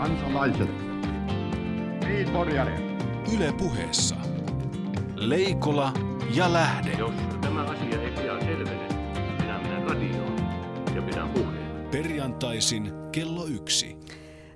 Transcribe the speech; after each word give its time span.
kansalaiset. 0.00 0.68
Niin, 2.04 2.30
Porjari. 2.32 2.72
Yle 3.36 3.52
puheessa. 3.58 4.16
Leikola 5.16 5.92
ja 6.34 6.52
Lähde. 6.52 6.90
Jos 6.98 7.12
tämä 7.40 7.62
asia 7.62 8.02
ei 8.02 8.10
pian 8.10 8.40
selvene, 8.40 8.88
minä 9.40 9.58
menen 9.58 9.82
radioon 9.82 10.36
ja 10.94 11.02
pidän 11.02 11.28
puheen. 11.28 11.88
Perjantaisin 11.90 12.92
kello 13.12 13.46
yksi. 13.46 13.96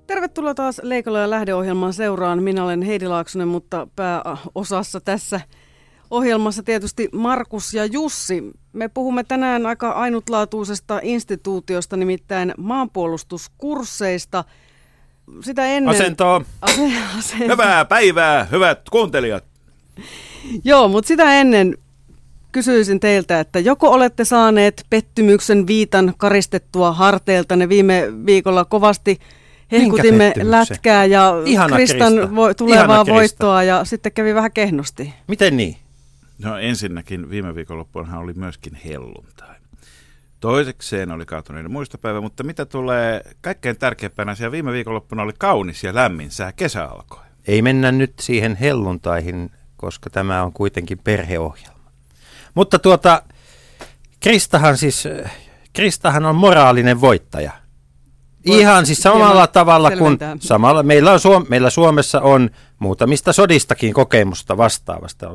Tervetuloa 0.07 0.55
taas 0.55 0.81
Leikola 0.83 1.19
ja 1.19 1.31
lähdeohjelman 1.31 1.93
seuraan. 1.93 2.43
Minä 2.43 2.65
olen 2.65 2.83
Heidi 2.83 3.07
Laaksonen, 3.07 3.49
mutta 3.49 3.89
pääosassa 3.97 5.01
tässä 5.01 5.41
ohjelmassa 6.11 6.63
tietysti 6.63 7.09
Markus 7.13 7.75
ja 7.75 7.85
Jussi. 7.85 8.53
Me 8.73 8.89
puhumme 8.89 9.25
tänään 9.25 9.67
aika 9.67 9.91
ainutlaatuisesta 9.91 11.01
instituutiosta, 11.03 11.97
nimittäin 11.97 12.55
maanpuolustuskursseista. 12.59 14.45
Sitä 15.41 15.67
ennen... 15.67 15.95
Asentoa. 15.95 16.41
Ase- 16.63 16.93
asento. 17.19 17.53
Hyvää 17.53 17.85
päivää, 17.85 18.45
hyvät 18.45 18.81
kuuntelijat. 18.91 19.45
Joo, 20.65 20.89
mutta 20.89 21.09
sitä 21.09 21.35
ennen 21.35 21.79
kysyisin 22.53 23.01
teiltä, 23.01 23.41
että 23.41 23.59
joko 23.59 23.91
olette 23.91 24.25
saaneet 24.25 24.87
pettymyksen 24.91 25.67
viitan 25.67 26.15
karistettua 26.17 26.93
harteilta. 26.93 27.57
Ne 27.57 27.69
viime 27.69 28.09
viikolla 28.27 28.65
kovasti 28.65 29.19
hehkutimme 29.73 30.33
lätkää 30.43 31.05
ja 31.05 31.33
Ihana 31.45 31.77
Kristan 31.77 32.13
Krista. 32.13 32.29
vo- 32.33 32.55
tulevaa 32.55 32.85
Ihana 32.85 33.05
Krista. 33.05 33.15
voittoa 33.15 33.63
ja 33.63 33.85
sitten 33.85 34.13
kävi 34.13 34.35
vähän 34.35 34.53
kehnosti. 34.53 35.15
Miten 35.29 35.57
niin? 35.57 35.77
No 36.39 36.59
ensinnäkin 36.59 37.31
viime 37.31 37.55
viikonloppuunhan 37.55 38.21
oli 38.21 38.33
myöskin 38.33 38.75
helluntai. 38.85 39.54
Toisekseen 40.45 41.11
oli 41.11 41.27
kaatuneiden 41.27 41.73
muistopäivä, 41.73 42.21
mutta 42.21 42.43
mitä 42.45 42.67
tulee 42.67 43.23
kaikkein 43.41 43.79
tärkeimpänä 43.79 44.33
asia, 44.33 44.51
viime 44.51 44.73
viikonloppuna 44.73 45.23
oli 45.23 45.33
kaunis 45.39 45.85
ja 45.85 45.95
lämmin 45.95 46.31
sää, 46.31 46.53
kesä 46.53 46.85
alkoi. 46.85 47.23
Ei 47.47 47.63
mennä 47.63 47.93
nyt 47.93 48.13
siihen 48.21 48.57
helluntaihin, 48.57 49.51
koska 49.77 50.11
tämä 50.11 50.43
on 50.43 50.53
kuitenkin 50.53 50.99
perheohjelma. 50.99 51.91
Mutta 52.55 52.79
tuota, 52.79 53.23
Kristahan 54.21 54.77
siis, 54.77 55.05
Kristahan 55.73 56.27
on 56.27 56.37
moraalinen 56.37 57.01
voittaja. 57.01 57.53
Voit- 58.47 58.61
Ihan 58.61 58.87
siis 58.87 59.03
samalla 59.03 59.27
hieman 59.27 59.49
tavalla 59.53 59.91
kuin 59.91 60.19
samalla, 60.41 60.83
meillä, 60.83 61.13
on 61.13 61.21
Suom- 61.21 61.47
meillä 61.49 61.71
Suomessa 61.71 62.21
on 62.21 62.51
muutamista 62.79 63.33
sodistakin 63.33 63.95
kokemusta 63.95 64.57
vastaavasta. 64.57 65.27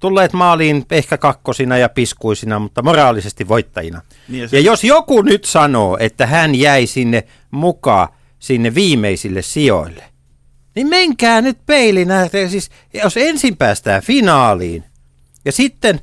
Tulleet 0.00 0.32
maaliin 0.32 0.84
ehkä 0.90 1.18
kakkosina 1.18 1.78
ja 1.78 1.88
piskuisina, 1.88 2.58
mutta 2.58 2.82
moraalisesti 2.82 3.48
voittajina. 3.48 4.00
Niin 4.28 4.38
ja 4.38 4.44
Ja 4.44 4.48
se- 4.48 4.60
jos 4.60 4.84
joku 4.84 5.22
nyt 5.22 5.44
sanoo, 5.44 5.96
että 6.00 6.26
hän 6.26 6.54
jäi 6.54 6.86
sinne 6.86 7.24
mukaan 7.50 8.08
sinne 8.38 8.74
viimeisille 8.74 9.42
sijoille, 9.42 10.04
niin 10.74 10.86
menkää 10.88 11.40
nyt 11.40 11.58
peilinä. 11.66 12.28
Siis, 12.48 12.70
jos 12.94 13.16
ensin 13.16 13.56
päästään 13.56 14.02
finaaliin 14.02 14.84
ja 15.44 15.52
sitten 15.52 16.00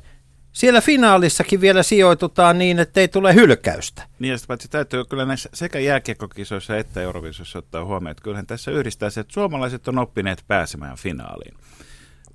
siellä 0.52 0.80
finaalissakin 0.80 1.60
vielä 1.60 1.82
sijoitutaan 1.82 2.58
niin, 2.58 2.78
että 2.78 3.00
ei 3.00 3.08
tule 3.08 3.34
hylkäystä. 3.34 4.02
Niin 4.18 4.32
ja 4.32 4.38
paitsi 4.48 4.68
täytyy 4.68 5.04
kyllä 5.04 5.24
näissä 5.24 5.48
sekä 5.54 5.78
jääkiekkokisoissa 5.78 6.76
että 6.76 7.00
Eurovisiossa 7.00 7.58
ottaa 7.58 7.84
huomioon, 7.84 8.10
että 8.10 8.22
kyllähän 8.22 8.46
tässä 8.46 8.70
yhdistää 8.70 9.10
se, 9.10 9.20
että 9.20 9.32
suomalaiset 9.32 9.88
on 9.88 9.98
oppineet 9.98 10.44
pääsemään 10.48 10.96
finaaliin. 10.96 11.54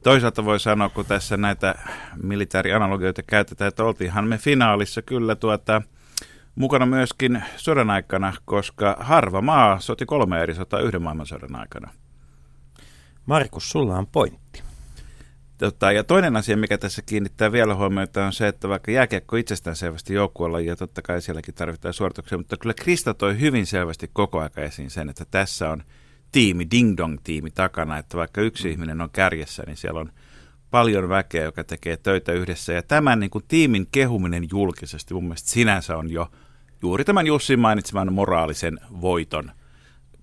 Toisaalta 0.08 0.45
voi 0.45 0.59
sanoa, 0.59 0.89
kun 0.89 1.05
tässä 1.05 1.38
näitä 1.38 1.75
militaarianalogioita 2.23 3.23
käytetään, 3.23 3.67
että 3.67 3.83
oltiinhan 3.83 4.27
me 4.27 4.38
finaalissa 4.38 5.02
kyllä 5.02 5.36
tuota, 5.36 5.81
mukana 6.55 6.86
myöskin 6.86 7.44
sodan 7.58 7.89
aikana, 7.89 8.33
koska 8.45 8.97
harva 8.99 9.41
maa 9.41 9.80
soti 9.80 10.05
kolme 10.05 10.41
eri 10.41 10.55
sotaa 10.55 10.80
yhden 10.80 11.02
maailmansodan 11.02 11.55
aikana. 11.55 11.91
Markus, 13.25 13.69
sulla 13.69 13.97
on 13.97 14.08
pointti. 14.08 14.64
Tota, 15.58 15.91
ja 15.91 16.03
toinen 16.03 16.38
asia, 16.38 16.58
mikä 16.58 16.77
tässä 16.77 17.02
kiinnittää 17.02 17.52
vielä 17.52 17.75
huomiota, 17.75 18.25
on 18.25 18.33
se, 18.33 18.48
että 18.48 18.70
vaikka 18.70 18.92
jääkiekko 18.92 19.36
itsestään 19.36 19.76
selvästi 19.76 20.14
joukkueella, 20.14 20.59
ja 20.59 20.76
totta 20.76 21.02
kai 21.02 21.21
sielläkin 21.21 21.53
tarvitaan 21.53 21.93
suorituksia, 21.93 22.37
mutta 22.37 22.58
kyllä 22.58 22.73
Krista 22.73 23.14
toi 23.14 23.39
hyvin 23.39 23.65
selvästi 23.65 24.09
koko 24.14 24.39
aika 24.39 24.61
esiin 24.61 24.89
sen, 24.89 25.09
että 25.09 25.26
tässä 25.32 25.70
on 25.70 25.83
tiimi, 26.32 26.67
ding-dong-tiimi 26.71 27.52
takana, 27.52 27.98
että 27.98 28.17
vaikka 28.17 28.42
yksi 28.42 28.71
ihminen 28.71 29.02
on 29.02 29.10
kärjessä, 29.10 29.64
niin 29.65 29.77
siellä 29.77 29.99
on 29.99 30.11
paljon 30.71 31.10
väkeä, 31.10 31.43
joka 31.43 31.64
tekee 31.64 31.98
töitä 31.98 32.32
yhdessä. 32.32 32.73
Ja 32.73 32.83
tämän 32.83 33.20
niin 33.20 33.30
kuin, 33.30 33.43
tiimin 33.48 33.88
kehuminen 33.92 34.48
julkisesti 34.52 35.14
mun 35.14 35.23
mielestä 35.23 35.49
sinänsä 35.49 35.98
on 35.98 36.11
jo 36.11 36.32
juuri 36.82 37.05
tämän 37.05 37.27
Jussin 37.27 37.60
mainitseman 37.60 38.14
moraalisen 38.14 38.80
voiton 39.02 39.52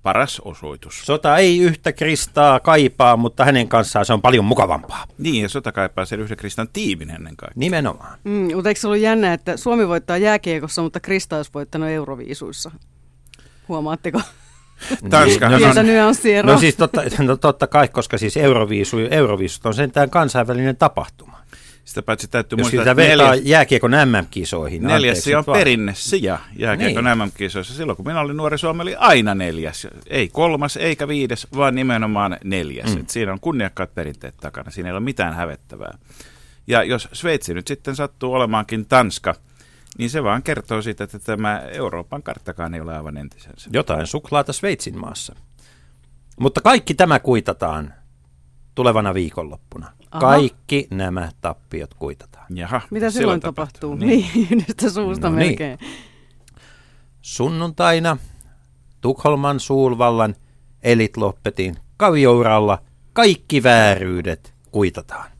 paras 0.02 0.40
osoitus. 0.44 1.06
Sota 1.06 1.36
ei 1.36 1.58
yhtä 1.58 1.92
Kristaa 1.92 2.60
kaipaa, 2.60 3.16
mutta 3.16 3.44
hänen 3.44 3.68
kanssaan 3.68 4.06
se 4.06 4.12
on 4.12 4.22
paljon 4.22 4.44
mukavampaa. 4.44 5.04
Niin, 5.18 5.42
ja 5.42 5.48
sota 5.48 5.72
kaipaa 5.72 6.04
sen 6.04 6.20
yhden 6.20 6.36
Kristan 6.36 6.68
tiimin 6.72 7.10
ennen 7.10 7.36
kaikkea. 7.36 7.58
Nimenomaan. 7.60 8.18
Mm, 8.24 8.54
mutta 8.54 8.68
eikö 8.68 8.80
se 8.80 8.86
ollut 8.86 9.02
jännä, 9.02 9.32
että 9.32 9.56
Suomi 9.56 9.88
voittaa 9.88 10.16
jääkiekossa, 10.16 10.82
mutta 10.82 11.00
Krista 11.00 11.36
olisi 11.36 11.50
voittanut 11.54 11.88
Euroviisuissa? 11.88 12.70
Huomaatteko? 13.68 14.20
Tanskahan 15.10 15.58
Pientä 15.58 15.80
on, 15.80 15.86
nyanssieroa. 15.86 16.52
No 16.54 16.60
siis 16.60 16.76
totta, 16.76 17.02
no 17.22 17.36
totta 17.36 17.66
kai, 17.66 17.88
koska 17.88 18.18
siis 18.18 18.36
Euroviisu, 18.36 18.98
Euroviisut 19.10 19.66
on 19.66 19.74
sentään 19.74 20.10
kansainvälinen 20.10 20.76
tapahtuma. 20.76 21.38
sitä 21.84 22.02
paitsi 22.02 22.28
täytyy 22.28 22.58
Jos 22.58 22.72
muistaa, 22.72 22.90
että 22.92 23.02
neljäs, 23.02 23.40
jääkiekon 23.44 23.90
MM-kisoihin. 23.90 24.82
neljäs 24.82 24.96
anteeksi 25.00 25.22
sija 25.22 25.38
on 25.38 25.40
nyt 25.40 25.46
vaan. 25.46 25.58
perinnesija 25.58 26.38
jääkiekon 26.58 27.04
Niin. 27.04 27.18
MM-kisoissa. 27.18 27.74
Silloin 27.74 27.96
kun 27.96 28.06
minä 28.06 28.20
olin 28.20 28.36
nuori, 28.36 28.58
Suomi 28.58 28.82
oli 28.82 28.94
aina 28.98 29.34
neljäs. 29.34 29.86
Ei 30.06 30.28
kolmas 30.28 30.76
eikä 30.76 31.08
viides, 31.08 31.46
vaan 31.56 31.74
nimenomaan 31.74 32.36
neljäs. 32.44 32.94
Mm. 32.94 33.00
Et 33.00 33.10
siinä 33.10 33.32
on 33.32 33.40
kunniakkaat 33.40 33.94
perinteet 33.94 34.36
takana. 34.36 34.70
Siinä 34.70 34.88
ei 34.88 34.92
ole 34.92 35.00
mitään 35.00 35.34
hävettävää. 35.34 35.98
Ja 36.66 36.82
jos 36.82 37.08
Sveitsi 37.12 37.54
nyt 37.54 37.66
sitten 37.66 37.96
sattuu 37.96 38.32
olemaankin 38.32 38.86
Tanska, 38.86 39.34
niin 39.98 40.10
se 40.10 40.22
vaan 40.22 40.42
kertoo 40.42 40.82
siitä, 40.82 41.04
että 41.04 41.18
tämä 41.18 41.58
Euroopan 41.58 42.22
karttakaan 42.22 42.74
ei 42.74 42.80
ole 42.80 42.96
aivan 42.96 43.16
entisensä. 43.16 43.70
Jotain 43.72 44.06
suklaata 44.06 44.52
Sveitsin 44.52 44.98
maassa. 44.98 45.34
Mutta 46.40 46.60
kaikki 46.60 46.94
tämä 46.94 47.18
kuitataan 47.18 47.94
tulevana 48.74 49.14
viikonloppuna. 49.14 49.92
Aha. 50.10 50.20
Kaikki 50.20 50.88
nämä 50.90 51.28
tappiot 51.40 51.94
kuitataan. 51.94 52.46
Jaha, 52.54 52.80
Mitä 52.90 53.10
silloin 53.10 53.40
tapahtuu? 53.40 53.94
Niin. 53.94 54.30
Niin, 54.34 54.48
yhdestä 54.52 54.90
suusta 54.90 55.30
No 55.30 55.36
niin. 55.36 55.48
melkein. 55.48 55.78
Sunnuntaina 57.22 58.16
Tukholman 59.00 59.60
Suulvallan 59.60 60.34
Elitloppetin 60.82 61.76
kaviouralla 61.96 62.82
kaikki 63.12 63.62
vääryydet 63.62 64.54
kuitataan. 64.70 65.30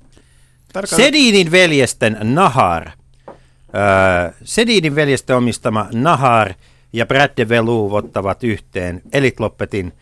Tarkoitan- 0.72 0.96
Sedinin 0.96 1.50
veljesten 1.50 2.16
Nahar, 2.22 2.90
Sedinin 4.44 4.94
veljesten 4.94 5.36
omistama 5.36 5.88
Nahar 5.92 6.54
ja 6.92 7.06
Brad 7.06 7.30
de 7.36 7.48
Veluv 7.48 7.92
ottavat 7.92 8.44
yhteen 8.44 9.02
Elitloppetin, 9.12 9.92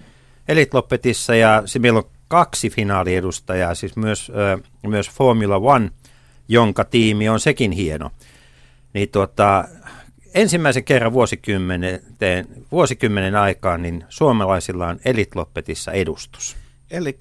Elitlopetissa 0.49 1.35
ja 1.35 1.63
se 1.67 1.79
meillä 1.79 1.99
on 1.99 2.11
kaksi 2.29 2.71
finaaliedustajaa, 2.71 3.75
siis 3.75 3.97
myös, 3.97 4.33
öö, 4.37 4.59
myös 4.87 5.11
Formula 5.11 5.57
One, 5.57 5.91
jonka 6.49 6.85
tiimi 6.85 7.29
on 7.29 7.41
sekin 7.41 7.73
hieno. 7.73 8.11
Niin 8.95 9.09
tuota, 9.09 9.65
ensimmäisen 10.35 10.85
kerran 10.85 11.13
vuosikymmenen, 11.13 12.01
vuosikymmenen 12.73 13.37
aikaan 13.37 13.83
niin 13.83 14.05
suomalaisilla 14.09 14.89
on 14.89 15.01
Elitlopetissa 15.05 15.93
edustus. 15.93 16.57
Eli 16.91 17.17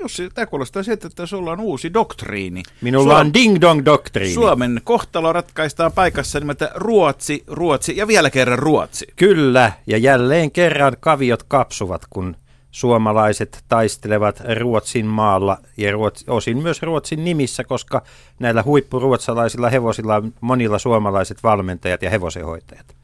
Jussi, 0.00 0.30
tämä 0.34 0.46
kuulostaa 0.46 0.82
siltä, 0.82 1.06
että 1.06 1.26
sulla 1.26 1.52
on 1.52 1.60
uusi 1.60 1.94
doktriini. 1.94 2.62
Minulla 2.80 3.14
Suom- 3.14 3.26
on 3.26 3.34
ding-dong-doktriini. 3.34 4.34
Suomen 4.34 4.80
kohtalo 4.84 5.32
ratkaistaan 5.32 5.92
paikassa 5.92 6.40
nimeltä 6.40 6.70
Ruotsi, 6.74 7.44
Ruotsi 7.46 7.96
ja 7.96 8.06
vielä 8.06 8.30
kerran 8.30 8.58
Ruotsi. 8.58 9.06
Kyllä, 9.16 9.72
ja 9.86 9.98
jälleen 9.98 10.50
kerran 10.50 10.96
kaviot 11.00 11.42
kapsuvat, 11.42 12.02
kun 12.10 12.36
suomalaiset 12.70 13.64
taistelevat 13.68 14.42
Ruotsin 14.60 15.06
maalla 15.06 15.58
ja 15.76 15.92
Ruotsi, 15.92 16.24
osin 16.28 16.62
myös 16.62 16.82
Ruotsin 16.82 17.24
nimissä, 17.24 17.64
koska 17.64 18.02
näillä 18.38 18.62
huippuruotsalaisilla 18.62 19.70
hevosilla 19.70 20.16
on 20.16 20.32
monilla 20.40 20.78
suomalaiset 20.78 21.42
valmentajat 21.42 22.02
ja 22.02 22.10
hevosenhoitajat. 22.10 22.96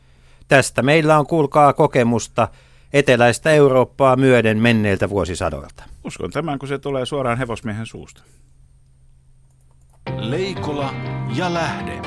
Tästä 0.49 0.83
meillä 0.83 1.19
on, 1.19 1.27
kuulkaa, 1.27 1.73
kokemusta 1.73 2.49
eteläistä 2.99 3.51
Eurooppaa 3.51 4.17
myöden 4.17 4.59
menneiltä 4.59 5.11
vuosisadoilta. 5.11 5.85
Uskon 6.05 6.31
tämän, 6.31 6.59
kun 6.59 6.69
se 6.69 6.79
tulee 6.79 7.07
suoraan 7.07 7.39
hevosmiehen 7.39 7.87
suusta. 7.87 8.23
Leikola 10.17 10.95
ja 11.37 11.55
Lähde. 11.55 12.01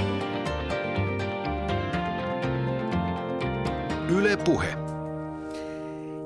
Yle 4.09 4.37
Puhe. 4.37 4.67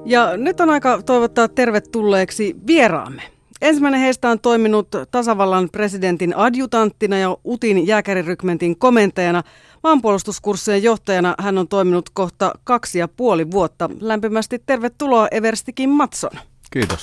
Ja 0.05 0.37
nyt 0.37 0.59
on 0.59 0.69
aika 0.69 1.01
toivottaa 1.01 1.47
tervetulleeksi 1.47 2.55
vieraamme. 2.67 3.21
Ensimmäinen 3.61 4.01
heistä 4.01 4.29
on 4.29 4.39
toiminut 4.39 4.87
tasavallan 5.11 5.69
presidentin 5.69 6.37
adjutanttina 6.37 7.17
ja 7.17 7.37
UTin 7.45 7.87
jääkärirykmentin 7.87 8.77
komentajana. 8.77 9.43
Maanpuolustuskurssien 9.83 10.83
johtajana 10.83 11.35
hän 11.39 11.57
on 11.57 11.67
toiminut 11.67 12.09
kohta 12.09 12.53
kaksi 12.63 12.99
ja 12.99 13.07
puoli 13.07 13.51
vuotta. 13.51 13.89
Lämpimästi 13.99 14.59
tervetuloa 14.65 15.27
Everstikin 15.31 15.89
Matson. 15.89 16.31
Kiitos. 16.71 17.01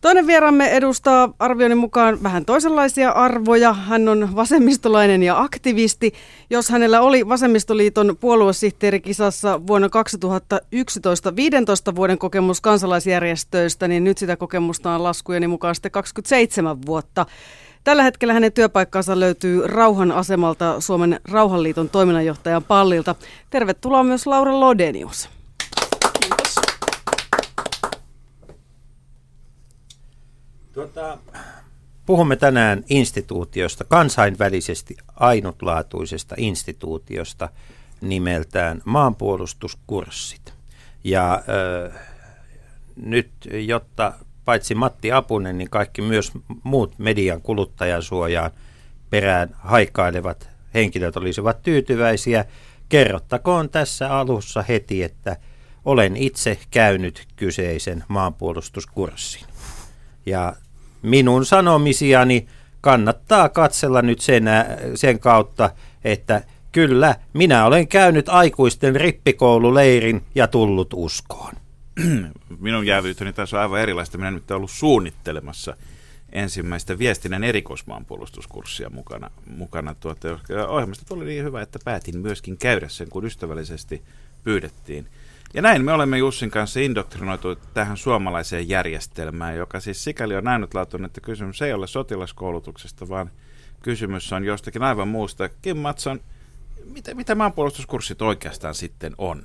Toinen 0.00 0.26
vieraamme 0.26 0.68
edustaa 0.70 1.32
arvioinnin 1.38 1.78
mukaan 1.78 2.22
vähän 2.22 2.44
toisenlaisia 2.44 3.10
arvoja. 3.10 3.72
Hän 3.72 4.08
on 4.08 4.36
vasemmistolainen 4.36 5.22
ja 5.22 5.40
aktivisti. 5.40 6.12
Jos 6.50 6.68
hänellä 6.68 7.00
oli 7.00 7.28
Vasemmistoliiton 7.28 8.16
puoluesihteerikisassa 8.20 9.66
vuonna 9.66 9.88
2011 9.88 11.36
15 11.36 11.94
vuoden 11.94 12.18
kokemus 12.18 12.60
kansalaisjärjestöistä, 12.60 13.88
niin 13.88 14.04
nyt 14.04 14.18
sitä 14.18 14.36
kokemusta 14.36 14.94
on 14.94 15.02
laskujeni 15.02 15.46
mukaan 15.46 15.74
sitten 15.74 15.92
27 15.92 16.78
vuotta. 16.86 17.26
Tällä 17.84 18.02
hetkellä 18.02 18.34
hänen 18.34 18.52
työpaikkansa 18.52 19.20
löytyy 19.20 19.66
Rauhan 19.66 20.12
asemalta 20.12 20.80
Suomen 20.80 21.20
Rauhanliiton 21.24 21.88
toiminnanjohtajan 21.88 22.64
pallilta. 22.64 23.14
Tervetuloa 23.50 24.02
myös 24.02 24.26
Laura 24.26 24.60
Lodenius. 24.60 25.28
Tuota, 30.72 31.18
puhumme 32.06 32.36
tänään 32.36 32.84
instituutiosta, 32.88 33.84
kansainvälisesti 33.84 34.96
ainutlaatuisesta 35.16 36.34
instituutiosta 36.38 37.48
nimeltään 38.00 38.82
maanpuolustuskurssit. 38.84 40.54
Ja 41.04 41.42
ö, 41.48 41.92
nyt, 42.96 43.30
jotta 43.66 44.12
paitsi 44.44 44.74
Matti 44.74 45.12
Apunen, 45.12 45.58
niin 45.58 45.70
kaikki 45.70 46.02
myös 46.02 46.32
muut 46.62 46.98
median 46.98 47.42
kuluttajasuojaan 47.42 48.50
perään 49.10 49.56
haikailevat 49.58 50.48
henkilöt 50.74 51.16
olisivat 51.16 51.62
tyytyväisiä, 51.62 52.44
kerrottakoon 52.88 53.70
tässä 53.70 54.16
alussa 54.16 54.64
heti, 54.68 55.02
että 55.02 55.36
olen 55.84 56.16
itse 56.16 56.58
käynyt 56.70 57.26
kyseisen 57.36 58.04
maanpuolustuskurssin. 58.08 59.44
Ja 60.26 60.52
minun 61.02 61.46
sanomisiani 61.46 62.46
kannattaa 62.80 63.48
katsella 63.48 64.02
nyt 64.02 64.20
sen, 64.20 64.44
sen 64.94 65.18
kautta, 65.18 65.70
että 66.04 66.42
kyllä, 66.72 67.14
minä 67.32 67.64
olen 67.66 67.88
käynyt 67.88 68.28
aikuisten 68.28 68.96
rippikoululeirin 68.96 70.22
ja 70.34 70.46
tullut 70.46 70.90
uskoon. 70.94 71.54
Minun 72.58 72.86
jäävyyteni 72.86 73.32
taas 73.32 73.54
on 73.54 73.60
aivan 73.60 73.80
erilaista. 73.80 74.18
Minä 74.18 74.30
nyt 74.30 74.50
olen 74.50 74.56
ollut 74.56 74.70
suunnittelemassa 74.70 75.76
ensimmäistä 76.32 76.98
viestinnän 76.98 77.44
erikoismaanpuolustuskurssia 77.44 78.90
mukana. 78.90 79.30
mukana 79.46 79.94
tuota, 79.94 80.38
ohjelmasta 80.68 81.04
tuli 81.04 81.24
niin 81.24 81.44
hyvä, 81.44 81.62
että 81.62 81.78
päätin 81.84 82.18
myöskin 82.18 82.58
käydä 82.58 82.88
sen, 82.88 83.08
kun 83.08 83.24
ystävällisesti 83.24 84.02
pyydettiin. 84.44 85.06
Ja 85.54 85.62
näin 85.62 85.84
me 85.84 85.92
olemme 85.92 86.18
Jussin 86.18 86.50
kanssa 86.50 86.80
indoktrinoitu 86.80 87.56
tähän 87.74 87.96
suomalaiseen 87.96 88.68
järjestelmään, 88.68 89.56
joka 89.56 89.80
siis 89.80 90.04
sikäli 90.04 90.36
on 90.36 90.48
ainutlaatuinen, 90.48 91.06
että 91.06 91.20
kysymys 91.20 91.62
ei 91.62 91.72
ole 91.72 91.86
sotilaskoulutuksesta, 91.86 93.08
vaan 93.08 93.30
kysymys 93.82 94.32
on 94.32 94.44
jostakin 94.44 94.82
aivan 94.82 95.08
muusta. 95.08 95.48
Kim 95.48 95.76
Matson, 95.76 96.20
mitä, 96.84 97.14
mitä 97.14 97.34
maanpuolustuskurssit 97.34 98.22
oikeastaan 98.22 98.74
sitten 98.74 99.14
on? 99.18 99.42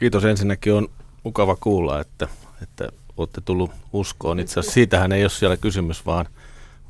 Kiitos 0.00 0.24
ensinnäkin, 0.24 0.72
on 0.72 0.88
mukava 1.26 1.56
kuulla, 1.60 2.00
että, 2.00 2.28
että 2.62 2.88
olette 3.16 3.40
tullut 3.40 3.70
uskoon. 3.92 4.40
Itse 4.40 4.60
asiassa 4.60 4.74
siitähän 4.74 5.12
ei 5.12 5.22
ole 5.22 5.30
siellä 5.30 5.56
kysymys, 5.56 6.06
vaan, 6.06 6.26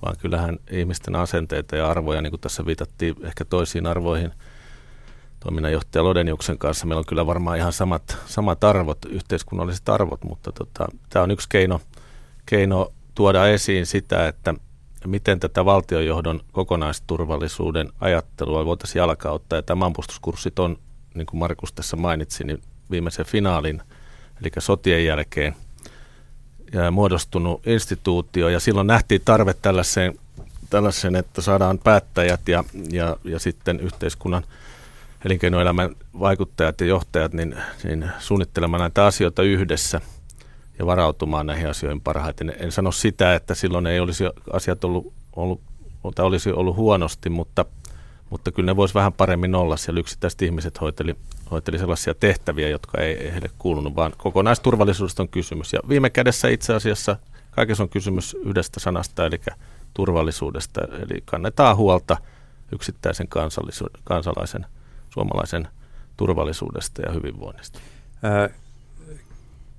vaan 0.03 0.17
kyllähän 0.19 0.59
ihmisten 0.71 1.17
asenteita 1.17 1.77
ja 1.77 1.91
arvoja, 1.91 2.23
niin 2.23 2.31
kuin 2.31 2.41
tässä 2.41 2.67
viitattiin 2.67 3.17
ehkä 3.23 3.45
toisiin 3.45 3.87
arvoihin– 3.87 4.33
toiminnanjohtaja 5.47 6.05
Lodeniuksen 6.05 6.59
kanssa. 6.59 6.87
Meillä 6.87 6.99
on 6.99 7.07
kyllä 7.07 7.27
varmaan 7.27 7.59
ihan 7.59 7.73
samat, 7.73 8.19
samat 8.27 8.65
arvot, 8.65 8.99
yhteiskunnalliset 9.09 9.89
arvot, 9.89 10.25
mutta 10.25 10.53
tota, 10.53 10.87
tämä 11.09 11.23
on 11.23 11.31
yksi 11.31 11.49
keino, 11.49 11.81
keino 12.47 12.93
tuoda 13.15 13.49
esiin 13.49 13.87
sitä, 13.87 14.29
että 14.29 14.55
miten 15.07 15.41
tätä 15.41 15.65
valtionjohdon 15.65 16.41
kokonaisturvallisuuden 16.53 17.93
ajattelua 18.01 18.65
voitaisiin 18.65 19.01
jalkauttaa. 19.01 19.59
Ja 19.59 19.63
tämä 19.63 19.79
maanpuolustuskurssit 19.79 20.59
on, 20.59 20.79
niin 21.15 21.27
kuin 21.27 21.39
Markus 21.39 21.73
tässä 21.73 21.97
mainitsi, 21.97 22.45
niin 22.45 22.63
viimeisen 22.91 23.27
finaalin, 23.27 23.83
eli 24.41 24.51
sotien 24.59 25.05
jälkeen 25.05 25.57
ja 26.73 26.91
muodostunut 26.91 27.67
instituutio. 27.67 28.49
Ja 28.49 28.61
silloin 28.61 28.87
nähtiin 28.87 29.23
tarve 29.25 29.55
tällaiseen, 29.55 30.19
tällaiseen 30.71 31.17
että 31.17 31.43
saadaan 31.43 31.79
päättäjät 31.79 32.49
ja, 32.49 32.65
ja, 32.91 33.17
ja 33.25 33.39
sitten 33.39 33.81
yhteiskunnan– 33.81 34.45
elinkeinoelämän 35.27 35.97
vaikuttajat 36.19 36.81
ja 36.81 36.87
johtajat 36.87 37.33
niin, 37.33 37.57
niin 37.85 38.11
suunnittelemaan 38.19 38.81
näitä 38.81 39.07
asioita 39.07 39.43
yhdessä 39.43 40.01
ja 40.79 40.87
varautumaan 40.87 41.47
näihin 41.47 41.69
asioihin 41.69 42.01
parhaiten. 42.01 42.55
En 42.59 42.73
sano 42.73 42.93
sitä, 42.93 43.35
että 43.35 43.55
silloin 43.55 43.87
ei 43.87 44.01
olisi 44.01 44.25
asiat 44.53 44.85
ollut, 44.85 45.13
ollut, 45.37 45.61
tai 46.15 46.27
olisi 46.27 46.53
ollut 46.53 46.77
huonosti, 46.77 47.31
mutta, 47.31 47.65
mutta 48.31 48.53
kyllä 48.53 48.67
ne 48.67 48.77
voisi 48.77 48.95
vähän 48.95 49.13
paremmin 49.13 49.55
olla. 49.55 49.77
Siellä 49.77 50.01
yksittäiset 50.01 50.43
ihmiset 50.43 50.81
hoiteli, 50.81 51.17
hoiteli 51.51 51.79
sellaisia 51.79 52.15
tehtäviä, 52.15 52.69
jotka 52.69 53.01
ei, 53.01 53.13
ei 53.13 53.33
heille 53.33 53.51
kuulunut, 53.59 53.97
vaan 53.97 54.13
kokonaisturvallisuudesta 54.17 55.23
on 55.23 55.29
kysymys. 55.29 55.73
Ja 55.73 55.81
viime 55.89 56.11
kädessä 56.11 56.49
itse 56.49 56.75
asiassa 56.75 57.17
kaikessa 57.51 57.83
on 57.83 57.89
kysymys 57.89 58.37
yhdestä 58.45 58.81
sanasta, 58.81 59.27
eli 59.27 59.41
turvallisuudesta. 59.95 60.81
Eli 60.81 61.23
kannetaan 61.25 61.77
huolta 61.77 62.17
yksittäisen 62.73 63.29
kansalaisen 64.05 64.67
suomalaisen 65.11 65.69
turvallisuudesta 66.17 67.03
ja 67.03 67.13
hyvinvoinnista. 67.13 67.81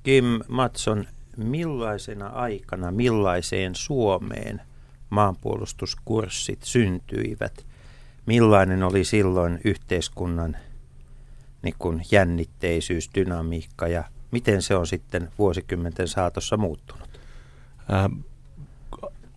Kim 0.03 0.39
Matson, 0.47 1.05
millaisena 1.37 2.27
aikana, 2.27 2.91
millaiseen 2.91 3.75
Suomeen 3.75 4.61
maanpuolustuskurssit 5.09 6.63
syntyivät? 6.63 7.65
Millainen 8.25 8.83
oli 8.83 9.03
silloin 9.03 9.61
yhteiskunnan 9.63 10.57
niin 11.67 11.75
kuin 11.79 12.05
jännitteisyys, 12.11 13.09
dynamiikka 13.15 13.87
ja 13.87 14.03
miten 14.31 14.61
se 14.61 14.75
on 14.75 14.87
sitten 14.87 15.31
vuosikymmenten 15.39 16.07
saatossa 16.07 16.57
muuttunut? 16.57 17.07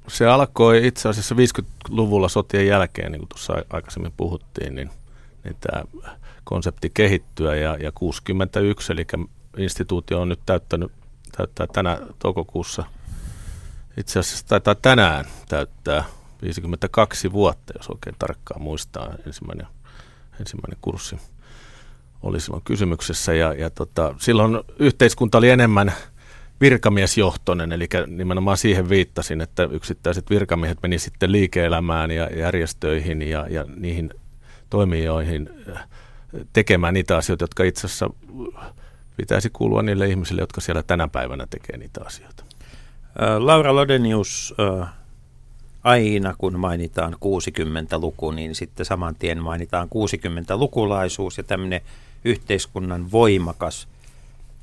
se 0.09 0.27
alkoi 0.27 0.87
itse 0.87 1.09
asiassa 1.09 1.35
50-luvulla 1.35 2.29
sotien 2.29 2.67
jälkeen, 2.67 3.13
niin 3.13 3.21
kuin 3.21 3.29
tuossa 3.29 3.55
aikaisemmin 3.71 4.13
puhuttiin, 4.17 4.75
niin 4.75 4.91
niin 5.45 5.57
tämä 5.61 5.83
konsepti 6.45 6.91
kehittyä 6.95 7.57
ja, 7.57 7.77
ja 7.77 7.93
61, 7.93 8.93
eli 8.93 9.07
instituutio 9.57 10.21
on 10.21 10.29
nyt 10.29 10.41
täyttänyt, 10.47 10.93
täyttää 11.37 11.67
tänä 11.67 11.99
toukokuussa, 12.19 12.85
itse 13.97 14.19
asiassa 14.19 14.47
taitaa 14.47 14.75
tänään 14.75 15.25
täyttää 15.49 16.05
52 16.43 17.33
vuotta, 17.33 17.73
jos 17.77 17.89
oikein 17.89 18.17
tarkkaan 18.19 18.63
muistaa 18.63 19.15
ensimmäinen, 19.27 19.67
ensimmäinen 20.41 20.79
kurssi 20.81 21.17
oli 22.23 22.41
silloin 22.41 22.63
kysymyksessä 22.65 23.35
ja, 23.35 23.55
ja 23.55 23.71
tota, 23.71 24.15
silloin 24.19 24.59
yhteiskunta 24.79 25.39
oli 25.39 25.51
enemmän 25.51 25.93
virkamiesjohtoinen, 26.61 27.73
eli 27.73 27.89
nimenomaan 28.07 28.57
siihen 28.57 28.89
viittasin, 28.89 29.41
että 29.41 29.69
yksittäiset 29.71 30.31
virkamiehet 30.31 30.79
meni 30.83 30.99
sitten 30.99 31.33
liike-elämään 31.33 32.11
ja 32.11 32.29
järjestöihin 32.37 33.23
ja, 33.23 33.47
ja 33.51 33.65
niihin 33.77 34.11
toimijoihin 34.71 35.51
äh, 35.77 35.89
tekemään 36.53 36.95
niitä 36.95 37.17
asioita, 37.17 37.43
jotka 37.43 37.65
itse 37.65 37.87
asiassa 37.87 38.11
pitäisi 39.17 39.51
kuulua 39.53 39.83
niille 39.83 40.09
ihmisille, 40.09 40.43
jotka 40.43 40.61
siellä 40.61 40.83
tänä 40.83 41.09
päivänä 41.09 41.47
tekee 41.51 41.77
niitä 41.77 42.01
asioita. 42.05 42.45
Äh, 43.23 43.37
Laura 43.39 43.75
Lodenius, 43.75 44.55
äh, 44.83 44.89
aina 45.85 46.35
kun 46.39 46.61
mainitaan 46.61 47.13
60-luku, 47.15 48.31
niin 48.31 48.55
sitten 48.55 48.87
saman 48.87 49.15
tien 49.15 49.43
mainitaan 49.43 49.89
60-lukulaisuus 49.89 51.39
ja 51.39 51.45
tämmöinen 51.45 51.81
yhteiskunnan 52.25 53.11
voimakas 53.13 53.89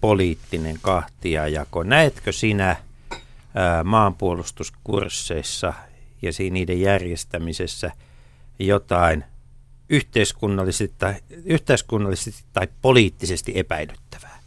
poliittinen 0.02 0.80
kahtiajako. 0.82 1.84
Näetkö 1.84 2.32
sinä 2.32 2.76
maanpuolustuskursseissa 3.84 5.74
ja 6.22 6.32
niiden 6.52 6.82
järjestämisessä 6.82 7.92
jotain 8.60 9.24
yhteiskunnallisesti 9.90 10.96
tai, 10.98 11.16
yhteiskunnallisesti 11.46 12.44
tai 12.54 12.68
poliittisesti 12.82 13.52
epäilyttävää? 13.56 14.40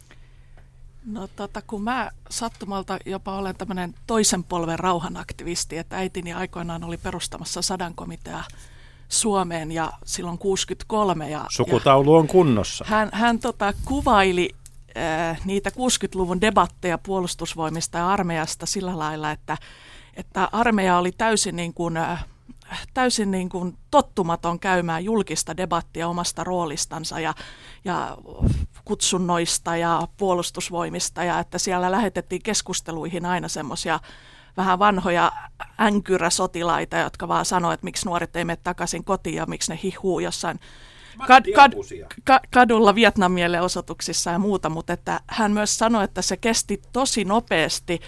No 1.05 1.27
tota, 1.27 1.61
kun 1.67 1.83
mä 1.83 2.11
sattumalta 2.29 2.97
jopa 3.05 3.37
olen 3.37 3.55
tämmöinen 3.55 3.93
toisen 4.07 4.43
polven 4.43 4.79
rauhanaktivisti, 4.79 5.77
että 5.77 5.97
äitini 5.97 6.33
aikoinaan 6.33 6.83
oli 6.83 6.97
perustamassa 6.97 7.61
sadan 7.61 7.95
komitea 7.95 8.43
Suomeen 9.11 9.71
ja 9.71 9.91
silloin 10.05 10.37
63. 10.37 11.29
Ja, 11.29 11.45
Sukutaulu 11.49 12.15
on 12.15 12.27
kunnossa. 12.27 12.85
Hän, 12.87 13.09
hän 13.13 13.39
tota, 13.39 13.73
kuvaili 13.85 14.49
niitä 15.45 15.69
60-luvun 15.69 16.41
debatteja 16.41 16.97
puolustusvoimista 16.97 17.97
ja 17.97 18.09
armeijasta 18.09 18.65
sillä 18.65 18.99
lailla, 18.99 19.31
että, 19.31 19.57
että 20.13 20.49
armeija 20.51 20.97
oli 20.97 21.11
täysin 21.11 21.55
niin 21.55 21.73
kuin, 21.73 21.93
täysin 22.93 23.31
niin 23.31 23.49
kuin 23.49 23.77
tottumaton 23.91 24.59
käymään 24.59 25.03
julkista 25.03 25.57
debattia 25.57 26.07
omasta 26.07 26.43
roolistansa 26.43 27.19
ja, 27.19 27.33
ja 27.85 28.17
kutsunnoista 28.85 29.77
ja 29.77 30.07
puolustusvoimista 30.17 31.23
ja 31.23 31.39
että 31.39 31.57
siellä 31.57 31.91
lähetettiin 31.91 32.41
keskusteluihin 32.43 33.25
aina 33.25 33.47
semmoisia 33.47 33.99
vähän 34.57 34.79
vanhoja 34.79 35.31
änkyräsotilaita, 35.81 36.97
jotka 36.97 37.27
vaan 37.27 37.45
sanoivat, 37.45 37.73
että 37.73 37.83
miksi 37.83 38.05
nuoret 38.05 38.35
ei 38.35 38.45
mene 38.45 38.59
takaisin 38.63 39.03
kotiin 39.03 39.35
ja 39.35 39.45
miksi 39.45 39.71
ne 39.71 39.79
hihuu 39.83 40.19
jossain 40.19 40.59
kad, 41.27 41.45
kad, 41.55 41.73
kad, 42.23 42.39
kadulla 42.53 42.95
Vietnam 42.95 43.35
osoituksissa 43.61 44.31
ja 44.31 44.39
muuta, 44.39 44.69
mutta 44.69 44.93
että 44.93 45.19
hän 45.27 45.51
myös 45.51 45.77
sanoi, 45.77 46.03
että 46.03 46.21
se 46.21 46.37
kesti 46.37 46.81
tosi 46.93 47.25
nopeasti 47.25 47.99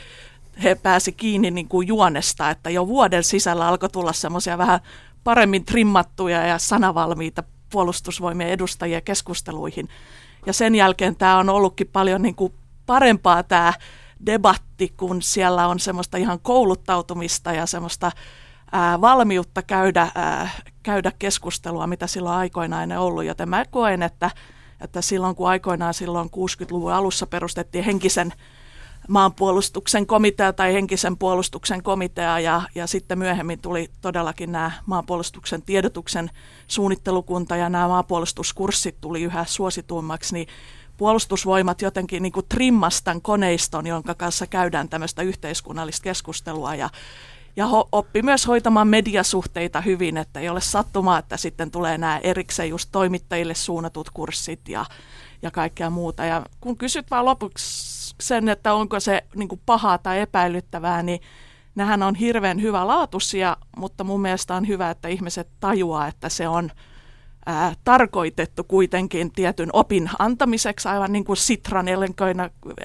he 0.64 0.76
pääsi 0.76 1.12
kiinni 1.12 1.52
niin 1.52 1.68
kuin 1.68 1.88
juonesta, 1.88 2.50
että 2.50 2.70
jo 2.70 2.88
vuoden 2.88 3.24
sisällä 3.24 3.68
alkoi 3.68 3.90
tulla 3.90 4.14
semmoisia 4.14 4.58
vähän 4.58 4.80
paremmin 5.24 5.66
trimmattuja 5.66 6.48
ja 6.48 6.58
sanavalmiita 6.58 7.44
puolustusvoimien 7.72 8.50
edustajia 8.50 9.02
keskusteluihin. 9.02 9.90
Ja 10.46 10.54
sen 10.54 10.76
jälkeen 10.76 11.16
tämä 11.16 11.38
on 11.38 11.50
ollutkin 11.50 11.90
paljon 11.94 12.22
niin 12.22 12.36
kuin 12.36 12.54
parempaa 12.86 13.44
tämä 13.44 13.74
debatti, 14.26 14.94
kun 14.98 15.22
siellä 15.22 15.68
on 15.68 15.80
semmoista 15.80 16.18
ihan 16.18 16.40
kouluttautumista 16.40 17.54
ja 17.54 17.66
semmoista 17.66 18.12
ää, 18.72 19.02
valmiutta 19.02 19.62
käydä, 19.62 20.08
ää, 20.16 20.50
käydä 20.84 21.12
keskustelua, 21.20 21.88
mitä 21.88 22.08
silloin 22.08 22.38
aikoinaan 22.38 22.92
ei 22.92 22.98
ollut. 22.98 23.24
Joten 23.24 23.50
mä 23.50 23.66
koen, 23.66 24.04
että, 24.04 24.32
että 24.82 25.02
silloin 25.02 25.36
kun 25.36 25.50
aikoinaan 25.50 25.94
silloin 25.94 26.30
60-luvun 26.30 26.94
alussa 26.94 27.28
perustettiin 27.28 27.86
henkisen 27.86 28.34
maanpuolustuksen 29.10 30.08
komitea 30.08 30.54
tai 30.54 30.74
henkisen 30.74 31.18
puolustuksen 31.18 31.84
komitea 31.84 32.40
ja, 32.40 32.62
ja 32.76 32.88
sitten 32.88 33.20
myöhemmin 33.20 33.62
tuli 33.62 33.90
todellakin 34.02 34.52
nämä 34.52 34.72
maanpuolustuksen 34.86 35.62
tiedotuksen 35.62 36.30
suunnittelukunta 36.68 37.56
ja 37.56 37.70
nämä 37.70 37.88
maanpuolustuskurssit 37.88 39.02
tuli 39.02 39.24
yhä 39.24 39.46
suosituimmaksi, 39.48 40.34
niin 40.34 40.48
puolustusvoimat 40.98 41.82
jotenkin 41.82 42.24
niin 42.24 42.34
kuin 42.34 42.46
trimmastan 42.50 43.22
koneiston, 43.22 43.88
jonka 43.88 44.16
kanssa 44.16 44.48
käydään 44.48 44.90
tämmöistä 44.90 45.22
yhteiskunnallista 45.22 46.04
keskustelua 46.04 46.76
ja, 46.76 46.90
ja 47.56 47.68
ho, 47.68 47.90
oppi 47.92 48.22
myös 48.22 48.48
hoitamaan 48.48 48.88
mediasuhteita 48.88 49.82
hyvin, 49.82 50.18
että 50.18 50.40
ei 50.40 50.50
ole 50.50 50.62
sattumaa, 50.62 51.20
että 51.20 51.38
sitten 51.38 51.72
tulee 51.72 51.98
nämä 51.98 52.20
erikseen 52.24 52.70
just 52.70 52.90
toimittajille 52.92 53.56
suunnatut 53.56 54.10
kurssit 54.10 54.70
ja, 54.70 54.86
ja 55.42 55.52
kaikkea 55.52 55.90
muuta. 55.90 56.26
Ja 56.26 56.46
kun 56.62 56.78
kysyt 56.78 57.12
vaan 57.12 57.26
lopuksi 57.26 57.94
sen, 58.22 58.50
että 58.50 58.74
onko 58.74 59.00
se 59.00 59.24
niin 59.36 59.50
kuin 59.50 59.62
pahaa 59.66 59.98
tai 59.98 60.20
epäilyttävää, 60.20 61.04
niin 61.04 61.20
nähän 61.76 62.04
on 62.04 62.16
hirveän 62.16 62.62
hyvä 62.62 62.88
laatusia, 62.88 63.58
mutta 63.78 64.04
mun 64.04 64.22
mielestä 64.22 64.56
on 64.56 64.68
hyvä, 64.68 64.90
että 64.90 65.08
ihmiset 65.08 65.48
tajuaa, 65.60 66.08
että 66.08 66.30
se 66.30 66.48
on 66.48 66.70
ää, 67.46 67.74
tarkoitettu 67.84 68.64
kuitenkin 68.64 69.32
tietyn 69.32 69.70
opin 69.74 70.10
antamiseksi, 70.20 70.88
aivan 70.88 71.12
niin 71.12 71.26
kuin 71.26 71.38
Sitran 71.38 71.86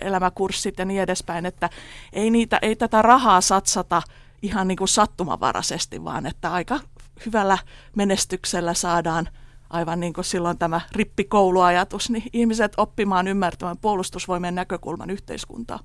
elämäkurssit 0.00 0.78
ja 0.78 0.84
niin 0.84 1.02
edespäin, 1.02 1.46
että 1.46 1.70
ei, 2.12 2.30
niitä, 2.30 2.58
ei 2.62 2.76
tätä 2.76 3.02
rahaa 3.02 3.40
satsata 3.40 4.02
ihan 4.42 4.68
niin 4.68 4.78
kuin 4.78 4.88
sattumavaraisesti, 4.88 6.04
vaan 6.04 6.26
että 6.26 6.52
aika 6.52 6.80
hyvällä 7.26 7.58
menestyksellä 7.96 8.74
saadaan 8.74 9.28
aivan 9.70 10.00
niin 10.00 10.12
kuin 10.12 10.24
silloin 10.24 10.58
tämä 10.58 10.80
rippikouluajatus, 10.92 12.10
niin 12.10 12.24
ihmiset 12.32 12.72
oppimaan 12.76 13.28
ymmärtämään 13.28 13.78
puolustusvoimien 13.78 14.54
näkökulman 14.54 15.10
yhteiskuntaa. 15.10 15.80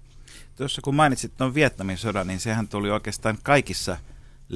Tuossa 0.55 0.81
kun 0.81 0.95
mainitsit 0.95 1.37
tuon 1.37 1.53
Vietnamin 1.53 1.97
sodan, 1.97 2.27
niin 2.27 2.39
sehän 2.39 2.67
tuli 2.67 2.91
oikeastaan 2.91 3.37
kaikissa 3.43 3.97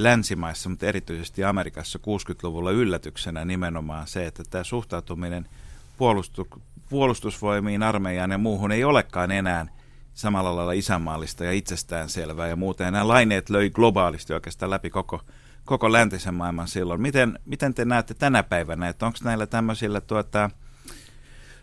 länsimaissa, 0.03 0.69
mutta 0.69 0.85
erityisesti 0.85 1.43
Amerikassa 1.43 1.99
60-luvulla 1.99 2.71
yllätyksenä 2.71 3.45
nimenomaan 3.45 4.07
se, 4.07 4.25
että 4.25 4.43
tämä 4.49 4.63
suhtautuminen 4.63 5.49
puolustu, 5.97 6.47
puolustusvoimiin, 6.89 7.83
armeijaan 7.83 8.31
ja 8.31 8.37
muuhun 8.37 8.71
ei 8.71 8.83
olekaan 8.83 9.31
enää 9.31 9.65
samalla 10.13 10.55
lailla 10.55 10.71
isänmaallista 10.71 11.45
ja 11.45 11.51
itsestäänselvää 11.51 12.47
ja 12.47 12.55
muuta. 12.55 12.83
Ja 12.83 12.91
nämä 12.91 13.07
laineet 13.07 13.49
löi 13.49 13.69
globaalisti 13.69 14.33
oikeastaan 14.33 14.69
läpi 14.69 14.89
koko 14.89 15.21
koko 15.67 15.91
läntisen 15.91 16.33
maailman 16.33 16.67
silloin. 16.67 17.01
Miten, 17.01 17.39
miten 17.45 17.73
te 17.73 17.85
näette 17.85 18.13
tänä 18.13 18.43
päivänä, 18.43 18.89
että 18.89 19.05
onko 19.05 19.17
näillä 19.23 19.47
tämmöisillä 19.47 20.01
tuota, 20.01 20.49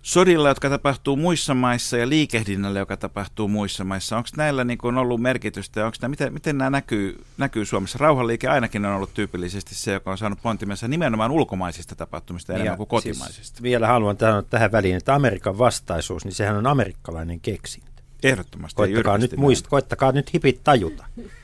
sodilla, 0.04 0.48
jotka 0.48 0.70
tapahtuu 0.70 1.16
muissa 1.16 1.54
maissa 1.54 1.96
ja 1.96 2.08
liikehdinnällä, 2.08 2.78
joka 2.78 2.96
tapahtuu 2.96 3.48
muissa 3.48 3.84
maissa, 3.84 4.16
onko 4.16 4.28
näillä 4.36 4.64
niin 4.64 4.78
kuin 4.78 4.98
ollut 4.98 5.20
merkitystä 5.20 5.80
ja 5.80 5.86
onko 5.86 5.96
nämä, 6.00 6.10
miten, 6.10 6.32
miten 6.32 6.58
nämä 6.58 6.70
näkyy, 6.70 7.24
näkyy 7.38 7.64
Suomessa? 7.64 7.98
Rauhanliike 8.00 8.48
ainakin 8.48 8.84
on 8.84 8.94
ollut 8.94 9.14
tyypillisesti 9.14 9.74
se, 9.74 9.92
joka 9.92 10.10
on 10.10 10.18
saanut 10.18 10.42
pontimessa 10.42 10.88
nimenomaan 10.88 11.30
ulkomaisista 11.30 11.96
tapahtumista 11.96 12.52
enemmän 12.52 12.72
ja 12.72 12.76
kuin 12.76 12.86
kotimaisista. 12.86 13.42
Siis 13.42 13.62
vielä 13.62 13.86
haluan 13.86 14.16
tähän, 14.16 14.44
tähän 14.50 14.72
väliin, 14.72 14.96
että 14.96 15.14
Amerikan 15.14 15.58
vastaisuus, 15.58 16.24
niin 16.24 16.34
sehän 16.34 16.56
on 16.56 16.66
amerikkalainen 16.66 17.40
keksintö. 17.40 17.90
Ehdottomasti. 18.22 18.76
Koittakaa 18.76 19.18
nyt, 19.18 19.36
muist, 19.36 19.66
koittakaa 19.66 20.12
nyt 20.12 20.34
hipit 20.34 20.60
tajuta 20.64 21.04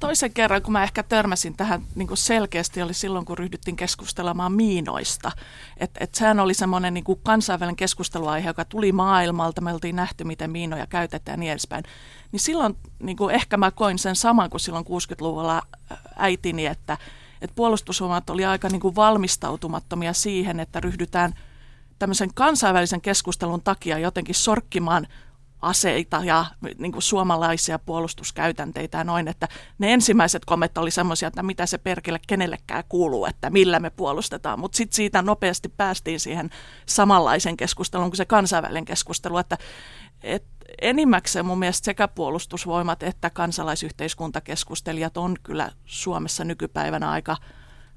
toisen 0.00 0.32
kerran, 0.32 0.62
kun 0.62 0.72
mä 0.72 0.82
ehkä 0.82 1.02
törmäsin 1.02 1.56
tähän 1.56 1.82
niin 1.94 2.08
kuin 2.08 2.18
selkeästi, 2.18 2.82
oli 2.82 2.94
silloin, 2.94 3.24
kun 3.24 3.38
ryhdyttiin 3.38 3.76
keskustelemaan 3.76 4.52
miinoista. 4.52 5.32
Että 5.76 6.04
et 6.04 6.14
sehän 6.14 6.40
oli 6.40 6.54
semmoinen 6.54 6.94
niin 6.94 7.04
kuin 7.04 7.20
kansainvälinen 7.22 7.76
keskusteluaihe, 7.76 8.48
joka 8.48 8.64
tuli 8.64 8.92
maailmalta. 8.92 9.60
Me 9.60 9.72
oltiin 9.72 9.96
nähty, 9.96 10.24
miten 10.24 10.50
miinoja 10.50 10.86
käytetään 10.86 11.36
ja 11.36 11.40
niin 11.40 11.52
edespäin. 11.52 11.84
Niin 12.32 12.40
silloin 12.40 12.76
niin 12.98 13.16
kuin 13.16 13.34
ehkä 13.34 13.56
mä 13.56 13.70
koin 13.70 13.98
sen 13.98 14.16
saman 14.16 14.50
kuin 14.50 14.60
silloin 14.60 14.84
60-luvulla 14.86 15.62
äitini, 16.16 16.66
että, 16.66 16.98
että 17.42 17.54
puolustusvoimat 17.54 18.30
oli 18.30 18.44
aika 18.44 18.68
niin 18.68 18.80
kuin 18.80 18.96
valmistautumattomia 18.96 20.12
siihen, 20.12 20.60
että 20.60 20.80
ryhdytään 20.80 21.34
tämmöisen 21.98 22.34
kansainvälisen 22.34 23.00
keskustelun 23.00 23.62
takia 23.62 23.98
jotenkin 23.98 24.34
sorkkimaan 24.34 25.06
aseita 25.62 26.20
ja 26.24 26.44
niin 26.78 26.92
kuin 26.92 27.02
suomalaisia 27.02 27.78
puolustuskäytänteitä 27.78 28.98
ja 28.98 29.04
noin, 29.04 29.28
että 29.28 29.48
ne 29.78 29.92
ensimmäiset 29.92 30.44
kommentit 30.44 30.78
oli 30.78 30.90
semmoisia, 30.90 31.28
että 31.28 31.42
mitä 31.42 31.66
se 31.66 31.78
perkele 31.78 32.20
kenellekään 32.26 32.84
kuuluu, 32.88 33.26
että 33.26 33.50
millä 33.50 33.80
me 33.80 33.90
puolustetaan, 33.90 34.60
mutta 34.60 34.76
sitten 34.76 34.96
siitä 34.96 35.22
nopeasti 35.22 35.68
päästiin 35.68 36.20
siihen 36.20 36.50
samanlaisen 36.86 37.56
keskusteluun 37.56 38.10
kuin 38.10 38.16
se 38.16 38.24
kansainvälinen 38.24 38.84
keskustelu, 38.84 39.38
että 39.38 39.58
et 40.22 40.44
enimmäkseen 40.80 41.46
mun 41.46 41.58
mielestä 41.58 41.84
sekä 41.84 42.08
puolustusvoimat 42.08 43.02
että 43.02 43.30
kansalaisyhteiskuntakeskustelijat 43.30 45.16
on 45.16 45.36
kyllä 45.42 45.72
Suomessa 45.84 46.44
nykypäivänä 46.44 47.10
aika 47.10 47.36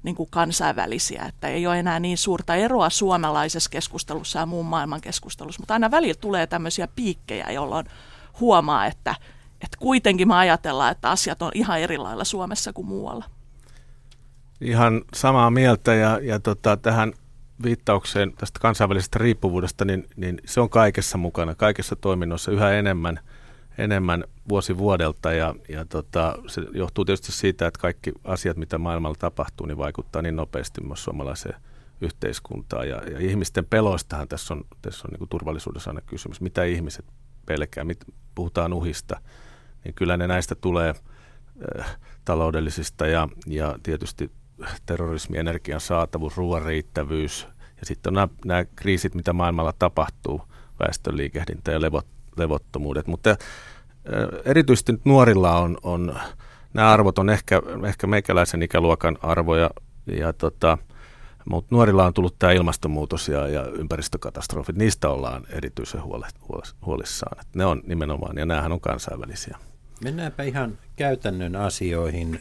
niin 0.02 0.16
kuin 0.16 0.28
kansainvälisiä, 0.30 1.24
että 1.28 1.48
ei 1.48 1.66
ole 1.66 1.78
enää 1.78 2.00
niin 2.00 2.18
suurta 2.18 2.54
eroa 2.54 2.90
suomalaisessa 2.90 3.70
keskustelussa 3.70 4.38
ja 4.38 4.46
muun 4.46 4.66
maailman 4.66 5.00
keskustelussa, 5.00 5.60
mutta 5.60 5.74
aina 5.74 5.90
välillä 5.90 6.14
tulee 6.20 6.46
tämmöisiä 6.46 6.88
piikkejä, 6.96 7.50
jolloin 7.50 7.86
huomaa, 8.40 8.86
että, 8.86 9.14
että 9.60 9.76
kuitenkin 9.80 10.28
me 10.28 10.34
ajatellaan, 10.34 10.92
että 10.92 11.10
asiat 11.10 11.42
on 11.42 11.50
ihan 11.54 11.80
eri 11.80 11.98
lailla 11.98 12.24
Suomessa 12.24 12.72
kuin 12.72 12.86
muualla. 12.86 13.24
Ihan 14.60 15.02
samaa 15.14 15.50
mieltä 15.50 15.94
ja, 15.94 16.18
ja 16.22 16.40
tota, 16.40 16.76
tähän 16.76 17.12
viittaukseen 17.62 18.32
tästä 18.32 18.60
kansainvälisestä 18.60 19.18
riippuvuudesta, 19.18 19.84
niin, 19.84 20.08
niin 20.16 20.40
se 20.44 20.60
on 20.60 20.70
kaikessa 20.70 21.18
mukana, 21.18 21.54
kaikessa 21.54 21.96
toiminnossa 21.96 22.50
yhä 22.50 22.72
enemmän– 22.72 23.20
enemmän 23.78 24.24
vuosi 24.48 24.78
vuodelta 24.78 25.32
ja, 25.32 25.54
ja 25.68 25.84
tota, 25.84 26.34
se 26.46 26.62
johtuu 26.72 27.04
tietysti 27.04 27.32
siitä, 27.32 27.66
että 27.66 27.80
kaikki 27.80 28.12
asiat, 28.24 28.56
mitä 28.56 28.78
maailmalla 28.78 29.16
tapahtuu, 29.18 29.66
niin 29.66 29.78
vaikuttaa 29.78 30.22
niin 30.22 30.36
nopeasti 30.36 30.80
myös 30.80 31.04
suomalaiseen 31.04 31.60
yhteiskuntaan. 32.00 32.88
Ja, 32.88 32.96
ja 32.96 33.18
ihmisten 33.18 33.64
peloistahan 33.64 34.28
tässä 34.28 34.54
on, 34.54 34.64
tässä 34.82 35.08
on 35.08 35.10
niin 35.10 35.18
kuin 35.18 35.28
turvallisuudessa 35.28 35.90
aina 35.90 36.00
kysymys. 36.00 36.40
Mitä 36.40 36.64
ihmiset 36.64 37.04
pelkää, 37.46 37.84
mit, 37.84 38.04
puhutaan 38.34 38.72
uhista, 38.72 39.20
niin 39.84 39.94
kyllä 39.94 40.16
ne 40.16 40.26
näistä 40.26 40.54
tulee 40.54 40.94
äh, 41.78 41.98
taloudellisista 42.24 43.06
ja, 43.06 43.28
ja 43.46 43.78
tietysti 43.82 44.30
terrorismi, 44.86 45.38
energian 45.38 45.80
saatavuus, 45.80 46.36
ruoan 46.36 46.62
riittävyys. 46.62 47.46
Ja 47.80 47.86
sitten 47.86 48.10
on 48.10 48.14
nämä, 48.14 48.28
nämä 48.44 48.64
kriisit, 48.64 49.14
mitä 49.14 49.32
maailmalla 49.32 49.72
tapahtuu, 49.78 50.42
väestönliikehdintä 50.80 51.72
ja 51.72 51.80
levot, 51.80 52.06
levottomuudet. 52.40 53.06
Mutta 53.06 53.36
erityisesti 54.44 54.92
nyt 54.92 55.04
nuorilla 55.04 55.58
on, 55.58 55.78
on 55.82 56.18
nämä 56.74 56.92
arvot 56.92 57.18
on 57.18 57.30
ehkä, 57.30 57.62
ehkä 57.88 58.06
meikäläisen 58.06 58.62
ikäluokan 58.62 59.18
arvoja, 59.22 59.70
ja 60.06 60.32
tota, 60.32 60.78
mutta 61.50 61.74
nuorilla 61.74 62.06
on 62.06 62.14
tullut 62.14 62.38
tämä 62.38 62.52
ilmastonmuutos 62.52 63.28
ja, 63.28 63.48
ja 63.48 63.64
ympäristökatastrofit, 63.64 64.76
niistä 64.76 65.08
ollaan 65.08 65.46
erityisen 65.50 66.02
huole, 66.02 66.26
huolissaan. 66.86 67.40
Et 67.40 67.54
ne 67.54 67.64
on 67.64 67.82
nimenomaan, 67.86 68.38
ja 68.38 68.46
näähän 68.46 68.72
on 68.72 68.80
kansainvälisiä. 68.80 69.58
Mennäänpä 70.04 70.42
ihan 70.42 70.78
käytännön 70.96 71.56
asioihin. 71.56 72.40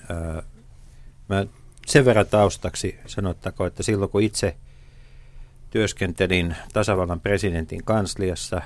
Mä 1.30 1.46
sen 1.86 2.06
verran 2.06 2.28
taustaksi 2.28 3.00
sanottako, 3.06 3.66
että 3.66 3.84
silloin 3.84 4.12
kun 4.12 4.22
itse 4.22 4.56
työskentelin 5.70 6.56
tasavallan 6.74 7.20
presidentin 7.20 7.84
kansliassa 7.84 8.62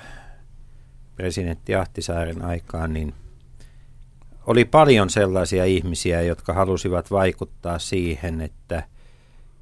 presidentti 1.16 1.76
Ahtisaaren 1.76 2.42
aikaan, 2.42 2.94
niin 2.94 3.14
oli 4.48 4.66
paljon 4.66 5.10
sellaisia 5.10 5.66
ihmisiä, 5.66 6.22
jotka 6.22 6.54
halusivat 6.54 7.12
vaikuttaa 7.12 7.80
siihen, 7.80 8.42
että 8.42 8.84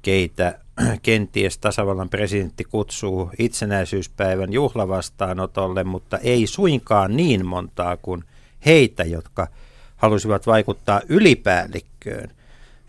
keitä 0.02 0.58
kenties 1.02 1.58
tasavallan 1.58 2.08
presidentti 2.08 2.64
kutsuu 2.64 3.30
itsenäisyyspäivän 3.38 4.52
juhlavastaanotolle, 4.52 5.84
mutta 5.84 6.18
ei 6.18 6.46
suinkaan 6.46 7.16
niin 7.16 7.46
montaa 7.46 7.96
kuin 7.96 8.24
heitä, 8.66 9.04
jotka 9.04 9.48
halusivat 9.96 10.46
vaikuttaa 10.46 11.00
ylipäällikköön, 11.08 12.30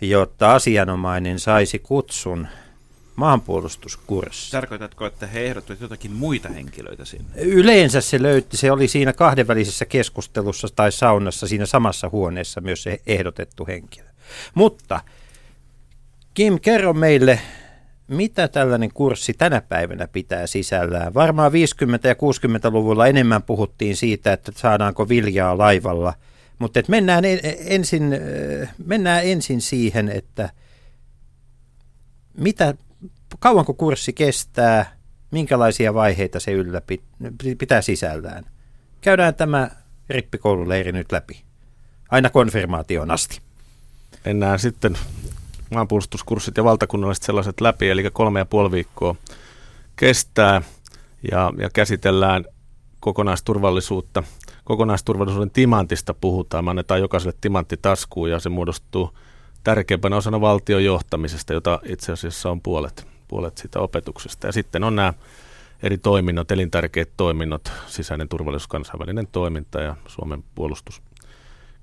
jotta 0.02 0.54
asianomainen 0.54 1.40
saisi 1.40 1.80
kutsun 1.80 2.48
maanpuolustuskurssi. 3.16 4.52
Tarkoitatko, 4.52 5.06
että 5.06 5.28
he 5.28 5.46
ehdottivat 5.46 5.82
jotakin 5.82 6.12
muita 6.12 6.50
henkilöitä 6.50 7.06
sinne? 7.06 7.26
Yleensä 7.36 8.02
se 8.02 8.22
löytti, 8.22 8.58
se 8.58 8.72
oli 8.72 8.88
siinä 8.88 9.14
kahdenvälisessä 9.14 9.86
keskustelussa 9.86 10.68
tai 10.76 10.92
saunassa 10.92 11.48
siinä 11.48 11.66
samassa 11.66 12.10
huoneessa 12.10 12.62
myös 12.62 12.84
se 12.84 13.02
ehdotettu 13.08 13.66
henkilö. 13.68 14.08
Mutta 14.54 15.02
Kim, 16.34 16.60
kerro 16.60 16.94
meille, 16.94 17.40
mitä 18.08 18.48
tällainen 18.48 18.94
kurssi 18.94 19.34
tänä 19.34 19.62
päivänä 19.62 20.08
pitää 20.08 20.48
sisällään? 20.48 21.14
Varmaan 21.14 21.52
50- 21.52 21.56
ja 22.08 22.14
60-luvulla 22.14 23.08
enemmän 23.08 23.44
puhuttiin 23.44 23.96
siitä, 23.96 24.34
että 24.34 24.52
saadaanko 24.56 25.10
viljaa 25.10 25.58
laivalla, 25.58 26.14
mutta 26.60 26.80
et 26.80 26.88
mennään, 26.88 27.24
ensin, 27.66 28.04
mennään 28.86 29.26
ensin 29.26 29.62
siihen, 29.62 30.10
että 30.10 30.50
mitä 32.38 32.74
kauanko 33.40 33.74
kurssi 33.74 34.14
kestää, 34.14 34.98
minkälaisia 35.32 35.94
vaiheita 35.94 36.40
se 36.40 36.52
yllä 36.52 36.82
pitää 37.58 37.82
sisällään. 37.82 38.46
Käydään 39.02 39.36
tämä 39.36 39.70
rippikoululeiri 40.10 40.92
nyt 40.92 41.12
läpi, 41.12 41.44
aina 42.12 42.30
konfirmaation 42.30 43.12
asti. 43.12 43.42
Mennään 44.26 44.60
sitten 44.60 44.98
maanpuolustuskurssit 45.72 46.58
ja 46.58 46.64
valtakunnalliset 46.64 47.24
sellaiset 47.24 47.62
läpi, 47.62 47.90
eli 47.90 48.10
kolme 48.14 48.40
ja 48.40 48.46
puoli 48.46 48.72
viikkoa 48.72 49.16
kestää 49.96 50.62
ja, 51.32 51.54
ja 51.60 51.70
käsitellään 51.70 52.46
kokonaisturvallisuutta. 53.00 54.24
Kokonaisturvallisuuden 54.64 55.52
timantista 55.52 56.14
puhutaan, 56.14 56.66
me 56.66 56.70
annetaan 56.70 57.00
jokaiselle 57.00 57.38
timantti 57.42 57.78
taskuun 57.78 58.32
ja 58.32 58.40
se 58.40 58.50
muodostuu 58.50 59.18
tärkeimpänä 59.64 60.16
osana 60.16 60.42
valtion 60.42 60.84
johtamisesta, 60.84 61.54
jota 61.54 61.80
itse 61.86 62.12
asiassa 62.12 62.52
on 62.52 62.62
puolet 62.62 63.13
puolet 63.34 63.58
sitä 63.58 63.80
opetuksesta. 63.80 64.48
Ja 64.48 64.54
sitten 64.54 64.84
on 64.84 64.96
nämä 64.96 65.14
eri 65.84 65.98
toiminnot, 65.98 66.52
elintärkeät 66.52 67.10
toiminnot, 67.18 67.72
sisäinen 67.88 68.30
turvallisuus, 68.30 68.68
kansainvälinen 68.68 69.28
toiminta 69.32 69.82
ja 69.82 69.96
Suomen 70.08 70.44
puolustus, 70.56 71.02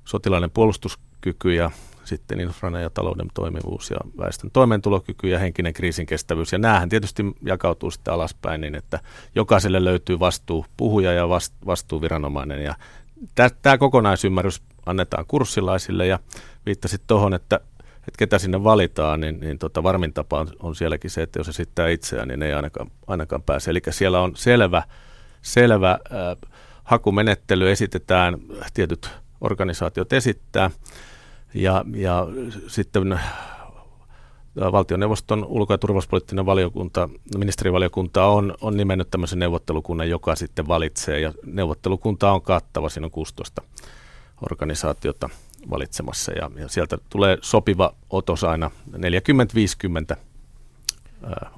sotilainen 0.04 0.50
puolustuskyky 0.50 1.54
ja 1.54 1.70
sitten 2.04 2.40
infran 2.40 2.82
ja 2.82 2.90
talouden 2.90 3.26
toimivuus 3.34 3.90
ja 3.90 3.96
väestön 4.18 4.50
toimeentulokyky 4.50 5.28
ja 5.28 5.38
henkinen 5.38 5.72
kriisinkestävyys. 5.72 6.52
Ja 6.52 6.58
näähän 6.58 6.88
tietysti 6.88 7.22
jakautuu 7.42 7.90
sitten 7.90 8.14
alaspäin 8.14 8.60
niin, 8.60 8.74
että 8.74 9.00
jokaiselle 9.34 9.84
löytyy 9.84 10.18
vastuu 10.18 10.66
puhuja 10.76 11.12
ja 11.12 11.28
vastuuviranomainen. 11.66 12.64
Ja 12.64 12.74
tämä 13.62 13.78
kokonaisymmärrys 13.78 14.62
annetaan 14.86 15.26
kurssilaisille 15.26 16.06
ja 16.06 16.18
viittasit 16.66 17.02
tuohon, 17.06 17.34
että 17.34 17.60
että 18.08 18.18
ketä 18.18 18.38
sinne 18.38 18.64
valitaan, 18.64 19.20
niin, 19.20 19.40
niin 19.40 19.58
tota, 19.58 19.82
varmin 19.82 20.12
tapa 20.12 20.40
on, 20.40 20.48
on 20.60 20.74
sielläkin 20.74 21.10
se, 21.10 21.22
että 21.22 21.40
jos 21.40 21.48
esittää 21.48 21.88
itseään, 21.88 22.28
niin 22.28 22.42
ei 22.42 22.52
ainakaan, 22.52 22.90
ainakaan 23.06 23.42
pääse. 23.42 23.70
Eli 23.70 23.80
siellä 23.90 24.20
on 24.20 24.36
selvä, 24.36 24.82
selvä 25.42 25.90
äh, 25.90 26.50
hakumenettely, 26.84 27.70
esitetään, 27.70 28.38
tietyt 28.74 29.10
organisaatiot 29.40 30.12
esittää, 30.12 30.70
ja, 31.54 31.84
ja 31.94 32.26
sitten 32.66 33.20
valtioneuvoston 34.56 35.44
ulko- 35.44 35.74
ja 35.74 35.78
turvallisuuspoliittinen 35.78 36.46
valiokunta, 36.46 37.08
ministerivaliokunta 37.38 38.24
on, 38.24 38.54
on 38.60 38.76
nimennyt 38.76 39.10
tämmöisen 39.10 39.38
neuvottelukunnan, 39.38 40.10
joka 40.10 40.36
sitten 40.36 40.68
valitsee, 40.68 41.20
ja 41.20 41.32
neuvottelukunta 41.46 42.32
on 42.32 42.42
kattava, 42.42 42.88
siinä 42.88 43.06
on 43.06 43.10
16 43.10 43.62
organisaatiota 44.50 45.28
valitsemassa 45.70 46.32
ja, 46.32 46.50
ja 46.56 46.68
sieltä 46.68 46.98
tulee 47.08 47.38
sopiva 47.42 47.94
otos 48.10 48.44
aina 48.44 48.70
40-50 50.14 50.16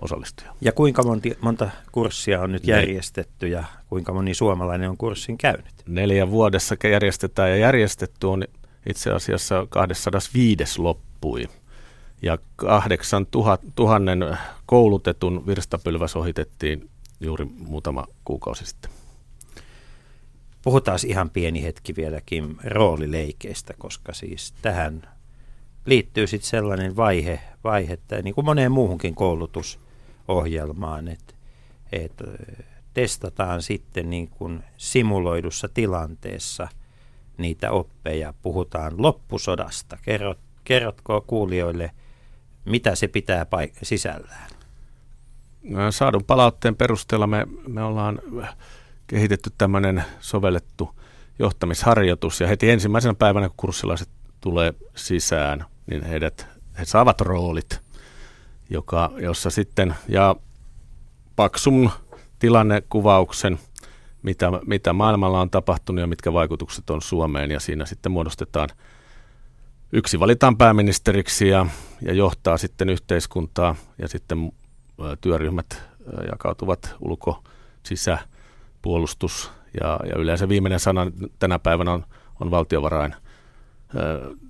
osallistujaa. 0.03 0.55
Ja 0.61 0.73
kuinka 0.73 1.03
monti, 1.03 1.37
monta 1.41 1.71
kurssia 1.93 2.41
on 2.41 2.53
nyt 2.53 2.67
järjestetty 2.67 3.49
ja 3.49 3.65
kuinka 3.89 4.13
moni 4.13 4.35
suomalainen 4.35 4.91
on 4.91 4.97
kurssin 4.97 5.39
käynyt? 5.39 5.75
Neljä 5.87 6.31
vuodessa 6.31 6.77
järjestetään 6.91 7.51
ja 7.51 7.57
järjestetty 7.57 8.27
on 8.27 8.45
itse 8.87 9.11
asiassa 9.11 9.67
205 9.71 10.81
loppui. 10.81 11.49
Ja 12.23 12.39
8000 12.57 14.37
koulutetun 14.67 15.47
virstapylväs 15.47 16.17
ohitettiin 16.17 16.91
juuri 17.21 17.45
muutama 17.45 18.07
kuukausi 18.25 18.67
sitten. 18.67 18.91
Puhutaan 20.63 20.99
ihan 21.07 21.31
pieni 21.31 21.63
hetki 21.63 21.97
vieläkin 21.97 22.57
roolileikeistä, 22.65 23.75
koska 23.79 24.13
siis 24.13 24.55
tähän 24.63 25.03
liittyy 25.87 26.27
sitten 26.27 26.51
sellainen 26.51 26.97
vaihe, 26.97 27.41
vaihe 27.65 27.93
että 27.93 28.23
niin 28.23 28.35
kuin 28.35 28.45
moneen 28.45 28.73
muuhunkin 28.73 29.15
koulutusohjelmaan, 29.15 31.09
että, 31.09 31.35
että 31.93 32.25
testataan 32.95 33.63
sitten 33.63 34.11
niin 34.11 34.29
kuin 34.29 34.65
simuloidussa 34.77 35.69
tilanteessa 35.69 36.69
niitä 37.39 37.71
oppeja. 37.71 38.35
Puhutaan 38.43 38.93
loppusodasta. 38.97 39.99
Kerrot, 40.03 40.39
kerrotko 40.65 41.25
kuulijoille, 41.27 41.91
mitä 42.65 42.95
se 42.95 43.09
pitää 43.09 43.45
paik- 43.45 43.79
sisällään? 43.83 44.51
Saadun 45.91 46.25
palautteen 46.25 46.77
perusteella 46.77 47.27
me, 47.27 47.47
me 47.69 47.83
ollaan 47.83 48.19
kehitetty 49.13 49.51
tämmöinen 49.59 50.05
sovellettu 50.21 50.95
johtamisharjoitus. 51.39 52.41
Ja 52.41 52.49
heti 52.49 52.71
ensimmäisenä 52.71 53.15
päivänä, 53.15 53.49
kun 53.49 53.57
kurssilaiset 53.57 54.09
tulee 54.41 54.75
sisään, 54.95 55.65
niin 55.87 56.05
heidät, 56.05 56.47
he 56.79 56.85
saavat 56.85 57.21
roolit, 57.21 57.81
joka, 58.71 59.13
jossa 59.17 59.51
sitten 59.51 59.95
ja 60.09 60.37
paksun 61.37 61.91
tilannekuvauksen, 62.39 63.59
mitä, 64.23 64.53
mitä 64.67 64.93
maailmalla 64.93 65.41
on 65.41 65.51
tapahtunut 65.51 66.01
ja 66.01 66.07
mitkä 66.07 66.33
vaikutukset 66.33 66.91
on 66.91 67.03
Suomeen. 67.03 67.51
Ja 67.51 67.61
siinä 67.61 67.87
sitten 67.87 68.13
muodostetaan 68.13 68.69
yksi 69.93 70.21
valitaan 70.21 70.57
pääministeriksi 70.57 71.49
ja, 71.49 71.67
ja 72.03 72.15
johtaa 72.15 72.59
sitten 72.59 72.89
yhteiskuntaa. 72.89 73.75
Ja 73.99 74.09
sitten 74.09 74.53
työryhmät 75.21 75.83
jakautuvat 76.31 76.97
ulko, 77.01 77.45
sisä, 77.83 78.19
puolustus 78.83 79.51
ja, 79.81 80.01
ja 80.05 80.19
yleensä 80.19 80.49
viimeinen 80.49 80.81
sana 80.81 81.07
tänä 81.39 81.59
päivänä 81.59 81.93
on, 81.93 82.05
on 82.41 82.51
valtiovarain 82.51 83.15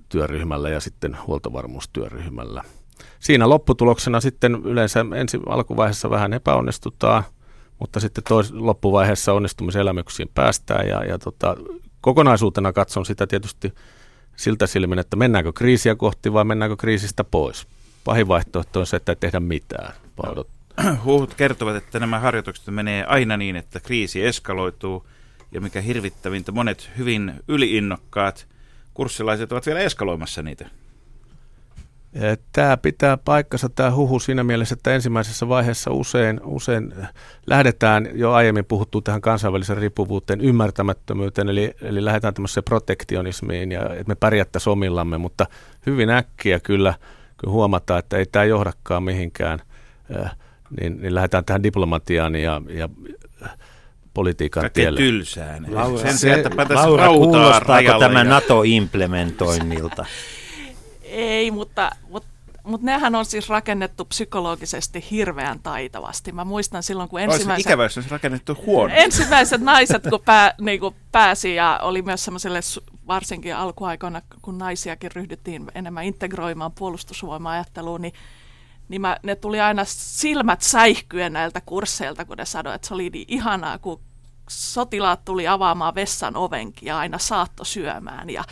työryhmällä 0.09 0.69
ja 0.69 0.79
sitten 0.79 1.17
huoltovarmuustyöryhmällä. 1.27 2.63
Siinä 3.19 3.49
lopputuloksena 3.49 4.21
sitten 4.21 4.55
yleensä 4.55 5.05
ensi 5.15 5.39
alkuvaiheessa 5.47 6.09
vähän 6.09 6.33
epäonnistutaan, 6.33 7.23
mutta 7.79 7.99
sitten 7.99 8.23
tois, 8.23 8.51
loppuvaiheessa 8.51 9.33
onnistumiselämyksiin 9.33 10.29
päästään 10.33 10.87
ja, 10.87 11.03
ja 11.05 11.17
tota, 11.19 11.55
kokonaisuutena 12.01 12.73
katson 12.73 13.05
sitä 13.05 13.27
tietysti 13.27 13.73
siltä 14.35 14.67
silmin, 14.67 14.99
että 14.99 15.15
mennäänkö 15.15 15.53
kriisiä 15.53 15.95
kohti 15.95 16.33
vai 16.33 16.45
mennäänkö 16.45 16.77
kriisistä 16.77 17.23
pois. 17.23 17.67
Pahin 18.03 18.27
vaihtoehto 18.27 18.79
on 18.79 18.85
se, 18.85 18.97
että 18.97 19.11
ei 19.11 19.15
tehdä 19.15 19.39
mitään, 19.39 19.93
vaan 20.23 20.45
huhut 21.05 21.33
kertovat, 21.33 21.75
että 21.75 21.99
nämä 21.99 22.19
harjoitukset 22.19 22.67
menee 22.67 23.05
aina 23.05 23.37
niin, 23.37 23.55
että 23.55 23.79
kriisi 23.79 24.25
eskaloituu 24.25 25.07
ja 25.51 25.61
mikä 25.61 25.81
hirvittävintä, 25.81 26.51
monet 26.51 26.89
hyvin 26.97 27.33
yliinnokkaat 27.47 28.47
kurssilaiset 28.93 29.51
ovat 29.51 29.65
vielä 29.65 29.79
eskaloimassa 29.79 30.41
niitä. 30.41 30.69
Tämä 32.51 32.77
pitää 32.77 33.17
paikkansa 33.17 33.69
tämä 33.69 33.91
huhu 33.91 34.19
siinä 34.19 34.43
mielessä, 34.43 34.73
että 34.73 34.93
ensimmäisessä 34.93 35.49
vaiheessa 35.49 35.91
usein, 35.91 36.41
usein 36.43 36.93
lähdetään, 37.47 38.09
jo 38.13 38.31
aiemmin 38.31 38.65
puhuttu 38.65 39.01
tähän 39.01 39.21
kansainvälisen 39.21 39.77
riippuvuuteen, 39.77 40.41
ymmärtämättömyyteen, 40.41 41.49
eli, 41.49 41.73
eli 41.81 42.05
lähdetään 42.05 42.33
tämmöiseen 42.33 42.63
protektionismiin 42.63 43.71
ja 43.71 43.81
että 43.81 44.03
me 44.07 44.15
pärjättäisiin 44.15 44.71
omillamme, 44.71 45.17
mutta 45.17 45.45
hyvin 45.85 46.09
äkkiä 46.09 46.59
kyllä, 46.59 46.93
kyllä 47.37 47.53
huomataan, 47.53 47.99
että 47.99 48.17
ei 48.17 48.25
tämä 48.25 48.45
johdakaan 48.45 49.03
mihinkään 49.03 49.59
niin, 50.81 51.01
niin 51.01 51.15
lähdetään 51.15 51.45
tähän 51.45 51.63
diplomatiaan 51.63 52.35
ja, 52.35 52.61
ja 52.69 52.89
politiikan 54.13 54.61
Kaikkein 54.61 54.83
tielle. 54.85 54.99
tylsään. 54.99 55.65
Laura, 55.69 56.01
Sen 56.01 56.17
sijaan, 56.17 56.39
että 56.39 56.75
Laura 56.75 57.07
kuulostaako 57.07 57.99
tämä 57.99 58.19
ja... 58.19 58.23
NATO-implementoinnilta? 58.23 60.05
Ei, 61.03 61.51
mutta, 61.51 61.91
mutta 62.09 62.33
mutta 62.63 62.85
nehän 62.85 63.15
on 63.15 63.25
siis 63.25 63.49
rakennettu 63.49 64.05
psykologisesti 64.05 65.05
hirveän 65.11 65.59
taitavasti. 65.59 66.31
Mä 66.31 66.43
muistan 66.43 66.83
silloin, 66.83 67.09
kun 67.09 67.19
Olisi 67.19 67.33
ensimmäiset, 67.33 67.65
ikävä, 67.65 67.83
jos 67.83 67.97
olisi 67.97 68.09
rakennettu 68.09 68.57
huono. 68.65 68.93
ensimmäiset 68.97 69.61
naiset, 69.61 70.03
kun 70.09 70.19
pää, 70.25 70.53
niin 70.61 70.79
kuin 70.79 70.95
pääsi 71.11 71.55
ja 71.55 71.79
oli 71.81 72.01
myös 72.01 72.25
semmoiselle, 72.25 72.59
varsinkin 73.07 73.55
alkuaikoina, 73.55 74.21
kun 74.41 74.57
naisiakin 74.57 75.11
ryhdyttiin 75.11 75.65
enemmän 75.75 76.03
integroimaan 76.03 76.71
puolustusvoima-ajatteluun, 76.71 78.01
niin 78.01 78.13
niin 78.89 79.01
mä, 79.01 79.17
ne 79.23 79.35
tuli 79.35 79.61
aina 79.61 79.83
silmät 79.85 80.61
säihkyen 80.61 81.33
näiltä 81.33 81.61
kursseilta, 81.65 82.25
kun 82.25 82.37
ne 82.37 82.45
sanoi, 82.45 82.75
että 82.75 82.87
se 82.87 82.93
oli 82.93 83.09
niin 83.09 83.25
ihanaa, 83.27 83.77
kun 83.77 83.99
sotilaat 84.49 85.25
tuli 85.25 85.47
avaamaan 85.47 85.95
vessan 85.95 86.35
ovenkin 86.35 86.87
ja 86.87 86.97
aina 86.97 87.17
saatto 87.17 87.63
syömään. 87.63 88.29
Ja, 88.29 88.43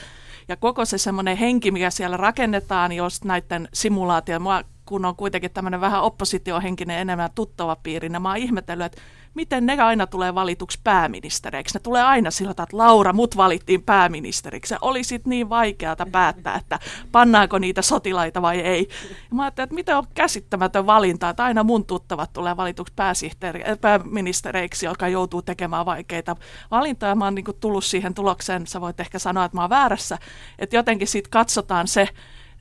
ja 0.48 0.56
koko 0.56 0.86
se 0.86 0.98
semmoinen 0.98 1.38
henki, 1.38 1.72
mikä 1.72 1.89
siellä 1.89 2.17
rakennetaan, 2.17 2.91
jos 2.91 3.24
näiden 3.24 3.70
simulaatio, 3.74 4.39
mua, 4.39 4.63
kun 4.86 5.06
on 5.06 5.15
kuitenkin 5.15 5.52
tämmöinen 5.52 5.82
vähän 5.82 6.02
oppositiohenkinen 6.02 7.00
enemmän 7.00 7.30
tuttava 7.36 7.76
piiri, 7.76 8.10
niin 8.10 8.22
mä 8.22 8.30
oon 8.30 8.38
ihmetellyt, 8.38 8.86
että 8.86 9.02
miten 9.34 9.65
ne 9.65 9.82
aina 9.82 10.08
tulee 10.08 10.36
valituksi 10.36 10.80
pääministeriksi. 10.84 11.76
Ne 11.76 11.80
tulee 11.80 12.04
aina 12.04 12.32
sillä 12.32 12.52
että 12.52 12.65
Laura, 12.72 13.13
mut 13.13 13.38
valittiin 13.38 13.84
pääministeriksi. 13.84 14.76
Oli 14.82 15.04
sitten 15.04 15.30
niin 15.30 15.50
vaikeata 15.50 16.08
päättää, 16.12 16.56
että 16.56 16.80
pannaanko 17.12 17.58
niitä 17.58 17.82
sotilaita 17.82 18.41
vai 18.41 18.60
ei. 18.60 18.88
Ja 19.10 19.36
mä 19.36 19.44
ajattelin, 19.44 19.65
että 19.65 19.76
miten 19.76 19.98
on 19.98 20.04
käsittämätön 20.13 20.86
valinta, 20.86 21.30
että 21.30 21.44
aina 21.44 21.63
mun 21.63 21.86
tuttavat 21.86 22.34
tulee 22.34 22.58
valituksi 22.58 22.94
pääsihteeri, 22.96 23.63
äh, 23.63 23.78
pääministereiksi, 23.82 24.86
joka 24.86 25.08
joutuu 25.08 25.41
tekemään 25.41 25.86
vaikeita 25.86 26.36
valintoja. 26.72 27.15
Mä 27.15 27.26
oon 27.26 27.36
niin 27.36 27.46
tullut 27.60 27.86
siihen 27.86 28.13
tulokseen, 28.13 28.67
sä 28.67 28.82
voit 28.82 29.00
ehkä 29.00 29.20
sanoa, 29.20 29.46
että 29.46 29.58
mä 29.58 29.62
oon 29.62 29.70
väärässä, 29.70 30.17
että 30.60 30.76
jotenkin 30.76 31.08
siitä 31.08 31.30
katsotaan 31.32 31.88
se, 31.88 32.08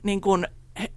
niin 0.03 0.21
kuin 0.21 0.47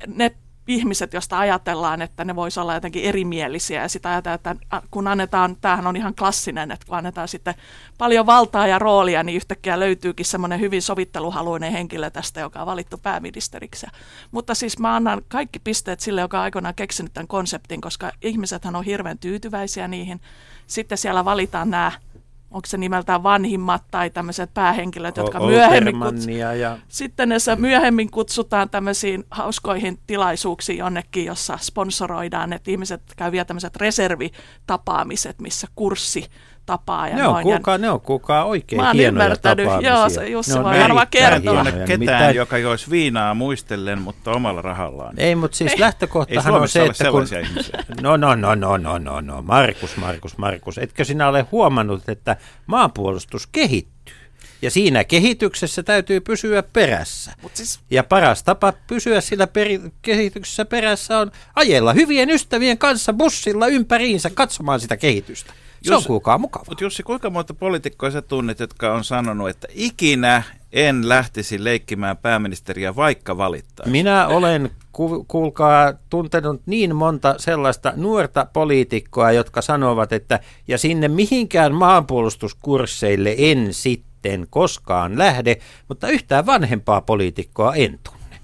ne 0.06 0.34
ihmiset, 0.66 1.12
joista 1.12 1.38
ajatellaan, 1.38 2.02
että 2.02 2.24
ne 2.24 2.36
voisi 2.36 2.60
olla 2.60 2.74
jotenkin 2.74 3.04
erimielisiä 3.04 3.82
ja 3.82 3.88
sitä 3.88 4.08
ajatellaan, 4.10 4.34
että 4.62 4.82
kun 4.90 5.08
annetaan, 5.08 5.56
tämähän 5.60 5.86
on 5.86 5.96
ihan 5.96 6.14
klassinen, 6.14 6.70
että 6.70 6.86
kun 6.86 6.98
annetaan 6.98 7.28
sitten 7.28 7.54
paljon 7.98 8.26
valtaa 8.26 8.66
ja 8.66 8.78
roolia, 8.78 9.22
niin 9.22 9.36
yhtäkkiä 9.36 9.80
löytyykin 9.80 10.26
semmoinen 10.26 10.60
hyvin 10.60 10.82
sovitteluhaluinen 10.82 11.72
henkilö 11.72 12.10
tästä, 12.10 12.40
joka 12.40 12.60
on 12.60 12.66
valittu 12.66 12.98
pääministeriksi. 12.98 13.86
Mutta 14.30 14.54
siis 14.54 14.78
mä 14.78 14.96
annan 14.96 15.22
kaikki 15.28 15.58
pisteet 15.58 16.00
sille, 16.00 16.20
joka 16.20 16.38
on 16.38 16.44
aikoinaan 16.44 16.74
keksinyt 16.74 17.12
tämän 17.12 17.28
konseptin, 17.28 17.80
koska 17.80 18.12
ihmisethän 18.22 18.76
on 18.76 18.84
hirveän 18.84 19.18
tyytyväisiä 19.18 19.88
niihin. 19.88 20.20
Sitten 20.66 20.98
siellä 20.98 21.24
valitaan 21.24 21.70
nämä 21.70 21.92
onko 22.54 22.66
se 22.66 22.78
nimeltään 22.78 23.22
vanhimmat 23.22 23.84
tai 23.90 24.10
tämmöiset 24.10 24.54
päähenkilöt, 24.54 25.16
jotka 25.16 25.38
O- 25.38 25.46
myöhemmin, 25.46 25.94
kuts- 25.94 26.04
Oltermannia 26.04 26.54
ja 26.54 26.78
sitten 26.88 27.28
ne 27.28 27.36
myöhemmin 27.56 28.10
kutsutaan 28.10 28.70
tämmöisiin 28.70 29.24
hauskoihin 29.30 29.98
tilaisuuksiin 30.06 30.78
jonnekin, 30.78 31.24
jossa 31.24 31.58
sponsoroidaan, 31.62 32.52
että 32.52 32.70
ihmiset 32.70 33.02
käy 33.16 33.32
vielä 33.32 33.44
tämmöiset 33.44 33.76
reservitapaamiset, 33.76 35.40
missä 35.40 35.66
kurssi 35.74 36.30
tapaa 36.66 37.08
ja 37.08 37.16
ne 37.16 37.26
on, 37.26 37.32
noin. 37.32 37.42
kuulkaa, 37.42 37.78
ne 37.78 37.90
on 37.90 38.00
kuulkaa 38.00 38.44
oikein 38.44 38.80
Mä 38.82 38.86
oon 38.86 38.96
hienoja 38.96 39.24
ymmärtänyt. 39.24 39.64
tapaamisia. 39.66 39.92
Joo, 39.92 40.08
se 40.08 40.28
Jussi 40.28 40.54
voi 40.54 40.64
varmaan 40.64 41.06
erittäin 41.12 41.42
kertoa. 41.42 41.54
Mä 41.54 41.60
en 41.60 41.74
ketään, 41.74 41.88
Nimittäin- 41.88 42.36
joka 42.36 42.58
joisi 42.58 42.90
viinaa 42.90 43.34
muistellen, 43.34 43.98
mutta 44.02 44.30
omalla 44.30 44.62
rahallaan. 44.62 45.14
Ei, 45.20 45.34
mutta 45.34 45.56
siis 45.56 45.72
Ei 45.72 45.80
lähtökohtahan 45.80 46.54
on 46.54 46.68
se, 46.68 46.82
ole 46.82 46.90
että 46.90 47.10
kun... 47.10 47.26
sellaisia 47.28 47.50
ihmisiä. 47.50 47.84
No, 48.00 48.16
no, 48.16 48.34
no, 48.34 48.54
no, 48.54 48.76
no, 48.76 48.98
no, 48.98 49.20
no, 49.20 49.42
Markus, 49.42 49.96
Markus, 49.96 50.38
Markus. 50.38 50.78
Etkö 50.78 51.04
sinä 51.04 51.28
ole 51.28 51.46
huomannut, 51.52 52.08
että 52.08 52.36
maanpuolustus 52.66 53.46
kehittyy? 53.46 54.14
Ja 54.62 54.70
siinä 54.70 55.04
kehityksessä 55.04 55.82
täytyy 55.82 56.20
pysyä 56.20 56.62
perässä. 56.62 57.32
Mut 57.42 57.56
siis, 57.56 57.80
Ja 57.90 58.04
paras 58.04 58.42
tapa 58.42 58.72
pysyä 58.86 59.20
sillä 59.20 59.46
peri- 59.46 59.80
kehityksessä 60.02 60.64
perässä 60.64 61.18
on 61.18 61.32
ajella 61.56 61.92
hyvien 61.92 62.30
ystävien 62.30 62.78
kanssa 62.78 63.12
bussilla 63.12 63.66
ympäriinsä 63.66 64.30
katsomaan 64.30 64.80
sitä 64.80 64.96
kehitystä. 64.96 65.52
Se 65.84 65.90
Jos- 65.92 66.02
on 66.02 66.06
kuulkaa 66.06 66.38
mukava. 66.38 66.64
Mutta 66.68 66.84
Jussi, 66.84 67.02
kuinka 67.02 67.30
monta 67.30 67.54
poliitikkoa 67.54 68.10
sä 68.10 68.22
tunnet, 68.22 68.60
jotka 68.60 68.94
on 68.94 69.04
sanonut, 69.04 69.48
että 69.48 69.66
ikinä 69.70 70.42
en 70.72 71.08
lähtisi 71.08 71.64
leikkimään 71.64 72.16
pääministeriä, 72.16 72.96
vaikka 72.96 73.36
valittaa? 73.36 73.86
Minä 73.86 74.26
olen, 74.26 74.70
ku, 74.92 75.24
kuulkaa, 75.28 75.92
tuntenut 76.10 76.62
niin 76.66 76.96
monta 76.96 77.34
sellaista 77.38 77.92
nuorta 77.96 78.46
poliitikkoa, 78.52 79.32
jotka 79.32 79.62
sanovat, 79.62 80.12
että 80.12 80.40
ja 80.68 80.78
sinne 80.78 81.08
mihinkään 81.08 81.74
maanpuolustuskursseille 81.74 83.34
en 83.38 83.74
sitten 83.74 84.46
koskaan 84.50 85.18
lähde, 85.18 85.56
mutta 85.88 86.08
yhtään 86.08 86.46
vanhempaa 86.46 87.00
poliitikkoa 87.00 87.74
en 87.74 87.98
tunne. 88.02 88.36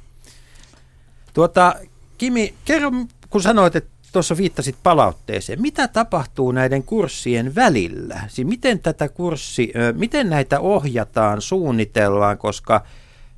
Tuota, 1.34 1.74
Kimi, 2.18 2.54
kerro, 2.64 2.90
kun 3.30 3.42
sanoit, 3.42 3.76
että 3.76 3.90
tuossa 4.12 4.36
viittasit 4.36 4.76
palautteeseen, 4.82 5.62
mitä 5.62 5.88
tapahtuu 5.88 6.52
näiden 6.52 6.82
kurssien 6.82 7.54
välillä? 7.54 8.20
Siis 8.28 8.48
miten 8.48 8.78
tätä 8.78 9.08
kurssi, 9.08 9.72
miten 9.94 10.30
näitä 10.30 10.60
ohjataan, 10.60 11.42
suunnitellaan, 11.42 12.38
koska 12.38 12.84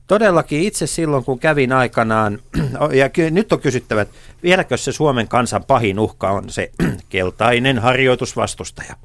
Todellakin 0.07 0.63
itse 0.63 0.87
silloin, 0.87 1.25
kun 1.25 1.39
kävin 1.39 1.73
aikanaan, 1.73 2.39
ja 3.01 3.31
nyt 3.31 3.53
on 3.53 3.61
kysyttävä, 3.61 4.01
että 4.01 4.15
vieläkö 4.43 4.77
se 4.77 4.93
Suomen 4.93 5.29
kansan 5.29 5.65
pahin 5.65 5.99
uhka 5.99 6.31
on 6.31 6.51
se 6.51 6.71
keltainen 7.09 7.79
harjoitusvastustaja? 7.79 8.97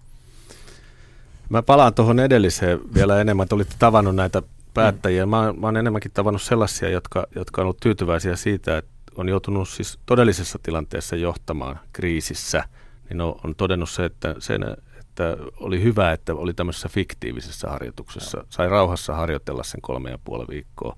Mä 1.49 1.61
palaan 1.61 1.93
tuohon 1.93 2.19
edelliseen 2.19 2.79
vielä 2.93 3.21
enemmän, 3.21 3.43
että 3.43 3.55
olitte 3.55 3.75
tavannut 3.79 4.15
näitä 4.15 4.41
päättäjiä. 4.73 5.25
Mä, 5.25 5.53
mä 5.53 5.67
oon 5.67 5.77
enemmänkin 5.77 6.11
tavannut 6.11 6.41
sellaisia, 6.41 6.89
jotka, 6.89 7.27
jotka 7.35 7.61
on 7.61 7.63
ollut 7.63 7.79
tyytyväisiä 7.79 8.35
siitä, 8.35 8.77
että 8.77 8.91
on 9.17 9.29
joutunut 9.29 9.69
siis 9.69 9.99
todellisessa 10.05 10.59
tilanteessa 10.63 11.15
johtamaan 11.15 11.79
kriisissä. 11.93 12.63
Niin 13.09 13.21
on, 13.21 13.35
on 13.43 13.55
todennut 13.55 13.89
se, 13.89 14.05
että, 14.05 14.35
sen, 14.39 14.63
että 14.99 15.37
oli 15.59 15.83
hyvä, 15.83 16.11
että 16.11 16.33
oli 16.33 16.53
tämmöisessä 16.53 16.89
fiktiivisessä 16.89 17.69
harjoituksessa. 17.69 18.45
Sai 18.49 18.69
rauhassa 18.69 19.15
harjoitella 19.15 19.63
sen 19.63 19.81
kolme 19.81 20.09
ja 20.09 20.17
puoli 20.23 20.45
viikkoa 20.49 20.97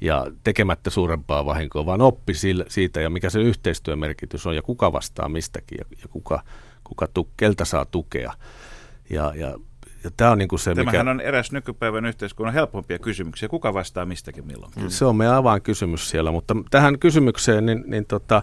ja 0.00 0.26
tekemättä 0.44 0.90
suurempaa 0.90 1.46
vahinkoa, 1.46 1.86
vaan 1.86 2.00
oppi 2.00 2.32
siitä 2.68 3.00
ja 3.00 3.10
mikä 3.10 3.30
se 3.30 3.40
yhteistyömerkitys 3.40 4.46
on 4.46 4.56
ja 4.56 4.62
kuka 4.62 4.92
vastaa 4.92 5.28
mistäkin 5.28 5.78
ja, 5.78 5.84
ja 6.02 6.08
kuka, 6.08 6.42
kuka 6.84 7.08
tu, 7.14 7.28
keltä 7.36 7.64
saa 7.64 7.84
tukea. 7.84 8.32
Ja, 9.10 9.32
ja, 9.34 9.58
ja 10.06 10.10
tämä 10.16 10.30
on 10.30 10.38
niin 10.38 10.48
kuin 10.48 10.58
se, 10.58 10.74
Tämähän 10.74 11.06
mikä... 11.06 11.10
on 11.10 11.20
eräs 11.20 11.52
nykypäivän 11.52 12.06
yhteiskunnan 12.06 12.54
helpompia 12.54 12.98
kysymyksiä. 12.98 13.48
Kuka 13.48 13.74
vastaa 13.74 14.06
mistäkin 14.06 14.46
milloin? 14.46 14.72
Se 14.88 15.04
on 15.04 15.16
meidän 15.16 15.34
avainkysymys 15.34 16.10
siellä, 16.10 16.32
mutta 16.32 16.56
tähän 16.70 16.98
kysymykseen 16.98 17.66
niin, 17.66 17.84
niin 17.86 18.06
tota, 18.06 18.42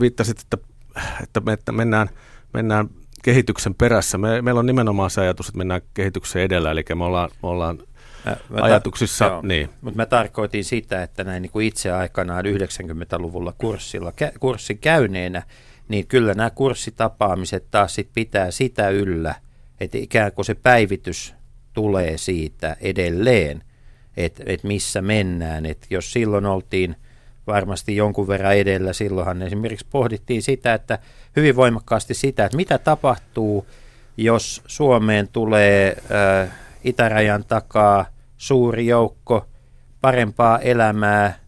viittasit, 0.00 0.40
että, 0.40 0.56
että, 1.22 1.40
me, 1.40 1.52
että 1.52 1.72
mennään, 1.72 2.08
mennään 2.54 2.88
kehityksen 3.22 3.74
perässä. 3.74 4.18
Me, 4.18 4.42
meillä 4.42 4.58
on 4.58 4.66
nimenomaan 4.66 5.10
se 5.10 5.20
ajatus, 5.20 5.48
että 5.48 5.58
mennään 5.58 5.80
kehityksen 5.94 6.42
edellä, 6.42 6.70
eli 6.70 6.84
me 6.94 7.04
ollaan, 7.04 7.30
me 7.42 7.48
ollaan 7.48 7.78
Mä, 8.24 8.36
mä 8.48 8.58
tar- 8.58 8.62
ajatuksissa, 8.62 9.24
joo. 9.24 9.42
niin. 9.42 9.68
Mutta 9.80 9.96
mä 9.96 10.06
tarkoitin 10.06 10.64
sitä, 10.64 11.02
että 11.02 11.24
näin 11.24 11.42
niin 11.42 11.50
kuin 11.50 11.66
itse 11.66 11.92
aikanaan 11.92 12.44
90-luvulla 12.44 13.54
kurssilla, 13.58 14.10
kä- 14.10 14.38
kurssin 14.40 14.78
käyneenä, 14.78 15.42
niin 15.88 16.06
kyllä 16.06 16.34
nämä 16.34 16.50
kurssitapaamiset 16.50 17.70
taas 17.70 17.94
sit 17.94 18.08
pitää 18.14 18.50
sitä 18.50 18.88
yllä, 18.88 19.34
että 19.80 19.98
ikään 19.98 20.32
kuin 20.32 20.44
se 20.44 20.54
päivitys 20.54 21.34
tulee 21.72 22.18
siitä 22.18 22.76
edelleen, 22.80 23.62
että 24.16 24.42
et 24.46 24.64
missä 24.64 25.02
mennään. 25.02 25.66
Et 25.66 25.86
jos 25.90 26.12
silloin 26.12 26.46
oltiin 26.46 26.96
varmasti 27.46 27.96
jonkun 27.96 28.28
verran 28.28 28.56
edellä, 28.56 28.92
silloinhan 28.92 29.42
esimerkiksi 29.42 29.86
pohdittiin 29.90 30.42
sitä, 30.42 30.74
että 30.74 30.98
hyvin 31.36 31.56
voimakkaasti 31.56 32.14
sitä, 32.14 32.44
että 32.44 32.56
mitä 32.56 32.78
tapahtuu, 32.78 33.66
jos 34.16 34.62
Suomeen 34.66 35.28
tulee 35.28 35.96
äh, 36.42 36.50
itärajan 36.84 37.44
takaa 37.44 38.06
suuri 38.36 38.86
joukko 38.86 39.46
parempaa 40.00 40.58
elämää 40.58 41.38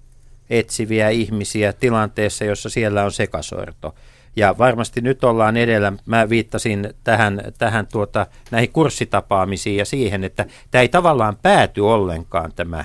etsiviä 0.50 1.08
ihmisiä 1.08 1.72
tilanteessa, 1.72 2.44
jossa 2.44 2.70
siellä 2.70 3.04
on 3.04 3.12
sekasorto. 3.12 3.94
Ja 4.36 4.54
varmasti 4.58 5.00
nyt 5.00 5.24
ollaan 5.24 5.56
edellä, 5.56 5.92
mä 6.06 6.28
viittasin 6.28 6.94
tähän, 7.04 7.40
tähän 7.58 7.86
tuota, 7.92 8.26
näihin 8.50 8.72
kurssitapaamisiin 8.72 9.76
ja 9.76 9.84
siihen, 9.84 10.24
että 10.24 10.46
tämä 10.70 10.82
ei 10.82 10.88
tavallaan 10.88 11.36
pääty 11.42 11.80
ollenkaan 11.80 12.52
tämä, 12.56 12.84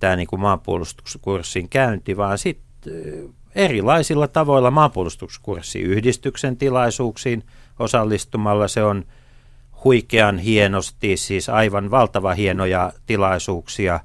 tämä 0.00 0.16
niin 0.16 0.28
kuin 0.28 0.40
maanpuolustuskurssin 0.40 1.68
käynti, 1.68 2.16
vaan 2.16 2.38
sitten 2.38 2.66
erilaisilla 3.54 4.28
tavoilla 4.28 4.70
maanpuolustuskurssiyhdistyksen 4.70 6.56
tilaisuuksiin 6.56 7.42
osallistumalla. 7.78 8.68
Se 8.68 8.84
on 8.84 9.04
huikean 9.84 10.38
hienosti, 10.38 11.16
siis 11.16 11.48
aivan 11.48 11.90
valtava 11.90 12.34
hienoja 12.34 12.92
tilaisuuksia, 13.06 14.00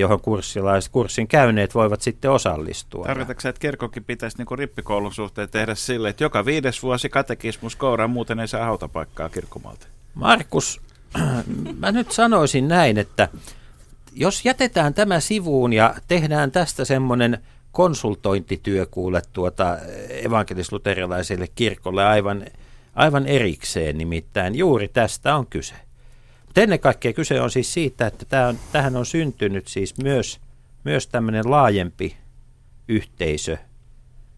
johon 0.00 0.20
kurssilaiset, 0.20 0.92
kurssin 0.92 1.28
käyneet 1.28 1.74
voivat 1.74 2.02
sitten 2.02 2.30
osallistua. 2.30 3.04
Tarkoitatko 3.04 3.40
sä, 3.40 3.48
että 3.48 3.60
kirkokin 3.60 4.04
pitäisi 4.04 4.38
niinku 4.38 4.56
rippikoulun 4.56 5.14
suhteen 5.14 5.48
tehdä 5.48 5.74
sille, 5.74 6.08
että 6.08 6.24
joka 6.24 6.44
viides 6.44 6.82
vuosi 6.82 7.08
katekismus 7.08 7.76
kouraa, 7.76 8.08
muuten 8.08 8.40
ei 8.40 8.48
saa 8.48 8.64
hautapaikkaa 8.64 9.28
kirkkomaalta? 9.28 9.86
Markus, 10.14 10.80
mä 11.80 11.92
nyt 11.92 12.12
sanoisin 12.12 12.68
näin, 12.68 12.98
että 12.98 13.28
jos 14.12 14.44
jätetään 14.44 14.94
tämä 14.94 15.20
sivuun 15.20 15.72
ja 15.72 15.94
tehdään 16.08 16.50
tästä 16.50 16.84
semmoinen 16.84 17.38
konsultointityö 17.72 18.86
kuule 18.90 19.22
tuota 19.32 19.78
evankelis-luterilaiselle 20.08 21.46
kirkolle 21.54 22.04
aivan, 22.04 22.44
aivan 22.94 23.26
erikseen, 23.26 23.98
nimittäin 23.98 24.54
juuri 24.54 24.88
tästä 24.88 25.36
on 25.36 25.46
kyse. 25.46 25.87
Mutta 26.58 26.64
ennen 26.64 26.80
kaikkea 26.80 27.12
kyse 27.12 27.40
on 27.40 27.50
siis 27.50 27.72
siitä, 27.72 28.06
että 28.06 28.24
tämä 28.24 28.48
on, 28.48 28.58
tähän 28.72 28.96
on 28.96 29.06
syntynyt 29.06 29.68
siis 29.68 29.98
myös, 30.02 30.40
myös 30.84 31.06
tämmöinen 31.06 31.50
laajempi 31.50 32.16
yhteisö 32.88 33.56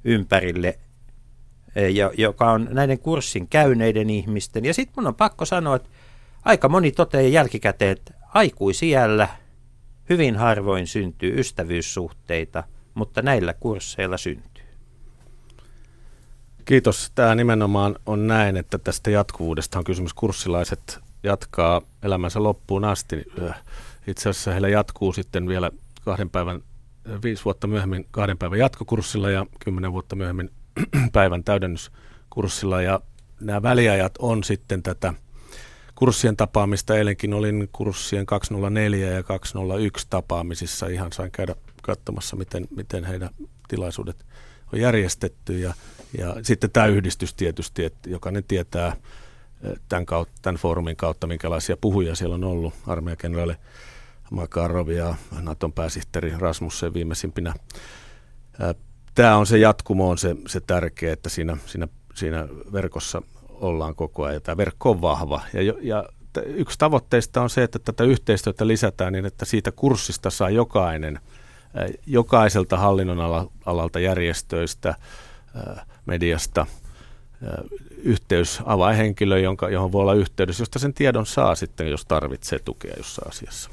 ympärille, 0.04 0.78
eh, 1.76 1.94
joka 2.18 2.50
on 2.50 2.68
näiden 2.70 2.98
kurssin 2.98 3.48
käyneiden 3.48 4.10
ihmisten. 4.10 4.64
Ja 4.64 4.74
sitten 4.74 4.94
mun 4.96 5.06
on 5.06 5.14
pakko 5.14 5.44
sanoa, 5.44 5.76
että 5.76 5.88
aika 6.44 6.68
moni 6.68 6.92
toteaa 6.92 7.22
jälkikäteen, 7.22 7.92
että 7.92 8.14
aikuisiällä 8.34 9.28
hyvin 10.10 10.36
harvoin 10.36 10.86
syntyy 10.86 11.40
ystävyyssuhteita, 11.40 12.64
mutta 12.94 13.22
näillä 13.22 13.54
kursseilla 13.54 14.16
syntyy. 14.16 14.64
Kiitos. 16.64 17.12
Tämä 17.14 17.34
nimenomaan 17.34 17.96
on 18.06 18.26
näin, 18.26 18.56
että 18.56 18.78
tästä 18.78 19.10
jatkuvuudesta 19.10 19.78
on 19.78 19.84
kysymys. 19.84 20.14
Kurssilaiset 20.14 21.09
jatkaa 21.22 21.82
elämänsä 22.02 22.42
loppuun 22.42 22.84
asti. 22.84 23.24
Itse 24.06 24.28
asiassa 24.28 24.50
heillä 24.52 24.68
jatkuu 24.68 25.12
sitten 25.12 25.48
vielä 25.48 25.70
kahden 26.04 26.30
päivän, 26.30 26.62
viisi 27.22 27.44
vuotta 27.44 27.66
myöhemmin 27.66 28.06
kahden 28.10 28.38
päivän 28.38 28.58
jatkokurssilla 28.58 29.30
ja 29.30 29.46
kymmenen 29.64 29.92
vuotta 29.92 30.16
myöhemmin 30.16 30.50
päivän 31.12 31.44
täydennyskurssilla. 31.44 32.82
Ja 32.82 33.00
nämä 33.40 33.62
väliajat 33.62 34.12
on 34.18 34.44
sitten 34.44 34.82
tätä 34.82 35.14
kurssien 35.94 36.36
tapaamista. 36.36 36.96
Eilenkin 36.96 37.34
olin 37.34 37.68
kurssien 37.72 38.26
204 38.26 39.10
ja 39.10 39.22
201 39.22 40.06
tapaamisissa. 40.10 40.86
Ihan 40.86 41.12
sain 41.12 41.30
käydä 41.30 41.54
katsomassa, 41.82 42.36
miten, 42.36 42.68
miten 42.76 43.04
heidän 43.04 43.30
tilaisuudet 43.68 44.26
on 44.72 44.80
järjestetty. 44.80 45.58
Ja, 45.58 45.74
ja 46.18 46.36
sitten 46.42 46.70
tämä 46.70 46.86
yhdistys 46.86 47.34
tietysti, 47.34 47.84
että 47.84 48.10
jokainen 48.10 48.44
tietää 48.44 48.96
tämän, 49.88 50.06
kautta, 50.06 50.34
tämän 50.42 50.56
foorumin 50.56 50.96
kautta, 50.96 51.26
minkälaisia 51.26 51.76
puhuja 51.76 52.14
siellä 52.14 52.34
on 52.34 52.44
ollut. 52.44 52.74
Armeijakenraali 52.86 53.54
Makarov 54.30 54.88
ja 54.88 55.14
Naton 55.42 55.72
pääsihteeri 55.72 56.32
Rasmussen 56.38 56.94
viimeisimpinä. 56.94 57.54
Tämä 59.14 59.36
on 59.36 59.46
se 59.46 59.58
jatkumo, 59.58 60.10
on 60.10 60.18
se, 60.18 60.36
se 60.46 60.60
tärkeä, 60.60 61.12
että 61.12 61.28
siinä, 61.28 61.56
siinä, 61.66 61.88
siinä 62.14 62.48
verkossa 62.72 63.22
ollaan 63.48 63.94
koko 63.94 64.24
ajan. 64.24 64.42
Tämä 64.42 64.56
verkko 64.56 64.90
on 64.90 65.00
vahva 65.00 65.42
ja, 65.52 65.74
ja 65.80 66.04
yksi 66.44 66.78
tavoitteista 66.78 67.42
on 67.42 67.50
se, 67.50 67.62
että 67.62 67.78
tätä 67.78 68.04
yhteistyötä 68.04 68.66
lisätään 68.66 69.12
niin, 69.12 69.26
että 69.26 69.44
siitä 69.44 69.72
kurssista 69.72 70.30
saa 70.30 70.50
jokainen, 70.50 71.20
jokaiselta 72.06 72.76
hallinnon 72.76 73.50
alalta 73.66 74.00
järjestöistä, 74.00 74.94
mediasta– 76.06 76.66
yhteys, 78.02 78.62
avainhenkilö, 78.64 79.38
jonka, 79.38 79.70
johon 79.70 79.92
voi 79.92 80.00
olla 80.00 80.14
yhteydessä, 80.14 80.62
josta 80.62 80.78
sen 80.78 80.94
tiedon 80.94 81.26
saa 81.26 81.54
sitten, 81.54 81.90
jos 81.90 82.04
tarvitsee 82.04 82.58
tukea 82.58 82.94
jossain 82.96 83.28
asiassa. 83.28 83.70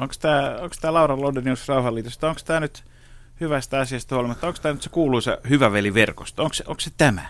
Onko 0.00 0.14
tämä, 0.20 0.56
onko 0.60 0.74
tämä 0.80 0.94
Laura 0.94 1.20
Londonius 1.20 1.68
Rauhanliitosta, 1.68 2.28
onko 2.28 2.40
tämä 2.44 2.60
nyt 2.60 2.84
hyvästä 3.40 3.80
asiasta 3.80 4.14
huolimatta, 4.14 4.46
onko 4.46 4.58
tämä 4.62 4.72
nyt 4.72 4.82
se 4.82 4.90
kuuluisa 4.90 5.38
hyvä 5.48 5.72
veli-verkosto, 5.72 6.42
onko 6.42 6.54
se, 6.54 6.64
onko 6.66 6.80
se 6.80 6.90
tämä? 6.96 7.26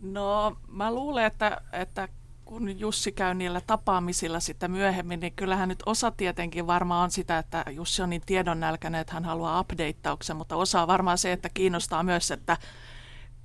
No 0.00 0.56
mä 0.68 0.94
luulen, 0.94 1.24
että, 1.24 1.60
että 1.72 2.08
kun 2.44 2.78
Jussi 2.80 3.12
käy 3.12 3.34
niillä 3.34 3.60
tapaamisilla 3.66 4.40
sitten 4.40 4.70
myöhemmin, 4.70 5.20
niin 5.20 5.32
kyllähän 5.32 5.68
nyt 5.68 5.82
osa 5.86 6.10
tietenkin 6.10 6.66
varmaan 6.66 7.04
on 7.04 7.10
sitä, 7.10 7.38
että 7.38 7.64
Jussi 7.70 8.02
on 8.02 8.10
niin 8.10 8.22
tiedonnälkäinen, 8.26 9.00
että 9.00 9.14
hän 9.14 9.24
haluaa 9.24 9.60
updateauksen, 9.60 10.36
mutta 10.36 10.56
osa 10.56 10.82
on 10.82 10.88
varmaan 10.88 11.18
se, 11.18 11.32
että 11.32 11.48
kiinnostaa 11.54 12.02
myös, 12.02 12.30
että 12.30 12.56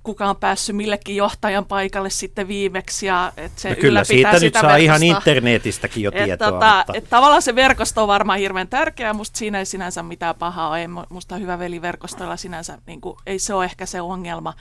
kuka 0.06 0.30
on 0.30 0.36
päässyt 0.36 0.76
millekin 0.76 1.16
johtajan 1.16 1.64
paikalle 1.64 2.10
sitten 2.10 2.48
viimeksi. 2.48 3.06
Ja 3.06 3.32
että 3.36 3.60
se 3.60 3.68
no 3.68 3.76
kyllä 3.80 4.04
siitä 4.04 4.32
nyt 4.32 4.54
saa 4.54 4.62
verkostoa. 4.62 4.76
ihan 4.76 5.02
internetistäkin 5.02 6.02
jo 6.02 6.10
tietoa. 6.10 6.32
Et, 6.32 6.38
tota, 6.38 6.84
mutta... 6.86 6.92
et 6.98 7.10
tavallaan 7.10 7.42
se 7.42 7.54
verkosto 7.54 8.02
on 8.02 8.08
varmaan 8.08 8.38
hirveän 8.38 8.68
tärkeä, 8.68 9.12
musta 9.12 9.38
siinä 9.38 9.58
ei 9.58 9.66
sinänsä 9.66 10.02
mitään 10.02 10.34
pahaa 10.34 10.68
ole. 10.68 10.88
Musta 11.08 11.36
hyvä 11.36 11.58
veliverkostolla 11.58 12.36
sinänsä 12.36 12.78
niin 12.86 13.00
kuin, 13.00 13.16
ei 13.26 13.38
se 13.38 13.54
ole 13.54 13.64
ehkä 13.64 13.86
se 13.86 14.00
ongelma. 14.00 14.54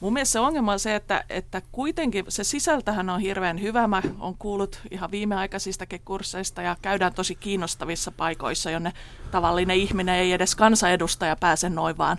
Mun 0.00 0.12
mielestä 0.12 0.32
se 0.32 0.40
ongelma 0.40 0.72
on 0.72 0.78
se, 0.78 0.94
että, 0.94 1.24
että 1.30 1.62
kuitenkin 1.72 2.24
se 2.28 2.44
sisältähän 2.44 3.10
on 3.10 3.20
hirveän 3.20 3.62
hyvä. 3.62 3.86
Mä 3.86 4.02
oon 4.20 4.34
kuullut 4.38 4.80
ihan 4.90 5.10
viimeaikaisistakin 5.10 6.00
kursseista 6.04 6.62
ja 6.62 6.76
käydään 6.82 7.14
tosi 7.14 7.34
kiinnostavissa 7.34 8.10
paikoissa, 8.10 8.70
jonne 8.70 8.92
tavallinen 9.30 9.76
ihminen 9.76 10.14
ei 10.14 10.32
edes 10.32 10.54
kansanedustaja 10.54 11.36
pääse 11.36 11.68
noin 11.68 11.98
vaan 11.98 12.18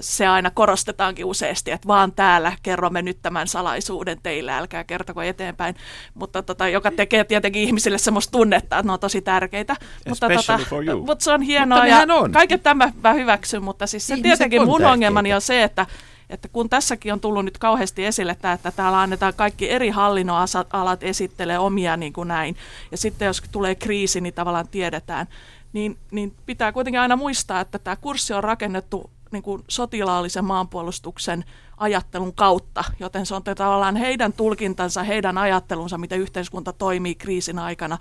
se 0.00 0.26
aina 0.26 0.50
korostetaankin 0.50 1.24
useasti, 1.24 1.70
että 1.70 1.88
vaan 1.88 2.12
täällä 2.12 2.52
kerromme 2.62 3.02
nyt 3.02 3.18
tämän 3.22 3.48
salaisuuden 3.48 4.18
teille, 4.22 4.52
älkää 4.52 4.84
kertoko 4.84 5.22
eteenpäin. 5.22 5.74
Mutta 6.14 6.42
tota, 6.42 6.68
joka 6.68 6.90
tekee 6.90 7.24
tietenkin 7.24 7.62
ihmisille 7.62 7.98
semmoista 7.98 8.30
tunnetta, 8.32 8.78
että 8.78 8.88
ne 8.88 8.92
on 8.92 9.00
tosi 9.00 9.22
tärkeitä. 9.22 9.76
Mutta, 10.08 10.28
tota, 10.28 10.58
mutta 11.06 11.24
se 11.24 11.32
on 11.32 11.42
hienoa 11.42 11.86
ja 11.86 12.06
on. 12.14 12.32
kaiken 12.32 12.60
tämä 12.60 12.92
mä 13.02 13.12
hyväksyn, 13.12 13.62
mutta 13.62 13.86
siis 13.86 14.06
se 14.06 14.16
tietenkin 14.16 14.62
mun 14.62 14.68
tärkeitä. 14.68 14.92
ongelmani 14.92 15.32
on 15.32 15.40
se, 15.40 15.62
että 15.62 15.86
että 16.30 16.48
kun 16.48 16.68
tässäkin 16.68 17.12
on 17.12 17.20
tullut 17.20 17.44
nyt 17.44 17.58
kauheasti 17.58 18.06
esille 18.06 18.34
tämä, 18.34 18.54
että 18.54 18.70
täällä 18.70 19.00
annetaan 19.00 19.34
kaikki 19.36 19.70
eri 19.70 19.88
hallinnon 19.88 20.46
alat 20.72 21.02
esittelee 21.02 21.58
omia 21.58 21.96
niin 21.96 22.12
kuin 22.12 22.28
näin, 22.28 22.56
ja 22.90 22.96
sitten 22.96 23.26
jos 23.26 23.42
tulee 23.52 23.74
kriisi, 23.74 24.20
niin 24.20 24.34
tavallaan 24.34 24.68
tiedetään, 24.68 25.26
niin, 25.72 25.98
niin 26.10 26.34
pitää 26.46 26.72
kuitenkin 26.72 27.00
aina 27.00 27.16
muistaa, 27.16 27.60
että 27.60 27.78
tämä 27.78 27.96
kurssi 27.96 28.34
on 28.34 28.44
rakennettu 28.44 29.10
niin 29.32 29.42
kuin 29.42 29.62
sotilaallisen 29.68 30.44
maanpuolustuksen 30.44 31.44
ajattelun 31.76 32.34
kautta, 32.34 32.84
joten 33.00 33.26
se 33.26 33.34
on 33.34 33.42
tavallaan 33.42 33.96
heidän 33.96 34.32
tulkintansa, 34.32 35.02
heidän 35.02 35.38
ajattelunsa, 35.38 35.98
miten 35.98 36.20
yhteiskunta 36.20 36.72
toimii 36.72 37.14
kriisin 37.14 37.58
aikana. 37.58 37.98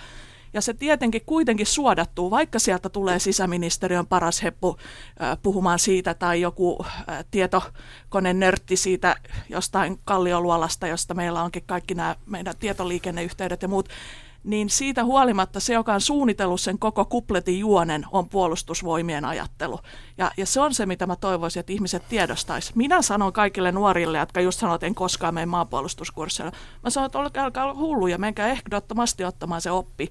Ja 0.54 0.62
se 0.62 0.74
tietenkin 0.74 1.22
kuitenkin 1.26 1.65
suodattuu, 1.65 2.32
vaikka 2.32 2.60
sieltä 2.60 2.89
tulee 2.89 3.20
sisäministeriön 3.20 4.08
paras 4.08 4.44
heppu 4.44 4.78
puhumaan 5.44 5.80
siitä 5.80 6.13
tai 6.13 6.42
joku 6.42 6.86
äh, 6.86 7.26
tietokonenörtti 7.32 8.76
siitä 8.76 9.15
jostain 9.50 10.00
kallioluolasta, 10.06 10.88
josta 10.88 11.13
meillä 11.13 11.44
onkin 11.44 11.63
kaikki 11.65 11.96
nämä 11.96 12.15
meidän 12.26 12.54
tietoliikenneyhteydet 12.60 13.62
ja 13.62 13.68
muut 13.68 13.89
niin 14.43 14.69
siitä 14.69 15.04
huolimatta 15.04 15.60
se, 15.60 15.73
joka 15.73 15.93
on 15.93 16.02
suunnitellut 16.02 16.62
sen 16.62 16.80
koko 16.80 17.06
kupletin 17.06 17.60
juonen, 17.60 18.06
on 18.12 18.30
puolustusvoimien 18.30 19.25
ajattelu. 19.25 19.80
Ja, 20.17 20.32
ja 20.38 20.45
se 20.45 20.62
on 20.62 20.73
se, 20.73 20.86
mitä 20.86 21.08
mä 21.08 21.15
toivoisin, 21.15 21.60
että 21.60 21.73
ihmiset 21.73 22.04
tiedostaisi. 22.10 22.71
Minä 22.75 23.02
sanon 23.02 23.34
kaikille 23.34 23.71
nuorille, 23.71 24.17
jotka 24.17 24.41
just 24.41 24.60
sanoo, 24.60 24.75
että 24.75 24.88
en 24.88 24.95
koskaan 24.95 25.34
mene 25.34 25.45
maanpuolustuskursseilla. 25.45 26.52
Mä 26.84 26.89
sanon, 26.89 27.06
että 27.06 27.19
olkaa 27.19 27.63
olla 27.63 27.80
hulluja, 27.80 28.17
menkää 28.17 28.47
ehdottomasti 28.47 29.25
ottamaan 29.25 29.62
se 29.62 29.71
oppi. 29.71 30.10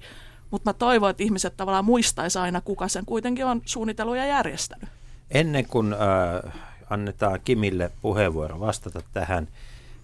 Mutta 0.51 0.69
mä 0.69 0.73
toivon, 0.73 1.09
että 1.09 1.23
ihmiset 1.23 1.57
tavallaan 1.57 1.85
muistaisi 1.85 2.39
aina, 2.39 2.61
kuka 2.61 2.87
sen 2.87 3.05
kuitenkin 3.05 3.45
on 3.45 3.61
suunnitellut 3.65 4.17
ja 4.17 4.25
järjestänyt. 4.25 4.89
Ennen 5.31 5.65
kuin 5.65 5.93
äh, 5.93 6.53
annetaan 6.89 7.39
Kimille 7.45 7.91
puheenvuoro 8.01 8.59
vastata 8.59 9.01
tähän, 9.13 9.47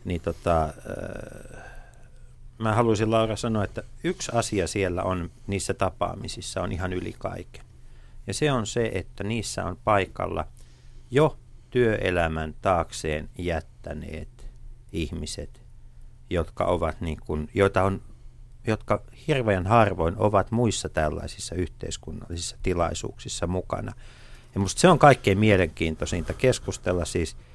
niin 0.06 0.22
tota, 0.22 0.64
äh, 0.64 1.55
mä 2.58 2.74
haluaisin 2.74 3.12
Laura 3.12 3.36
sanoa, 3.36 3.64
että 3.64 3.84
yksi 4.04 4.32
asia 4.34 4.68
siellä 4.68 5.04
on 5.04 5.32
niissä 5.48 5.74
tapaamisissa 5.74 6.62
on 6.62 6.72
ihan 6.72 6.94
yli 6.94 7.16
kaiken. 7.20 7.66
Ja 8.28 8.34
se 8.34 8.52
on 8.52 8.68
se, 8.68 8.92
että 8.94 9.24
niissä 9.24 9.66
on 9.66 9.78
paikalla 9.84 10.48
jo 11.12 11.38
työelämän 11.70 12.56
taakseen 12.62 13.30
jättäneet 13.38 14.50
ihmiset, 14.92 15.62
jotka 16.30 16.66
ovat 16.66 17.02
niin 17.02 17.18
kuin, 17.26 17.50
joita 17.54 17.84
on, 17.84 18.02
jotka 18.68 19.02
hirveän 19.28 19.68
harvoin 19.68 20.14
ovat 20.18 20.52
muissa 20.52 20.90
tällaisissa 20.90 21.56
yhteiskunnallisissa 21.56 22.58
tilaisuuksissa 22.64 23.48
mukana. 23.48 23.94
Ja 24.56 24.62
musta 24.62 24.82
se 24.82 24.88
on 24.88 25.00
kaikkein 25.00 25.40
mielenkiintoisinta 25.40 26.34
keskustella 26.34 27.06
siis– 27.06 27.36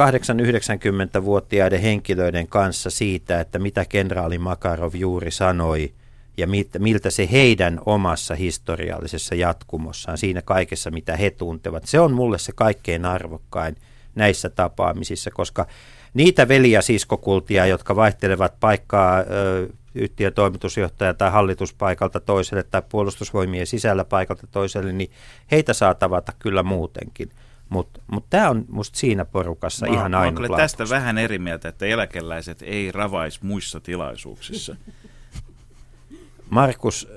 8-90-vuotiaiden 0.00 1.80
henkilöiden 1.80 2.48
kanssa 2.48 2.90
siitä, 2.90 3.40
että 3.40 3.58
mitä 3.58 3.84
kenraali 3.84 4.38
Makarov 4.38 4.94
juuri 4.94 5.30
sanoi 5.30 5.92
ja 6.36 6.46
miltä 6.78 7.10
se 7.10 7.28
heidän 7.32 7.80
omassa 7.86 8.34
historiallisessa 8.34 9.34
jatkumossaan, 9.34 10.18
siinä 10.18 10.42
kaikessa 10.42 10.90
mitä 10.90 11.16
he 11.16 11.30
tuntevat. 11.30 11.84
Se 11.86 12.00
on 12.00 12.12
mulle 12.12 12.38
se 12.38 12.52
kaikkein 12.52 13.04
arvokkain 13.04 13.76
näissä 14.14 14.50
tapaamisissa, 14.50 15.30
koska 15.30 15.66
niitä 16.14 16.48
veliä 16.48 16.82
siskokultia, 16.82 17.66
jotka 17.66 17.96
vaihtelevat 17.96 18.60
paikkaa 18.60 19.18
ö, 19.18 19.68
yhtiön 19.94 20.32
toimitusjohtaja 20.32 21.14
tai 21.14 21.30
hallituspaikalta 21.30 22.20
toiselle 22.20 22.62
tai 22.62 22.82
puolustusvoimien 22.88 23.66
sisällä 23.66 24.04
paikalta 24.04 24.46
toiselle, 24.46 24.92
niin 24.92 25.10
heitä 25.50 25.72
saa 25.72 25.94
tavata 25.94 26.32
kyllä 26.38 26.62
muutenkin. 26.62 27.30
Mutta 27.70 28.00
mut 28.06 28.24
tämä 28.30 28.50
on 28.50 28.64
musta 28.68 28.98
siinä 28.98 29.24
porukassa 29.24 29.86
mä, 29.86 29.94
ihan 29.94 30.14
aina. 30.14 30.40
Olen 30.40 30.56
tästä 30.56 30.88
vähän 30.88 31.18
eri 31.18 31.38
mieltä, 31.38 31.68
että 31.68 31.86
eläkeläiset 31.86 32.62
ei 32.62 32.92
ravais 32.92 33.42
muissa 33.42 33.80
tilaisuuksissa. 33.80 34.76
Markus, 36.50 37.08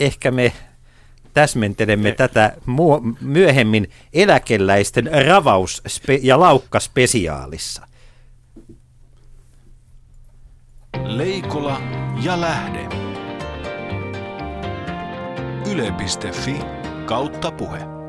ehkä 0.00 0.30
me 0.30 0.52
täsmentelemme 1.34 2.12
tätä 2.12 2.56
mu- 2.58 3.16
myöhemmin 3.20 3.90
eläkeläisten 4.12 5.10
ravaus- 5.26 5.82
spe- 5.88 6.20
ja 6.22 6.40
laukkaspesiaalissa. 6.40 7.86
Leikola 11.04 11.80
ja 12.22 12.40
lähde. 12.40 12.88
Yle.fi 15.70 16.60
kautta 17.06 17.50
puhe. 17.50 17.99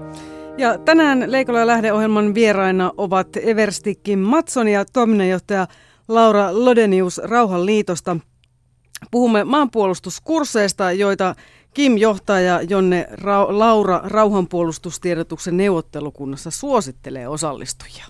Ja 0.58 0.78
tänään 0.78 1.32
Leikola 1.32 1.60
ja 1.60 1.68
lähdeohjelman 1.68 2.36
vieraina 2.36 2.92
ovat 2.98 3.28
Everstikkin 3.38 4.20
Matson 4.20 4.68
ja 4.68 4.86
toiminnanjohtaja 4.86 5.68
Laura 6.08 6.50
Lodenius 6.52 7.22
Rauhanliitosta. 7.24 8.18
Puhumme 9.12 9.44
maanpuolustuskursseista, 9.44 10.92
joita 10.92 11.36
Kim 11.74 11.98
johtaa 11.98 12.40
ja 12.40 12.62
jonne 12.62 13.08
Ra- 13.12 13.60
Laura 13.60 14.02
rauhanpuolustustiedotuksen 14.04 15.58
neuvottelukunnassa 15.58 16.52
suosittelee 16.52 17.28
osallistujia. 17.28 18.06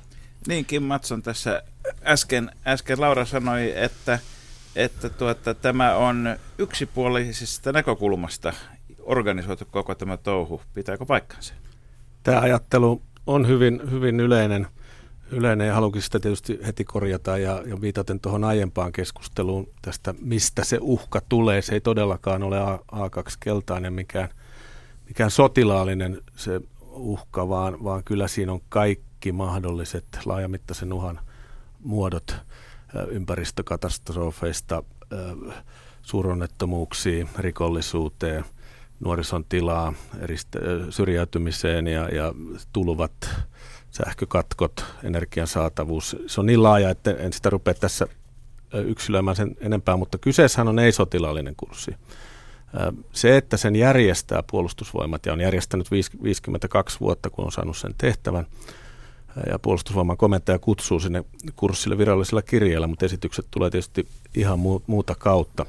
Niin, 0.47 0.65
Kim 0.65 0.83
Matson 0.83 1.21
tässä 1.21 1.63
äsken, 2.05 2.51
äsken 2.67 3.01
Laura 3.01 3.25
sanoi, 3.25 3.73
että, 3.75 4.19
että 4.75 5.09
tuota, 5.09 5.53
tämä 5.53 5.95
on 5.95 6.37
yksipuolisesta 6.57 7.71
näkökulmasta 7.71 8.53
organisoitu 8.99 9.65
koko 9.71 9.95
tämä 9.95 10.17
touhu. 10.17 10.61
Pitääkö 10.73 11.05
paikkansa? 11.05 11.53
Tämä 12.23 12.39
ajattelu 12.39 13.01
on 13.27 13.47
hyvin, 13.47 13.81
hyvin 13.91 14.19
yleinen, 14.19 14.67
yleinen 15.31 15.67
ja 15.67 15.73
haluankin 15.73 16.01
sitä 16.01 16.19
tietysti 16.19 16.59
heti 16.65 16.83
korjata 16.83 17.37
ja, 17.37 17.63
ja 17.65 17.81
viitaten 17.81 18.19
tuohon 18.19 18.43
aiempaan 18.43 18.91
keskusteluun 18.91 19.69
tästä, 19.81 20.13
mistä 20.21 20.63
se 20.63 20.77
uhka 20.81 21.21
tulee. 21.29 21.61
Se 21.61 21.73
ei 21.73 21.81
todellakaan 21.81 22.43
ole 22.43 22.59
A, 22.59 22.79
A2-keltainen 22.91 23.93
mikään, 23.93 24.29
mikään 25.07 25.31
sotilaallinen 25.31 26.21
se 26.35 26.61
uhka, 26.91 27.49
vaan, 27.49 27.83
vaan 27.83 28.03
kyllä 28.03 28.27
siinä 28.27 28.51
on 28.51 28.61
kaikki 28.69 29.31
mahdolliset 29.31 30.05
laajamittaisen 30.25 30.93
uhan 30.93 31.19
muodot 31.83 32.35
ympäristökatastrofeista, 33.07 34.83
suuronnettomuuksiin, 36.01 37.29
rikollisuuteen– 37.37 38.45
nuorison 39.03 39.45
tilaa, 39.49 39.93
eristä, 40.19 40.59
syrjäytymiseen 40.89 41.87
ja, 41.87 42.09
ja 42.09 42.33
tuluvat 42.73 43.29
sähkökatkot, 43.91 44.85
energian 45.03 45.47
saatavuus. 45.47 46.15
Se 46.27 46.39
on 46.39 46.45
niin 46.45 46.63
laaja, 46.63 46.89
että 46.89 47.11
en 47.11 47.33
sitä 47.33 47.49
rupea 47.49 47.73
tässä 47.73 48.07
yksilöimään 48.73 49.35
sen 49.35 49.55
enempää, 49.59 49.97
mutta 49.97 50.17
kyseessähän 50.17 50.67
on 50.67 50.79
ei-sotilaallinen 50.79 51.55
kurssi. 51.55 51.95
Se, 53.11 53.37
että 53.37 53.57
sen 53.57 53.75
järjestää 53.75 54.43
puolustusvoimat 54.51 55.25
ja 55.25 55.33
on 55.33 55.41
järjestänyt 55.41 55.91
52 56.23 56.99
vuotta, 56.99 57.29
kun 57.29 57.45
on 57.45 57.51
saanut 57.51 57.77
sen 57.77 57.95
tehtävän, 57.97 58.45
ja 59.49 59.59
puolustusvoiman 59.59 60.17
komentaja 60.17 60.59
kutsuu 60.59 60.99
sinne 60.99 61.23
kurssille 61.55 61.97
virallisella 61.97 62.41
kirjeellä, 62.41 62.87
mutta 62.87 63.05
esitykset 63.05 63.45
tulee 63.51 63.69
tietysti 63.69 64.07
ihan 64.35 64.59
muuta 64.87 65.15
kautta. 65.15 65.65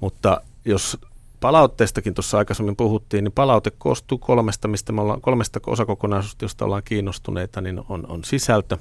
Mutta 0.00 0.40
jos 0.64 0.98
palautteestakin 1.40 2.14
tuossa 2.14 2.38
aikaisemmin 2.38 2.76
puhuttiin, 2.76 3.24
niin 3.24 3.32
palaute 3.32 3.72
koostuu 3.78 4.18
kolmesta, 4.18 4.68
mistä 4.68 4.92
me 4.92 5.00
ollaan, 5.00 5.20
kolmesta 5.20 5.60
osakokonaisuudesta, 5.66 6.44
josta 6.44 6.64
ollaan 6.64 6.82
kiinnostuneita, 6.84 7.60
niin 7.60 7.80
on, 7.88 8.06
on 8.08 8.24
sisältö. 8.24 8.78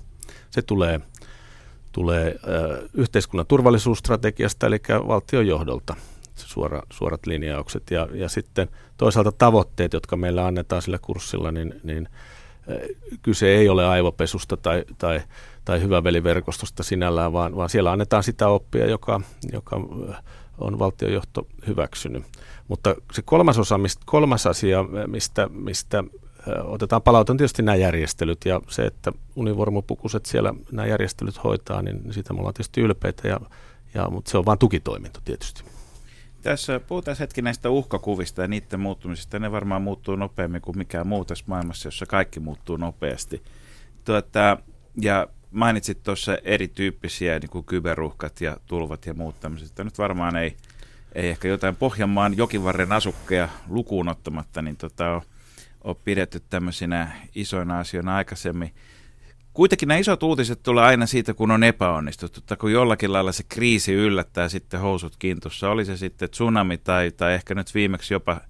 Se 0.49 0.61
tulee, 0.61 1.01
tulee 1.91 2.39
yhteiskunnan 2.93 3.47
turvallisuusstrategiasta, 3.47 4.67
eli 4.67 4.79
valtion 5.07 5.47
johdolta 5.47 5.95
suora, 6.35 6.81
suorat 6.89 7.25
linjaukset. 7.25 7.91
Ja, 7.91 8.07
ja 8.13 8.29
sitten 8.29 8.67
toisaalta 8.97 9.31
tavoitteet, 9.31 9.93
jotka 9.93 10.17
meillä 10.17 10.45
annetaan 10.45 10.81
sillä 10.81 10.99
kurssilla, 11.01 11.51
niin, 11.51 11.81
niin 11.83 12.09
kyse 13.21 13.55
ei 13.55 13.69
ole 13.69 13.87
aivopesusta 13.87 14.57
tai, 14.57 14.85
tai, 14.97 15.21
tai 15.65 15.81
hyväveliverkostosta 15.81 16.83
sinällään, 16.83 17.33
vaan, 17.33 17.55
vaan 17.55 17.69
siellä 17.69 17.91
annetaan 17.91 18.23
sitä 18.23 18.47
oppia, 18.47 18.85
joka, 18.85 19.21
joka 19.53 19.81
on 20.57 20.79
valtiojohto 20.79 21.47
hyväksynyt. 21.67 22.23
Mutta 22.67 22.95
se 23.13 23.21
kolmas, 23.21 23.59
osa, 23.59 23.77
mistä, 23.77 24.03
kolmas 24.05 24.47
asia, 24.47 24.85
mistä, 25.07 25.49
mistä 25.49 26.03
otetaan 26.63 27.01
palaute, 27.01 27.31
on 27.31 27.37
tietysti 27.37 27.63
nämä 27.63 27.75
järjestelyt. 27.75 28.45
Ja 28.45 28.61
se, 28.69 28.85
että 28.85 29.11
univormupukuset 29.35 30.25
siellä 30.25 30.53
nämä 30.71 30.87
järjestelyt 30.87 31.43
hoitaa, 31.43 31.81
niin 31.81 32.13
siitä 32.13 32.33
me 32.33 32.39
ollaan 32.39 32.53
tietysti 32.53 32.81
ylpeitä, 32.81 33.27
ja, 33.27 33.39
ja, 33.93 34.09
mutta 34.09 34.31
se 34.31 34.37
on 34.37 34.45
vain 34.45 34.59
tukitoiminto 34.59 35.19
tietysti. 35.25 35.63
Tässä 36.41 36.79
puhutaan 36.79 37.17
hetki 37.19 37.41
näistä 37.41 37.69
uhkakuvista 37.69 38.41
ja 38.41 38.47
niiden 38.47 38.79
muuttumisista. 38.79 39.39
Ne 39.39 39.51
varmaan 39.51 39.81
muuttuu 39.81 40.15
nopeammin 40.15 40.61
kuin 40.61 40.77
mikään 40.77 41.07
muu 41.07 41.25
tässä 41.25 41.45
maailmassa, 41.47 41.87
jossa 41.87 42.05
kaikki 42.05 42.39
muuttuu 42.39 42.77
nopeasti. 42.77 43.43
Tuota, 44.05 44.57
ja 45.01 45.27
mainitsit 45.51 46.03
tuossa 46.03 46.37
erityyppisiä 46.43 47.39
niin 47.39 47.49
kuin 47.49 47.65
kyberuhkat 47.65 48.41
ja 48.41 48.57
tulvat 48.65 49.05
ja 49.05 49.13
muut 49.13 49.39
tämmöiset. 49.39 49.77
Nyt 49.77 49.97
varmaan 49.97 50.35
ei, 50.35 50.57
ei 51.15 51.29
ehkä 51.29 51.47
jotain 51.47 51.75
Pohjanmaan 51.75 52.37
jokivarren 52.37 52.91
asukkeja 52.91 53.49
lukuun 53.69 54.09
ottamatta, 54.09 54.61
niin 54.61 54.77
tota, 54.77 55.11
on, 55.11 55.21
on 55.83 55.95
pidetty 55.95 56.41
tämmöisinä 56.49 57.11
isoina 57.35 57.79
asioina 57.79 58.15
aikaisemmin. 58.15 58.73
Kuitenkin 59.53 59.87
nämä 59.87 59.97
isot 59.97 60.23
uutiset 60.23 60.63
tulee 60.63 60.85
aina 60.85 61.05
siitä, 61.05 61.33
kun 61.33 61.51
on 61.51 61.63
epäonnistuttu, 61.63 62.41
tai 62.41 62.57
kun 62.57 62.71
jollakin 62.71 63.13
lailla 63.13 63.31
se 63.31 63.43
kriisi 63.49 63.93
yllättää 63.93 64.49
sitten 64.49 64.79
housut 64.79 65.15
kintussa. 65.19 65.69
Oli 65.69 65.85
se 65.85 65.97
sitten 65.97 66.29
tsunami 66.29 66.77
tai, 66.77 67.11
tai 67.11 67.33
ehkä 67.33 67.55
nyt 67.55 67.73
viimeksi 67.75 68.13
jopa, 68.13 68.41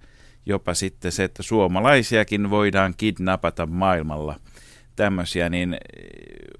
jopa 0.45 0.73
sitten 0.73 1.12
se, 1.12 1.23
että 1.23 1.43
suomalaisiakin 1.43 2.49
voidaan 2.49 2.93
kidnapata 2.97 3.65
maailmalla– 3.65 4.39
tämmöisiä, 4.97 5.49
niin 5.49 5.77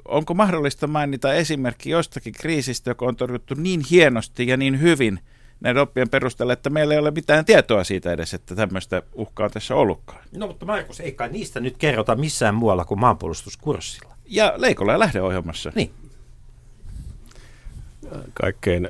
onko 0.06 0.34
mahdollista 0.34 0.88
mainita 0.88 1.34
esimerkki 1.34 1.90
jostakin 1.90 2.34
kriisistä, 2.34 2.90
joka 2.90 3.06
on 3.06 3.16
torjuttu 3.16 3.54
niin 3.54 3.82
hienosti 3.92 4.48
ja 4.48 4.58
niin 4.58 4.82
hyvin 4.82 5.20
näiden 5.60 5.82
oppien 5.82 6.10
perusteella, 6.10 6.54
että 6.54 6.70
meillä 6.70 6.94
ei 6.94 7.00
ole 7.00 7.12
mitään 7.12 7.46
tietoa 7.46 7.84
siitä 7.84 8.12
edes, 8.12 8.34
että 8.34 8.56
tämmöistä 8.56 9.02
uhkaa 9.14 9.50
tässä 9.50 9.76
ollutkaan? 9.76 10.22
No 10.38 10.48
mutta 10.48 10.66
Markus, 10.66 11.00
ei 11.00 11.12
kai 11.12 11.30
niistä 11.30 11.60
nyt 11.60 11.78
kerrota 11.78 12.16
missään 12.16 12.56
muualla 12.56 12.86
kuin 12.86 13.00
maanpuolustuskurssilla. 13.00 14.16
Ja 14.26 14.54
Leikolla 14.58 14.92
ja 14.92 15.00
lähdeohjelmassa. 15.00 15.72
Niin. 15.76 15.92
Kaikkein 18.34 18.90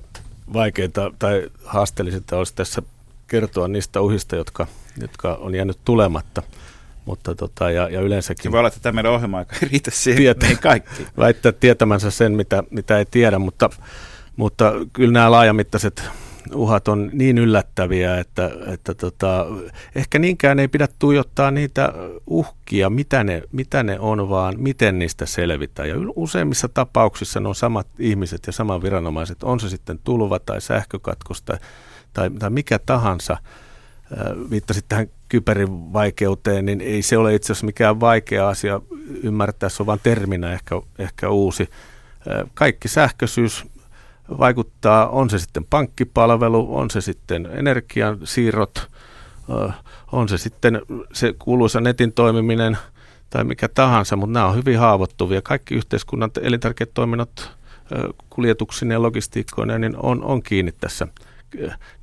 vaikeinta 0.54 1.12
tai 1.20 1.50
haasteellisinta 1.66 2.38
olisi 2.38 2.56
tässä 2.56 2.82
kertoa 3.28 3.68
niistä 3.68 4.02
uhista, 4.02 4.36
jotka, 4.36 4.68
jotka 5.02 5.36
on 5.36 5.56
jäänyt 5.56 5.78
tulematta– 5.86 6.44
mutta 7.08 7.36
tota, 7.36 7.72
ja, 7.72 7.90
ja 7.90 8.02
yleensäkin... 8.02 8.44
Se 8.44 8.52
voi 8.52 8.60
olla, 8.60 8.68
että 8.68 8.80
tämä 8.80 8.94
meidän 8.94 9.12
ohjelma-aika 9.12 9.56
ei 9.56 9.70
riitä 9.72 9.92
siihen 9.92 10.18
tietä, 10.18 10.48
niin 10.48 10.58
kaikki. 10.58 11.08
Väittää 11.18 11.52
tietämänsä 11.52 12.12
sen, 12.12 12.32
mitä, 12.32 12.64
mitä 12.70 12.98
ei 12.98 13.06
tiedä, 13.06 13.40
mutta, 13.40 13.70
mutta 14.36 14.74
kyllä 14.94 15.12
nämä 15.12 15.32
laajamittaiset 15.32 16.04
uhat 16.54 16.88
on 16.88 17.10
niin 17.14 17.38
yllättäviä, 17.38 18.18
että, 18.18 18.52
että 18.74 18.94
tota, 18.94 19.46
ehkä 19.96 20.20
niinkään 20.20 20.60
ei 20.60 20.68
pidä 20.68 20.88
tuijottaa 21.00 21.52
niitä 21.52 21.94
uhkia, 22.28 22.90
mitä 22.90 23.24
ne, 23.24 23.44
mitä 23.52 23.84
ne 23.84 24.00
on, 24.00 24.30
vaan 24.30 24.56
miten 24.58 25.00
niistä 25.00 25.26
selvitään. 25.26 25.90
Ja 25.90 25.96
useimmissa 26.16 26.70
tapauksissa 26.70 27.40
ne 27.40 27.48
on 27.48 27.56
samat 27.56 27.88
ihmiset 28.00 28.48
ja 28.48 28.54
samat 28.54 28.84
viranomaiset, 28.84 29.44
on 29.44 29.60
se 29.60 29.70
sitten 29.70 30.00
tulva 30.04 30.40
tai 30.40 30.62
sähkökatkos 30.62 31.42
tai, 31.42 31.58
tai, 32.14 32.30
tai 32.30 32.50
mikä 32.50 32.80
tahansa– 32.80 33.38
viittasit 34.50 34.86
tähän 34.90 35.08
kyberin 35.30 35.94
vaikeuteen, 35.94 36.66
niin 36.66 36.82
ei 36.82 37.02
se 37.02 37.18
ole 37.18 37.36
itse 37.36 37.52
asiassa 37.52 37.66
mikään 37.66 38.00
vaikea 38.00 38.50
asia 38.50 38.82
ymmärtää, 39.24 39.70
se 39.70 39.84
on 39.84 39.88
vain 39.88 40.00
terminä 40.04 40.54
ehkä, 40.54 40.82
ehkä 41.00 41.30
uusi. 41.30 41.70
Kaikki 42.54 42.88
sähköisyys 42.88 43.66
vaikuttaa, 44.40 45.10
on 45.10 45.30
se 45.30 45.40
sitten 45.40 45.66
pankkipalvelu, 45.70 46.78
on 46.78 46.92
se 46.92 47.02
sitten 47.02 47.50
energiansiirrot, 47.52 48.88
on 50.12 50.30
se 50.30 50.38
sitten 50.38 50.82
se 51.14 51.34
kuuluisa 51.40 51.82
netin 51.82 52.14
toimiminen 52.14 52.78
tai 53.30 53.44
mikä 53.44 53.68
tahansa, 53.68 54.16
mutta 54.16 54.34
nämä 54.34 54.48
on 54.48 54.56
hyvin 54.56 54.80
haavoittuvia. 54.80 55.42
Kaikki 55.42 55.76
yhteiskunnan 55.76 56.32
elintärkeät 56.42 56.94
toiminnot 56.94 57.52
kuljetuksin 58.30 58.92
ja 58.92 59.02
logistiikkoina 59.02 59.78
niin 59.78 59.96
on, 59.98 60.24
on 60.24 60.44
kiinni 60.44 60.72
tässä 60.72 61.08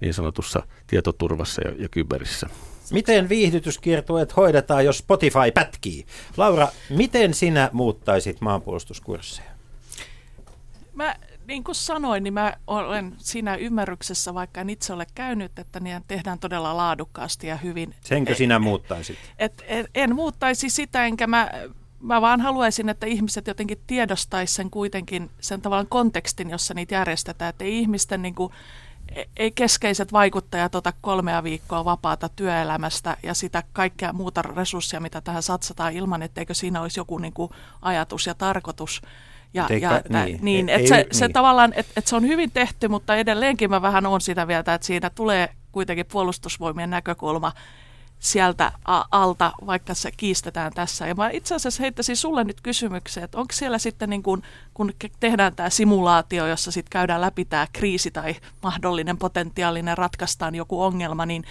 niin 0.01 0.15
sanotussa 0.15 0.63
tietoturvassa 0.87 1.63
ja, 1.69 1.75
ja 1.79 1.89
kyberissä. 1.89 2.49
Miten 2.93 3.29
viihdytyskiertueet 3.29 4.37
hoidetaan, 4.37 4.85
jos 4.85 4.99
Spotify 4.99 5.53
pätkii? 5.55 6.07
Laura, 6.37 6.69
miten 6.91 7.35
sinä 7.35 7.71
muuttaisit 7.73 8.41
maanpuolustuskursseja? 8.41 9.51
Mä, 10.95 11.17
niin 11.47 11.65
kuin 11.65 11.75
sanoin, 11.75 12.25
niin 12.25 12.35
mä 12.35 12.57
olen 12.67 13.15
siinä 13.19 13.55
ymmärryksessä, 13.57 14.35
vaikka 14.35 14.61
en 14.61 14.71
itse 14.71 14.93
ole 14.93 15.07
käynyt, 15.15 15.59
että 15.59 15.81
ne 15.81 16.03
tehdään 16.09 16.39
todella 16.39 16.77
laadukkaasti 16.77 17.47
ja 17.47 17.57
hyvin. 17.57 17.95
Senkö 18.01 18.35
sinä 18.35 18.59
muuttaisit? 18.59 19.19
Et, 19.39 19.65
et, 19.67 19.87
en 19.95 20.15
muuttaisi 20.15 20.71
sitä, 20.71 21.07
enkä 21.07 21.27
mä, 21.27 21.51
mä 22.01 22.21
vaan 22.21 22.41
haluaisin, 22.41 22.89
että 22.89 23.07
ihmiset 23.07 23.47
jotenkin 23.47 23.79
tiedostaisivat 23.87 24.57
sen 24.57 24.71
kuitenkin, 24.71 25.31
sen 25.41 25.61
tavallaan 25.61 25.87
kontekstin, 25.87 26.51
jossa 26.51 26.75
niitä 26.75 26.95
järjestetään, 26.95 27.49
että 27.49 27.65
ihmisten 27.65 28.23
niin 28.23 28.35
kuin, 28.35 28.53
e- 28.53 28.57
ei 29.37 29.51
keskeiset 29.51 30.13
vaikuttajat 30.13 30.75
ota 30.75 30.93
kolmea 31.01 31.43
viikkoa 31.43 31.85
vapaata 31.85 32.29
työelämästä 32.29 33.17
ja 33.23 33.35
sitä 33.35 33.63
kaikkea 33.73 34.13
muuta 34.13 34.43
resursseja, 34.43 35.01
mitä 35.01 35.21
tähän 35.21 35.43
satsataan 35.43 35.93
ilman, 35.93 36.23
etteikö 36.23 36.55
siinä 36.55 36.81
olisi 36.83 37.01
joku 37.01 37.19
niin 37.19 37.33
kuin 37.33 37.51
ajatus 37.83 38.27
ja 38.27 38.35
tarkoitus. 38.35 39.03
Ja, 39.55 39.67
Eikä- 39.71 39.87
ja 39.87 40.03
tä- 40.13 40.25
niin, 40.25 40.39
niin, 40.43 40.69
ei- 40.69 40.77
että 40.77 40.89
se, 40.89 40.97
ei- 40.97 41.07
se 41.13 41.25
niin. 41.27 41.33
tavallaan, 41.33 41.73
että 41.77 41.93
et 41.97 42.07
se 42.07 42.17
on 42.17 42.27
hyvin 42.27 42.51
tehty, 42.51 42.89
mutta 42.89 43.17
edelleenkin 43.17 43.71
mä 43.71 43.83
vähän 43.83 44.07
on 44.07 44.21
sitä 44.21 44.47
mieltä, 44.47 44.75
että 44.75 44.87
siinä 44.87 45.11
tulee 45.11 45.49
kuitenkin 45.73 46.07
puolustusvoimien 46.07 46.91
näkökulma 46.91 47.53
sieltä 48.25 48.73
alta, 49.11 49.53
vaikka 49.67 49.95
se 49.95 50.11
kiistetään 50.17 50.73
tässä. 50.75 51.07
Ja 51.07 51.15
mä 51.15 51.31
itse 51.31 51.55
asiassa 51.55 51.83
heittäisin 51.83 52.17
sulle 52.17 52.45
nyt 52.45 52.61
kysymyksen, 52.61 53.25
että 53.25 53.39
onko 53.39 53.53
siellä 53.53 53.79
sitten 53.79 54.11
niin 54.11 54.23
kun, 54.23 54.43
kun 54.75 54.93
tehdään 55.21 55.57
tämä 55.57 55.71
simulaatio, 55.71 56.47
jossa 56.47 56.73
sitten 56.73 56.91
käydään 56.91 57.21
läpi 57.21 57.45
tämä 57.45 57.67
kriisi 57.73 58.11
tai 58.11 58.37
mahdollinen 58.63 59.19
potentiaalinen 59.19 59.99
ratkaistaan 59.99 60.55
joku 60.55 60.83
ongelma, 60.83 61.27
niin, 61.27 61.45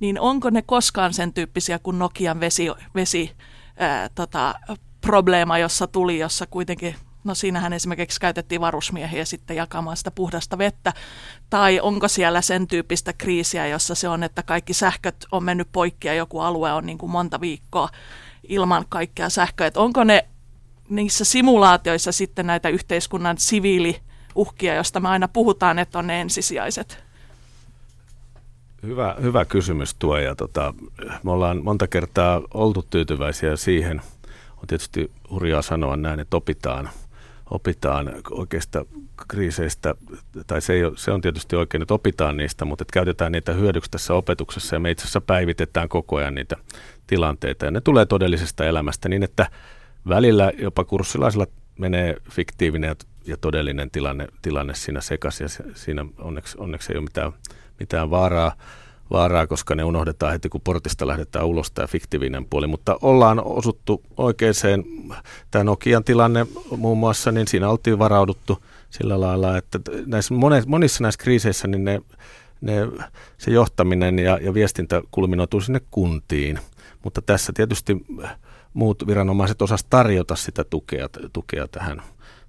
niin 0.00 0.20
onko 0.20 0.50
ne 0.50 0.62
koskaan 0.62 1.14
sen 1.14 1.32
tyyppisiä 1.32 1.78
kuin 1.78 1.98
Nokian 1.98 2.40
vesi, 2.40 2.68
vesi 2.94 3.32
ää, 3.78 4.08
tota, 4.14 4.54
probleema, 5.00 5.58
jossa 5.58 5.86
tuli, 5.86 6.18
jossa 6.18 6.46
kuitenkin 6.46 6.94
No 7.26 7.34
siinähän 7.34 7.72
esimerkiksi 7.72 8.20
käytettiin 8.20 8.60
varusmiehiä 8.60 9.24
sitten 9.24 9.56
jakamaan 9.56 9.96
sitä 9.96 10.10
puhdasta 10.10 10.58
vettä. 10.58 10.92
Tai 11.50 11.80
onko 11.80 12.08
siellä 12.08 12.42
sen 12.42 12.66
tyyppistä 12.66 13.12
kriisiä, 13.12 13.66
jossa 13.66 13.94
se 13.94 14.08
on, 14.08 14.22
että 14.22 14.42
kaikki 14.42 14.74
sähköt 14.74 15.26
on 15.32 15.44
mennyt 15.44 15.68
poikki 15.72 16.08
ja 16.08 16.14
joku 16.14 16.40
alue 16.40 16.72
on 16.72 16.86
niin 16.86 16.98
kuin 16.98 17.10
monta 17.10 17.40
viikkoa 17.40 17.88
ilman 18.48 18.84
kaikkea 18.88 19.28
sähköä. 19.28 19.66
Et 19.66 19.76
onko 19.76 20.04
ne 20.04 20.24
niissä 20.88 21.24
simulaatioissa 21.24 22.12
sitten 22.12 22.46
näitä 22.46 22.68
yhteiskunnan 22.68 23.38
siviiliuhkia, 23.38 24.74
joista 24.74 25.00
me 25.00 25.08
aina 25.08 25.28
puhutaan, 25.28 25.78
että 25.78 25.98
on 25.98 26.06
ne 26.06 26.20
ensisijaiset? 26.20 27.04
Hyvä, 28.82 29.16
hyvä 29.22 29.44
kysymys 29.44 29.94
tuo 29.94 30.18
ja 30.18 30.34
tota, 30.34 30.74
me 31.22 31.30
ollaan 31.30 31.64
monta 31.64 31.86
kertaa 31.86 32.42
oltu 32.54 32.82
tyytyväisiä 32.90 33.56
siihen. 33.56 34.02
On 34.56 34.66
tietysti 34.66 35.10
hurjaa 35.30 35.62
sanoa 35.62 35.96
näin, 35.96 36.20
että 36.20 36.36
opitaan, 36.36 36.90
opitaan 37.50 38.12
oikeista 38.30 38.86
kriiseistä, 39.28 39.94
tai 40.46 40.60
se, 40.60 40.72
ei 40.72 40.84
ole, 40.84 40.92
se 40.96 41.10
on 41.10 41.20
tietysti 41.20 41.56
oikein, 41.56 41.82
että 41.82 41.94
opitaan 41.94 42.36
niistä, 42.36 42.64
mutta 42.64 42.82
että 42.82 42.92
käytetään 42.92 43.32
niitä 43.32 43.52
hyödyksi 43.52 43.90
tässä 43.90 44.14
opetuksessa 44.14 44.76
ja 44.76 44.80
me 44.80 44.90
itse 44.90 45.02
asiassa 45.02 45.20
päivitetään 45.20 45.88
koko 45.88 46.16
ajan 46.16 46.34
niitä 46.34 46.56
tilanteita. 47.06 47.64
Ja 47.64 47.70
ne 47.70 47.80
tulee 47.80 48.06
todellisesta 48.06 48.64
elämästä 48.64 49.08
niin, 49.08 49.22
että 49.22 49.50
välillä 50.08 50.52
jopa 50.58 50.84
kurssilaisilla 50.84 51.46
menee 51.78 52.16
fiktiivinen 52.30 52.96
ja- 53.26 53.36
todellinen 53.36 53.90
tilanne, 53.90 54.26
tilanne 54.42 54.74
siinä 54.74 55.00
sekaisin 55.00 55.44
ja 55.44 55.74
siinä 55.74 56.04
onneksi, 56.18 56.58
onneksi 56.58 56.92
ei 56.92 56.98
ole 56.98 57.04
mitään, 57.04 57.32
mitään 57.80 58.10
vaaraa, 58.10 58.52
vaaraa, 59.10 59.46
koska 59.46 59.74
ne 59.74 59.84
unohdetaan 59.84 60.32
heti, 60.32 60.48
kun 60.48 60.60
portista 60.60 61.06
lähdetään 61.06 61.46
ulos 61.46 61.70
tämä 61.70 61.86
fiktiivinen 61.86 62.44
puoli. 62.44 62.66
Mutta 62.66 62.98
ollaan 63.02 63.44
osuttu 63.44 64.02
oikeaan, 64.16 64.54
tämä 65.50 65.64
Nokian 65.64 66.04
tilanne 66.04 66.46
muun 66.76 66.98
muassa, 66.98 67.32
niin 67.32 67.48
siinä 67.48 67.70
oltiin 67.70 67.98
varauduttu 67.98 68.64
sillä 68.90 69.20
lailla, 69.20 69.56
että 69.56 69.80
näissä 70.06 70.34
monissa 70.66 71.02
näissä 71.02 71.22
kriiseissä 71.22 71.68
niin 71.68 71.84
ne, 71.84 72.02
ne, 72.60 72.74
se 73.38 73.50
johtaminen 73.50 74.18
ja, 74.18 74.38
ja 74.42 74.54
viestintä 74.54 75.02
kulminoituu 75.10 75.60
sinne 75.60 75.80
kuntiin. 75.90 76.58
Mutta 77.04 77.22
tässä 77.22 77.52
tietysti 77.56 78.06
muut 78.74 79.06
viranomaiset 79.06 79.62
osas 79.62 79.84
tarjota 79.84 80.36
sitä 80.36 80.64
tukea, 80.64 81.08
tukea 81.32 81.68
tähän, 81.68 82.02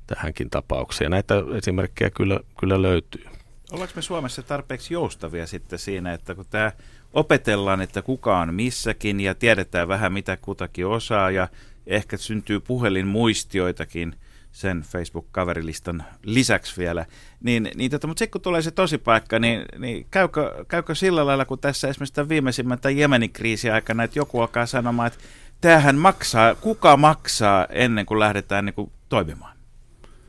tähänkin 0.07 0.49
tapaukseen. 0.49 1.11
Näitä 1.11 1.35
esimerkkejä 1.57 2.09
kyllä, 2.09 2.39
kyllä 2.59 2.81
löytyy. 2.81 3.36
Ollaanko 3.71 3.93
me 3.95 4.01
Suomessa 4.01 4.43
tarpeeksi 4.43 4.93
joustavia 4.93 5.47
sitten 5.47 5.79
siinä, 5.79 6.13
että 6.13 6.35
kun 6.35 6.45
tämä 6.49 6.71
opetellaan, 7.13 7.81
että 7.81 8.01
kuka 8.01 8.39
on 8.39 8.53
missäkin 8.53 9.19
ja 9.19 9.35
tiedetään 9.35 9.87
vähän 9.87 10.13
mitä 10.13 10.37
kutakin 10.37 10.87
osaa 10.87 11.31
ja 11.31 11.47
ehkä 11.87 12.17
syntyy 12.17 12.59
puhelinmuistioitakin 12.59 14.15
sen 14.51 14.81
Facebook-kaverilistan 14.81 16.03
lisäksi 16.23 16.77
vielä, 16.77 17.05
niin, 17.43 17.69
niin 17.75 17.91
tota, 17.91 18.07
mutta 18.07 18.19
sitten 18.19 18.31
kun 18.31 18.41
tulee 18.41 18.61
se 18.61 18.71
tosipaikka, 18.71 19.39
niin, 19.39 19.65
niin 19.77 20.07
käykö, 20.11 20.65
käykö 20.67 20.95
sillä 20.95 21.25
lailla, 21.25 21.45
kun 21.45 21.59
tässä 21.59 21.87
esimerkiksi 21.87 22.13
tämän 22.13 22.29
viimeisimmän 22.29 22.79
tämän 22.79 22.97
Jemenin 22.97 23.31
kriisin 23.31 23.73
aikana, 23.73 24.03
että 24.03 24.19
joku 24.19 24.41
alkaa 24.41 24.65
sanomaan, 24.65 25.07
että 25.07 25.19
tämähän 25.61 25.95
maksaa, 25.95 26.55
kuka 26.55 26.97
maksaa 26.97 27.65
ennen 27.69 28.05
kuin 28.05 28.19
lähdetään 28.19 28.65
niin 28.65 28.73
kuin, 28.73 28.91
toimimaan? 29.09 29.57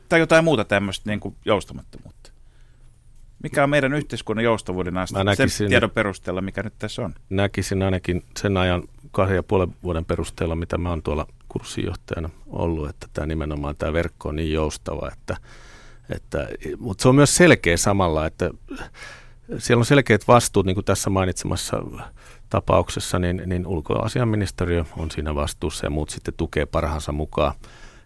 Tai 0.09 0.19
jotain 0.19 0.43
muuta 0.43 0.65
tämmöistä 0.65 1.09
niin 1.09 1.19
kuin 1.19 1.35
joustamattomuutta. 1.45 2.18
Mikä 3.43 3.63
on 3.63 3.69
meidän 3.69 3.93
yhteiskunnan 3.93 4.43
joustavuuden 4.43 4.97
aste 4.97 5.23
Mä 5.23 5.35
sen 5.35 5.69
tiedon 5.69 5.91
perusteella, 5.91 6.41
mikä 6.41 6.63
nyt 6.63 6.73
tässä 6.79 7.01
on? 7.01 7.13
näkisin 7.29 7.83
ainakin 7.83 8.25
sen 8.39 8.57
ajan 8.57 8.83
kahden 9.11 9.35
ja 9.35 9.43
puolen 9.43 9.75
vuoden 9.83 10.05
perusteella, 10.05 10.55
mitä 10.55 10.77
mä 10.77 10.89
oon 10.89 11.03
tuolla 11.03 11.27
kurssinjohtajana 11.49 12.29
ollut, 12.47 12.89
että 12.89 13.07
tämä 13.13 13.27
nimenomaan 13.27 13.75
tämä 13.75 13.93
verkko 13.93 14.29
on 14.29 14.35
niin 14.35 14.53
joustava, 14.53 15.09
että, 15.13 15.37
että, 16.15 16.47
mutta 16.79 17.01
se 17.01 17.09
on 17.09 17.15
myös 17.15 17.35
selkeä 17.35 17.77
samalla, 17.77 18.25
että 18.25 18.51
siellä 19.57 19.81
on 19.81 19.85
selkeät 19.85 20.27
vastuut, 20.27 20.65
niin 20.65 20.75
kuin 20.75 20.85
tässä 20.85 21.09
mainitsemassa 21.09 21.77
tapauksessa, 22.49 23.19
niin, 23.19 23.41
niin 23.45 23.67
ulkoasianministeriö 23.67 24.85
on 24.97 25.11
siinä 25.11 25.35
vastuussa 25.35 25.85
ja 25.85 25.89
muut 25.89 26.09
sitten 26.09 26.33
tukee 26.37 26.65
parhaansa 26.65 27.11
mukaan 27.11 27.53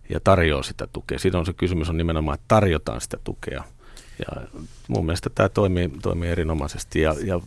ja 0.10 0.20
tarjoaa 0.20 0.64
sitä 0.64 0.88
tukea. 0.88 1.20
Siitä 1.20 1.38
on 1.38 1.46
se 1.46 1.54
kysymys 1.54 1.90
on 1.90 1.98
nimenomaan, 1.98 2.36
että 2.36 2.46
tarjotaan 2.48 3.02
sitä 3.02 3.18
tukea. 3.24 3.64
Ja 4.20 4.48
mun 4.88 5.06
mielestä 5.06 5.30
tämä 5.30 5.50
toimii, 5.50 5.90
toimii 6.02 6.30
erinomaisesti 6.30 7.02
ja, 7.02 7.16
ja 7.26 7.40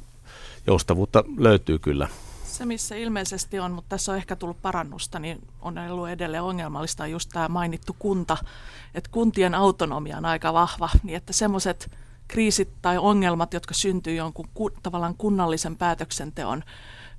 joustavuutta 0.67 1.25
löytyy 1.37 1.79
kyllä. 1.79 2.09
Se, 2.45 2.67
missä 2.67 2.95
ilmeisesti 2.95 3.59
on, 3.59 3.73
mutta 3.73 3.89
tässä 3.89 4.12
on 4.12 4.19
ehkä 4.19 4.37
tullut 4.37 4.62
parannusta, 4.62 5.19
niin 5.19 5.43
on 5.61 5.79
ollut 5.79 6.09
edelleen 6.09 6.43
ongelmallista 6.43 7.03
on 7.03 7.11
just 7.11 7.31
tämä 7.33 7.49
mainittu 7.49 7.97
kunta. 7.99 8.37
Että 8.95 9.11
kuntien 9.12 9.55
autonomia 9.55 10.17
on 10.17 10.25
aika 10.25 10.53
vahva, 10.53 10.89
niin 11.03 11.17
että 11.17 11.33
semmoiset 11.33 11.91
kriisit 12.29 12.69
tai 12.83 12.99
ongelmat, 12.99 13.55
jotka 13.55 13.75
syntyy 13.75 14.14
jonkun 14.14 14.49
ku, 14.55 14.71
tavallaan 14.71 15.14
kunnallisen 15.19 15.77
päätöksenteon 15.77 16.62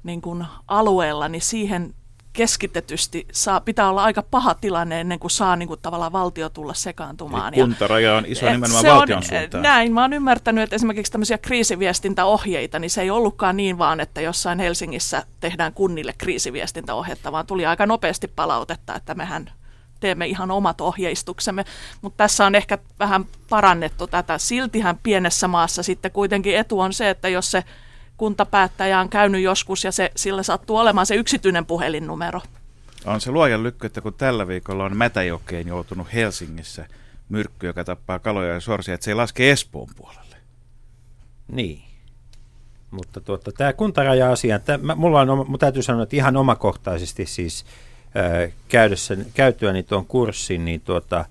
niin 0.03 0.21
kuin 0.21 0.45
alueella, 0.67 1.29
niin 1.29 1.41
siihen 1.41 1.93
keskitetysti 2.37 3.27
saa, 3.31 3.61
pitää 3.61 3.89
olla 3.89 4.03
aika 4.03 4.23
paha 4.23 4.53
tilanne 4.53 5.01
ennen 5.01 5.19
kuin 5.19 5.31
saa 5.31 5.55
niin 5.55 5.67
kuin 5.67 5.79
tavallaan 5.81 6.11
valtio 6.11 6.49
tulla 6.49 6.73
sekaantumaan. 6.73 7.53
Eli 7.53 7.63
kuntaraja 7.63 8.15
on 8.15 8.25
iso 8.27 8.45
Et 8.45 8.51
nimenomaan 8.51 8.81
se 8.81 8.91
on, 8.91 8.97
valtion 8.97 9.23
eh, 9.31 9.39
suuntaan. 9.39 9.63
Näin, 9.63 9.93
mä 9.93 10.01
oon 10.01 10.13
ymmärtänyt, 10.13 10.63
että 10.63 10.75
esimerkiksi 10.75 11.11
tämmöisiä 11.11 11.37
kriisiviestintäohjeita, 11.37 12.79
niin 12.79 12.89
se 12.89 13.01
ei 13.01 13.09
ollutkaan 13.09 13.57
niin 13.57 13.77
vaan, 13.77 13.99
että 13.99 14.21
jossain 14.21 14.59
Helsingissä 14.59 15.23
tehdään 15.39 15.73
kunnille 15.73 16.13
kriisiviestintäohjetta, 16.17 17.31
vaan 17.31 17.47
tuli 17.47 17.65
aika 17.65 17.85
nopeasti 17.85 18.27
palautetta, 18.27 18.95
että 18.95 19.15
mehän 19.15 19.49
teemme 19.99 20.27
ihan 20.27 20.51
omat 20.51 20.81
ohjeistuksemme, 20.81 21.65
mutta 22.01 22.17
tässä 22.17 22.45
on 22.45 22.55
ehkä 22.55 22.77
vähän 22.99 23.25
parannettu 23.49 24.07
tätä. 24.07 24.37
Siltihän 24.37 24.99
pienessä 25.03 25.47
maassa 25.47 25.83
sitten 25.83 26.11
kuitenkin 26.11 26.57
etu 26.57 26.79
on 26.79 26.93
se, 26.93 27.09
että 27.09 27.29
jos 27.29 27.51
se 27.51 27.63
kuntapäättäjä 28.17 28.99
on 28.99 29.09
käynyt 29.09 29.41
joskus 29.41 29.83
ja 29.83 29.91
se, 29.91 30.11
sillä 30.15 30.43
sattuu 30.43 30.77
olemaan 30.77 31.05
se 31.05 31.15
yksityinen 31.15 31.65
puhelinnumero, 31.65 32.41
On 33.05 33.21
se 33.21 33.31
luojan 33.31 33.63
lykky, 33.63 33.87
että 33.87 34.01
kun 34.01 34.13
tällä 34.13 34.47
viikolla 34.47 34.85
on 34.85 34.97
Mätäjokeen 34.97 35.67
joutunut 35.67 36.13
Helsingissä 36.13 36.85
myrkky, 37.29 37.67
joka 37.67 37.83
tappaa 37.83 38.19
kaloja 38.19 38.53
ja 38.53 38.59
sorsia, 38.59 38.93
että 38.93 39.05
se 39.05 39.11
ei 39.11 39.15
laske 39.15 39.51
Espoon 39.51 39.87
puolelle. 39.95 40.35
Niin. 41.47 41.81
Mutta 42.91 43.21
tuota, 43.21 43.51
tämä 43.51 43.73
kuntaraja-asia, 43.73 44.59
tämä, 44.59 44.83
mä- 44.83 44.95
mulla 44.95 45.21
on, 45.21 45.45
mun 45.47 45.59
täytyy 45.59 45.81
sanoa, 45.81 46.03
että 46.03 46.15
ihan 46.15 46.37
omakohtaisesti 46.37 47.25
siis 47.25 47.65
ää, 48.15 48.47
käydessä, 48.67 49.17
käytyäni 49.33 49.83
tuon 49.83 50.05
kurssin, 50.05 50.65
niin 50.65 50.81
tuota, 50.81 51.25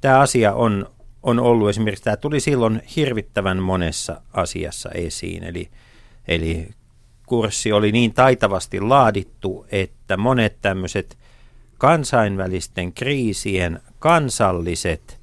tämä 0.00 0.20
asia 0.20 0.54
on, 0.54 0.86
on 1.22 1.38
ollut 1.38 1.68
esimerkiksi, 1.68 2.04
tämä 2.04 2.16
tuli 2.16 2.40
silloin 2.40 2.82
hirvittävän 2.96 3.62
monessa 3.62 4.20
asiassa 4.32 4.90
esiin, 4.90 5.44
eli, 5.44 5.70
eli 6.28 6.68
kurssi 7.26 7.72
oli 7.72 7.92
niin 7.92 8.14
taitavasti 8.14 8.80
laadittu, 8.80 9.66
että 9.70 10.16
monet 10.16 10.56
tämmöiset 10.62 11.18
kansainvälisten 11.78 12.92
kriisien 12.92 13.80
kansalliset 13.98 15.20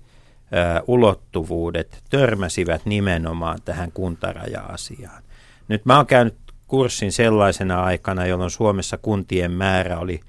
ö, 0.54 0.84
ulottuvuudet 0.88 2.04
törmäsivät 2.10 2.86
nimenomaan 2.86 3.60
tähän 3.66 3.92
kuntaraja-asiaan. 3.92 5.24
Nyt 5.68 5.86
mä 5.86 5.98
oon 5.98 6.06
käynyt 6.06 6.36
kurssin 6.68 7.12
sellaisena 7.12 7.84
aikana, 7.84 8.26
jolloin 8.26 8.52
Suomessa 8.52 8.98
kuntien 8.98 9.52
määrä 9.52 10.00
oli 10.00 10.20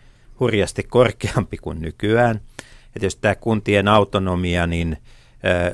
hurjasti 0.40 0.82
korkeampi 0.82 1.56
kuin 1.56 1.80
nykyään. 1.80 2.40
Että 2.96 3.06
jos 3.06 3.16
tämä 3.16 3.34
kuntien 3.34 3.88
autonomia, 3.88 4.66
niin 4.66 4.96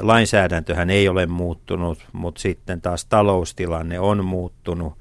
lainsäädäntöhän 0.00 0.90
ei 0.90 1.08
ole 1.08 1.26
muuttunut, 1.26 1.98
mutta 2.12 2.40
sitten 2.40 2.80
taas 2.80 3.04
taloustilanne 3.04 4.00
on 4.00 4.24
muuttunut. 4.24 4.98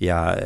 Ja 0.00 0.36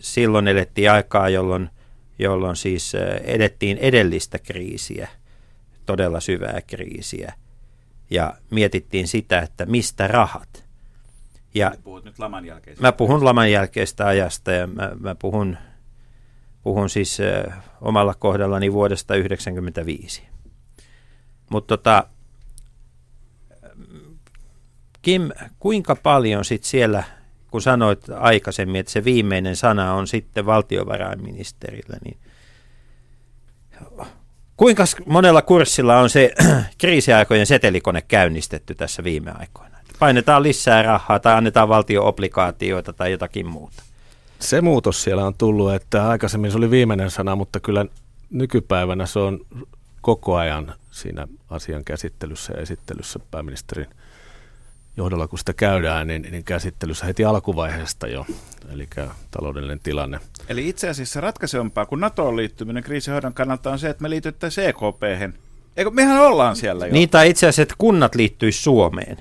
silloin 0.00 0.48
elettiin 0.48 0.90
aikaa, 0.90 1.28
jolloin, 1.28 1.70
jolloin 2.18 2.56
siis 2.56 2.92
edettiin 3.24 3.78
edellistä 3.78 4.38
kriisiä, 4.38 5.08
todella 5.86 6.20
syvää 6.20 6.60
kriisiä. 6.66 7.32
Ja 8.10 8.34
mietittiin 8.50 9.08
sitä, 9.08 9.40
että 9.40 9.66
mistä 9.66 10.06
rahat. 10.06 10.64
Ja 11.54 11.72
Puhut 11.84 12.04
nyt 12.04 12.18
laman 12.18 12.44
jälkeen. 12.44 12.76
mä 12.80 12.92
puhun 12.92 13.24
laman 13.24 13.50
jälkeistä 13.50 14.06
ajasta 14.06 14.52
ja 14.52 14.66
mä, 14.66 14.92
mä 15.00 15.14
puhun, 15.14 15.56
puhun 16.62 16.90
siis 16.90 17.18
omalla 17.80 18.14
kohdallani 18.14 18.72
vuodesta 18.72 19.06
1995. 19.06 20.22
Mutta 21.50 21.76
tota, 21.76 22.06
Kim, 25.08 25.30
kuinka 25.58 25.96
paljon 25.96 26.44
sit 26.44 26.64
siellä, 26.64 27.04
kun 27.50 27.62
sanoit 27.62 28.00
aikaisemmin, 28.10 28.80
että 28.80 28.92
se 28.92 29.04
viimeinen 29.04 29.56
sana 29.56 29.94
on 29.94 30.06
sitten 30.06 30.46
valtiovarainministerillä, 30.46 31.96
niin 32.04 32.18
kuinka 34.56 34.84
monella 35.06 35.42
kurssilla 35.42 35.98
on 35.98 36.10
se 36.10 36.32
kriisiaikojen 36.80 37.46
setelikone 37.46 38.02
käynnistetty 38.02 38.74
tässä 38.74 39.04
viime 39.04 39.32
aikoina? 39.38 39.78
Painetaan 39.98 40.42
lisää 40.42 40.82
rahaa 40.82 41.18
tai 41.18 41.34
annetaan 41.34 41.68
valtioobligaatioita 41.68 42.92
tai 42.92 43.12
jotakin 43.12 43.46
muuta. 43.46 43.82
Se 44.38 44.60
muutos 44.60 45.02
siellä 45.02 45.26
on 45.26 45.34
tullut, 45.34 45.74
että 45.74 46.08
aikaisemmin 46.08 46.50
se 46.50 46.56
oli 46.58 46.70
viimeinen 46.70 47.10
sana, 47.10 47.36
mutta 47.36 47.60
kyllä 47.60 47.86
nykypäivänä 48.30 49.06
se 49.06 49.18
on 49.18 49.40
koko 50.00 50.36
ajan 50.36 50.74
siinä 50.90 51.28
asian 51.50 51.84
käsittelyssä 51.84 52.52
ja 52.56 52.62
esittelyssä 52.62 53.18
pääministerin 53.30 53.86
johdolla, 54.98 55.28
kun 55.28 55.38
sitä 55.38 55.52
käydään, 55.52 56.06
niin, 56.06 56.22
niin 56.22 56.44
käsittelyssä 56.44 57.06
heti 57.06 57.24
alkuvaiheesta 57.24 58.06
jo, 58.06 58.26
eli 58.72 58.88
taloudellinen 59.30 59.80
tilanne. 59.80 60.20
Eli 60.48 60.68
itse 60.68 60.88
asiassa 60.88 61.20
ratkaisevampaa 61.20 61.86
kuin 61.86 62.00
NATOon 62.00 62.36
liittyminen 62.36 62.82
kriisihoidon 62.82 63.34
kannalta 63.34 63.70
on 63.70 63.78
se, 63.78 63.90
että 63.90 64.02
me 64.02 64.10
liityttäisiin 64.10 64.68
EKP-hen. 64.68 65.34
Eikö, 65.76 65.90
mehän 65.90 66.20
ollaan 66.20 66.56
siellä 66.56 66.86
jo. 66.86 66.92
Niin 66.92 67.08
tai 67.08 67.30
itse 67.30 67.46
asiassa, 67.46 67.62
että 67.62 67.74
kunnat 67.78 68.14
liittyisi 68.14 68.62
Suomeen. 68.62 69.16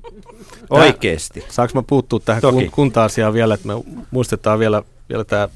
Oikeesti. 0.70 1.44
Saanko 1.48 1.72
mä 1.74 1.82
puuttua 1.82 2.20
tähän 2.20 2.42
Toki. 2.42 2.64
kun, 2.64 2.70
kunta-asiaan 2.70 3.32
vielä, 3.32 3.54
että 3.54 3.66
me 3.66 3.74
muistetaan 4.10 4.58
vielä, 4.58 4.82
vielä 5.08 5.24
tämä 5.24 5.48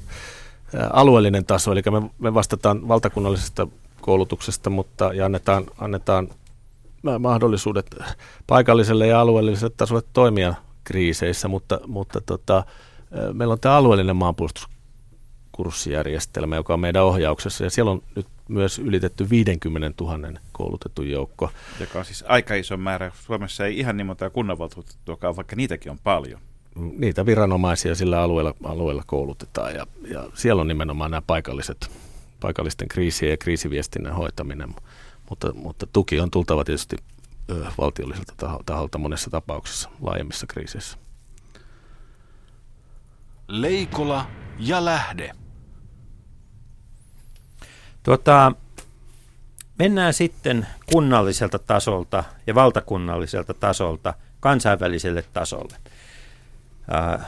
alueellinen 0.91 1.45
taso, 1.45 1.72
eli 1.72 1.83
me, 1.91 2.11
me 2.18 2.35
vastataan 2.35 2.89
valtakunnallisesta 2.89 3.66
koulutuksesta, 4.01 4.70
mutta 4.70 5.14
ja 5.14 5.25
annetaan, 5.27 5.64
annetaan 5.79 6.29
mahdollisuudet 7.18 7.96
paikalliselle 8.46 9.07
ja 9.07 9.20
alueelliselle 9.20 9.74
tasolle 9.76 10.02
toimia 10.12 10.55
kriiseissä, 10.84 11.48
mutta, 11.48 11.80
mutta 11.86 12.20
tota, 12.20 12.64
meillä 13.32 13.52
on 13.52 13.61
tämä 13.61 13.76
alueellinen 13.76 14.16
maanpuolustuskurssijärjestelmä, 14.16 16.57
joka 16.57 16.74
on 16.74 16.80
meidän 16.80 17.05
ohjauksessa, 17.05 17.64
ja 17.64 17.70
siellä 17.70 17.90
on 17.90 18.02
nyt 18.16 18.26
myös 18.48 18.78
ylitetty 18.78 19.30
50 19.30 20.05
000 20.05 20.28
koulutetun 20.52 21.11
joukko. 21.11 21.50
Joka 21.80 21.98
on 21.98 22.05
siis 22.05 22.24
aika 22.28 22.55
iso 22.55 22.76
määrä. 22.76 23.12
Suomessa 23.14 23.66
ei 23.66 23.78
ihan 23.78 23.96
niin 23.96 24.07
monta 24.07 24.30
kunnanvaltuutettuakaan, 24.30 25.36
vaikka 25.36 25.57
niitäkin 25.57 25.92
on 25.92 25.98
paljon. 26.05 26.40
niitä 26.98 27.26
viranomaisia 27.26 27.94
sillä 27.94 28.22
alueella, 28.22 28.55
alueella 28.64 29.02
koulutetaan 29.07 29.74
ja, 29.74 29.86
ja 30.09 30.24
siellä 30.34 30.61
on 30.61 30.68
nimenomaan 30.68 31.11
nämä 31.11 31.22
paikalliset, 31.26 31.90
paikallisten 32.40 32.88
kriisien 32.88 33.30
ja 33.30 33.36
kriisiviestinnän 33.36 34.14
hoitaminen, 34.14 34.74
mutta, 35.31 35.53
mutta 35.55 35.87
tuki 35.87 36.20
on 36.20 36.31
tultava 36.31 36.64
tietysti 36.64 36.97
ö, 37.51 37.66
valtiolliselta 37.79 38.33
taho- 38.37 38.62
taholta 38.66 38.99
monessa 38.99 39.31
tapauksessa 39.31 39.91
laajemmissa 40.01 40.47
kriiseissä. 40.47 40.99
Leikola 43.49 44.27
ja 44.59 44.85
lähde. 44.85 45.33
Tuota, 48.03 48.53
mennään 49.79 50.14
sitten 50.14 50.66
kunnalliselta 50.93 51.59
tasolta 51.59 52.25
ja 52.47 52.55
valtakunnalliselta 52.55 53.55
tasolta 53.55 54.14
kansainväliselle 54.41 55.25
tasolle. 55.33 55.77
Äh, 56.95 57.27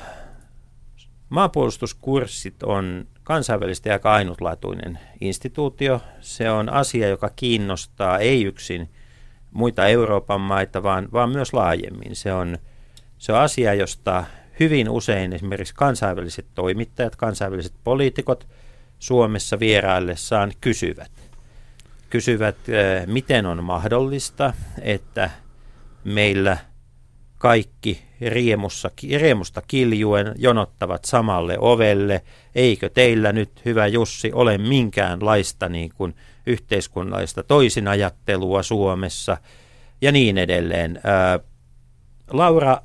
Maanpuolustuskurssit 1.28 2.62
on 2.62 3.06
kansainvälisesti 3.22 3.90
aika 3.90 4.12
ainutlaatuinen 4.12 4.98
instituutio. 5.20 6.00
Se 6.20 6.50
on 6.50 6.68
asia, 6.68 7.08
joka 7.08 7.30
kiinnostaa 7.36 8.18
ei 8.18 8.44
yksin 8.44 8.90
muita 9.52 9.86
Euroopan 9.86 10.40
maita, 10.40 10.82
vaan, 10.82 11.08
vaan 11.12 11.30
myös 11.30 11.52
laajemmin. 11.52 12.16
Se 12.16 12.32
on, 12.32 12.58
se 13.18 13.32
on 13.32 13.38
asia, 13.38 13.74
josta 13.74 14.24
hyvin 14.60 14.88
usein 14.88 15.32
esimerkiksi 15.32 15.74
kansainväliset 15.74 16.46
toimittajat, 16.54 17.16
kansainväliset 17.16 17.74
poliitikot 17.84 18.48
Suomessa 18.98 19.60
vieraillessaan 19.60 20.52
kysyvät. 20.60 21.10
Kysyvät, 22.10 22.68
eh, 22.68 23.06
miten 23.06 23.46
on 23.46 23.64
mahdollista, 23.64 24.52
että 24.82 25.30
meillä 26.04 26.56
kaikki 27.38 28.02
riemussa, 28.20 28.90
riemusta 29.18 29.62
kiljuen 29.68 30.34
jonottavat 30.36 31.04
samalle 31.04 31.58
ovelle. 31.58 32.22
Eikö 32.54 32.88
teillä 32.88 33.32
nyt, 33.32 33.50
hyvä 33.64 33.86
Jussi, 33.86 34.32
ole 34.32 34.58
minkäänlaista 34.58 35.68
niin 35.68 35.90
kuin 35.94 36.14
yhteiskunnallista 36.46 37.42
toisinajattelua 37.42 38.62
Suomessa 38.62 39.36
ja 40.00 40.12
niin 40.12 40.38
edelleen. 40.38 41.00
Ää, 41.04 41.40
Laura, 42.30 42.78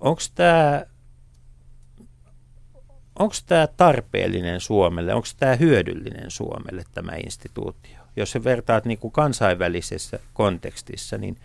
onko 0.00 0.22
tämä 0.34 0.84
onko 3.18 3.34
tämä 3.46 3.66
tarpeellinen 3.76 4.60
Suomelle, 4.60 5.14
onko 5.14 5.28
tämä 5.38 5.56
hyödyllinen 5.56 6.30
Suomelle 6.30 6.84
tämä 6.94 7.12
instituutio? 7.24 7.98
Jos 8.16 8.30
se 8.30 8.44
vertaat 8.44 8.84
niin 8.84 8.98
kuin 8.98 9.12
kansainvälisessä 9.12 10.18
kontekstissa, 10.34 11.18
niin 11.18 11.36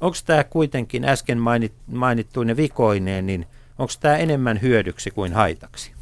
onko 0.00 0.16
tämä 0.24 0.44
kuitenkin 0.44 1.04
äsken 1.04 1.38
mainit, 1.38 1.72
mainittuinen 1.86 2.56
vikoineen, 2.56 3.26
niin 3.26 3.46
onko 3.78 3.92
tämä 4.00 4.16
enemmän 4.16 4.62
hyödyksi 4.62 5.10
kuin 5.10 5.32
haitaksi? 5.32 5.92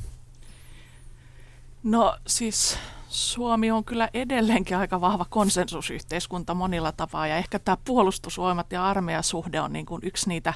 No 1.83 2.17
siis 2.27 2.79
Suomi 3.09 3.71
on 3.71 3.85
kyllä 3.85 4.09
edelleenkin 4.15 4.77
aika 4.77 5.01
vahva 5.01 5.27
konsensusyhteiskunta 5.31 6.55
monilla 6.55 6.93
tapaa 6.93 7.27
ja 7.27 7.37
ehkä 7.37 7.59
tämä 7.59 7.77
puolustusvoimat 7.85 8.73
ja 8.73 8.87
armeijasuhde 8.87 9.61
on 9.61 9.73
niin 9.73 9.87
kuin 9.87 10.01
yksi 10.05 10.29
niitä, 10.29 10.55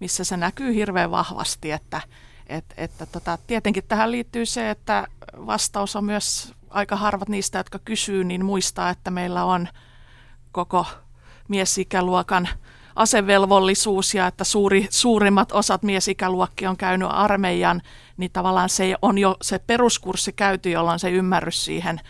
missä 0.00 0.24
se 0.24 0.36
näkyy 0.36 0.74
hirveän 0.74 1.10
vahvasti, 1.10 1.70
että, 1.70 2.00
että, 2.46 2.74
että 2.78 3.06
tota, 3.06 3.38
tietenkin 3.46 3.84
tähän 3.88 4.10
liittyy 4.10 4.46
se, 4.46 4.70
että 4.70 5.06
vastaus 5.46 5.96
on 5.96 6.04
myös 6.04 6.52
aika 6.70 6.96
harvat 6.96 7.28
niistä, 7.28 7.58
jotka 7.58 7.78
kysyy, 7.78 8.24
niin 8.24 8.44
muistaa, 8.44 8.90
että 8.90 9.10
meillä 9.10 9.44
on 9.44 9.68
koko 10.52 10.86
miesikäluokan 11.48 12.48
asevelvollisuus 12.96 14.14
ja 14.14 14.26
että 14.26 14.44
suuri, 14.44 14.86
suurimmat 14.90 15.52
osat 15.52 15.82
miesikäluokkia 15.82 16.70
on 16.70 16.76
käynyt 16.76 17.08
armeijan, 17.12 17.82
niin 18.16 18.30
tavallaan 18.32 18.68
se 18.68 18.94
on 19.02 19.18
jo 19.18 19.36
se 19.42 19.58
peruskurssi 19.58 20.32
käyty, 20.32 20.70
jolloin 20.70 20.98
se 20.98 21.10
ymmärrys 21.10 21.64
siihen 21.64 22.00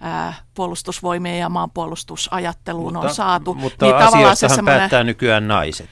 ää, 0.00 0.34
puolustusvoimien 0.54 1.38
ja 1.38 1.48
maanpuolustusajatteluun 1.48 2.96
on 2.96 3.14
saatu. 3.14 3.54
Mutta 3.54 3.86
niin 3.86 3.96
asioistahan 3.96 4.56
semmoinen- 4.56 4.80
päättää 4.80 5.04
nykyään 5.04 5.48
naiset. 5.48 5.90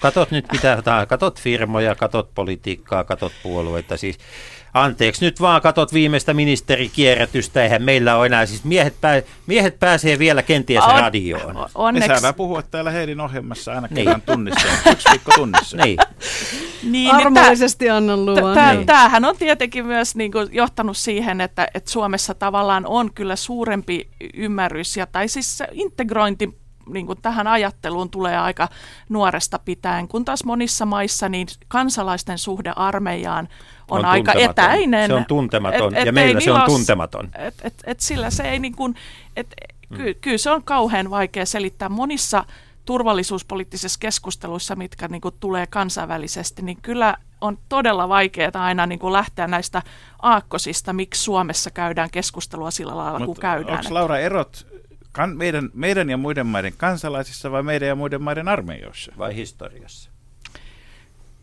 Katot 0.00 0.30
nyt 0.30 0.46
mitä, 0.52 0.82
katot 1.08 1.40
firmoja, 1.40 1.94
katot 1.94 2.34
politiikkaa, 2.34 3.04
katot 3.04 3.32
puolueita. 3.42 3.96
Siis, 3.96 4.18
anteeksi, 4.74 5.24
nyt 5.24 5.40
vaan 5.40 5.62
katot 5.62 5.92
viimeistä 5.92 6.34
ministerikierrätystä. 6.34 7.62
Eihän 7.62 7.82
meillä 7.82 8.16
ole 8.16 8.26
enää, 8.26 8.46
siis 8.46 8.64
miehet, 8.64 8.94
pää, 9.00 9.22
miehet 9.46 9.78
pääsee 9.78 10.18
vielä 10.18 10.42
kenties 10.42 10.84
On- 10.84 11.00
radioon. 11.00 11.54
Me 11.56 11.60
Onneksi, 11.74 12.06
saadaan 12.08 12.34
puhua 12.34 12.62
täällä 12.62 12.90
Heidin 12.90 13.20
ohjelmassa 13.20 13.72
aina 13.72 13.88
Niin. 13.90 13.94
kerran 14.04 14.22
tunnissa, 14.22 14.68
yksi 14.90 15.08
viikko 15.10 15.32
tunnissa. 15.34 15.76
Niin, 15.76 15.98
niin, 16.82 16.92
niin 16.92 17.10
tää- 17.10 17.16
Armollisesti 17.18 17.90
annan 17.90 18.26
luvan. 18.26 18.54
Tää, 18.54 18.74
Niin. 18.74 18.86
Tämähän 18.86 19.24
on 19.24 19.36
tietenkin 19.36 19.86
myös 19.86 20.16
niin 20.16 20.32
kuin 20.32 20.48
johtanut 20.52 20.96
siihen, 20.96 21.40
että, 21.40 21.68
että 21.74 21.90
Suomessa 21.90 22.34
tavallaan 22.34 22.86
on 22.86 23.14
kyllä 23.14 23.36
suurempi 23.36 24.08
ymmärrys, 24.34 24.96
ja, 24.96 25.06
tai 25.06 25.28
siis 25.28 25.62
integrointi 25.72 26.58
niin 26.92 27.06
kuin 27.06 27.22
tähän 27.22 27.46
ajatteluun 27.46 28.10
tulee 28.10 28.38
aika 28.38 28.68
nuoresta 29.08 29.58
pitäen, 29.58 30.08
kun 30.08 30.24
taas 30.24 30.44
monissa 30.44 30.86
maissa 30.86 31.28
niin 31.28 31.46
kansalaisten 31.68 32.38
suhde 32.38 32.72
armeijaan 32.76 33.48
on, 33.90 33.98
On 33.98 34.04
aika 34.04 34.32
tuntematon. 34.32 34.64
etäinen. 34.64 35.06
Se 35.06 35.14
on 35.14 35.24
tuntematon, 35.24 35.92
ja 35.94 35.98
ei 36.00 36.12
meillä 36.12 36.40
se 36.40 36.52
on 36.52 36.62
tuntematon. 36.66 37.30
Et, 37.38 37.54
et, 37.62 37.74
et 37.86 38.00
sillä 38.00 38.30
se 38.30 38.42
ei 38.42 38.58
niin 38.58 38.76
kuin, 38.76 38.94
et, 39.36 39.54
Mm. 39.90 39.96
ky, 39.96 40.14
kyllä 40.14 40.38
se 40.38 40.50
on 40.50 40.62
kauhean 40.62 41.10
vaikea 41.10 41.46
selittää 41.46 41.88
monissa 41.88 42.44
turvallisuuspoliittisissa 42.84 43.98
keskusteluissa, 44.00 44.76
mitkä 44.76 45.08
niin 45.08 45.20
kuin 45.20 45.34
tulee 45.40 45.66
kansainvälisesti, 45.66 46.62
niin 46.62 46.78
kyllä 46.82 47.16
on 47.40 47.58
todella 47.68 48.08
vaikeaa 48.08 48.50
aina 48.54 48.86
niin 48.86 48.98
kuin 48.98 49.12
lähteä 49.12 49.46
näistä 49.46 49.82
aakkosista, 50.22 50.92
miksi 50.92 51.22
Suomessa 51.22 51.70
käydään 51.70 52.10
keskustelua 52.10 52.70
sillä 52.70 52.96
lailla, 52.96 53.26
kun 53.26 53.36
käydään. 53.36 53.78
Onko 53.78 53.94
Laura 53.94 54.18
erot 54.18 54.66
kan, 55.18 55.36
meidän, 55.36 55.70
meidän 55.74 56.10
ja 56.10 56.16
muiden 56.16 56.46
maiden 56.46 56.72
kansalaisissa 56.76 57.50
vai 57.50 57.62
meidän 57.62 57.88
ja 57.88 57.94
muiden 57.94 58.22
maiden 58.22 58.48
armeijoissa? 58.48 59.12
vai 59.18 59.34
historiassa? 59.34 60.10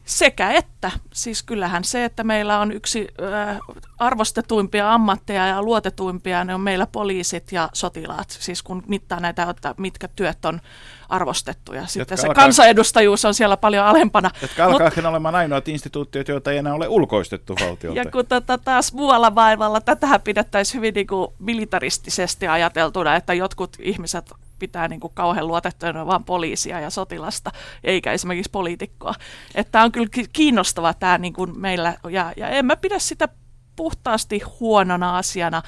sekä 0.05 0.51
että, 0.51 0.91
siis 1.13 1.43
kyllähän 1.43 1.83
se, 1.83 2.05
että 2.05 2.23
meillä 2.23 2.59
on 2.59 2.71
yksi 2.71 3.07
äh, 3.21 3.59
arvostetuimpia 3.97 4.93
ammatteja 4.93 5.47
ja 5.47 5.63
luotetuimpia, 5.63 6.43
ne 6.43 6.55
on 6.55 6.61
meillä 6.61 6.87
poliisit 6.87 7.51
ja 7.51 7.69
sotilaat, 7.73 8.29
siis 8.29 8.63
kun 8.63 8.83
mittaa 8.87 9.19
näitä, 9.19 9.43
että 9.49 9.75
mitkä 9.77 10.07
työt 10.07 10.45
on 10.45 10.61
arvostettuja. 11.09 11.85
Sitten 11.85 12.01
Jotka 12.01 12.17
se 12.17 12.27
alkaa- 12.27 12.43
kansanedustajuus 12.43 13.25
on 13.25 13.33
siellä 13.33 13.57
paljon 13.57 13.85
alempana. 13.85 14.31
Jotka 14.41 14.65
alkaakin 14.65 15.05
olemaan 15.05 15.35
ainoat 15.35 15.67
instituutiot, 15.67 16.27
joita 16.27 16.51
ei 16.51 16.57
enää 16.57 16.73
ole 16.73 16.87
ulkoistettu 16.87 17.55
valtiolta. 17.61 17.99
Ja 17.99 18.11
kun 18.11 18.25
tota, 18.25 18.57
taas 18.57 18.93
muualla 18.93 19.29
maailmalla 19.29 19.81
tätähän 19.81 20.21
pidettäisiin 20.21 20.75
hyvin 20.75 20.93
niin 20.93 21.07
kuin 21.07 21.27
militaristisesti 21.39 22.47
ajateltuna, 22.47 23.15
että 23.15 23.33
jotkut 23.33 23.77
ihmiset 23.79 24.31
pitää 24.59 24.87
niin 24.87 24.99
kuin 24.99 25.13
kauhean 25.13 25.47
luotettuina 25.47 26.05
vain 26.05 26.23
poliisia 26.23 26.79
ja 26.79 26.89
sotilasta, 26.89 27.51
eikä 27.83 28.11
esimerkiksi 28.11 28.51
poliitikkoa. 28.51 29.13
Että 29.55 29.71
tämä 29.71 29.83
on 29.83 29.91
kyllä 29.91 30.07
ki- 30.11 30.29
kiinnostava 30.33 30.93
tämä 30.93 31.17
niin 31.17 31.33
kuin 31.33 31.59
meillä, 31.59 31.93
ja, 32.09 32.33
ja 32.37 32.47
en 32.49 32.65
mä 32.65 32.75
pidä 32.75 32.99
sitä 32.99 33.29
puhtaasti 33.75 34.41
huonona 34.59 35.17
asiana. 35.17 35.61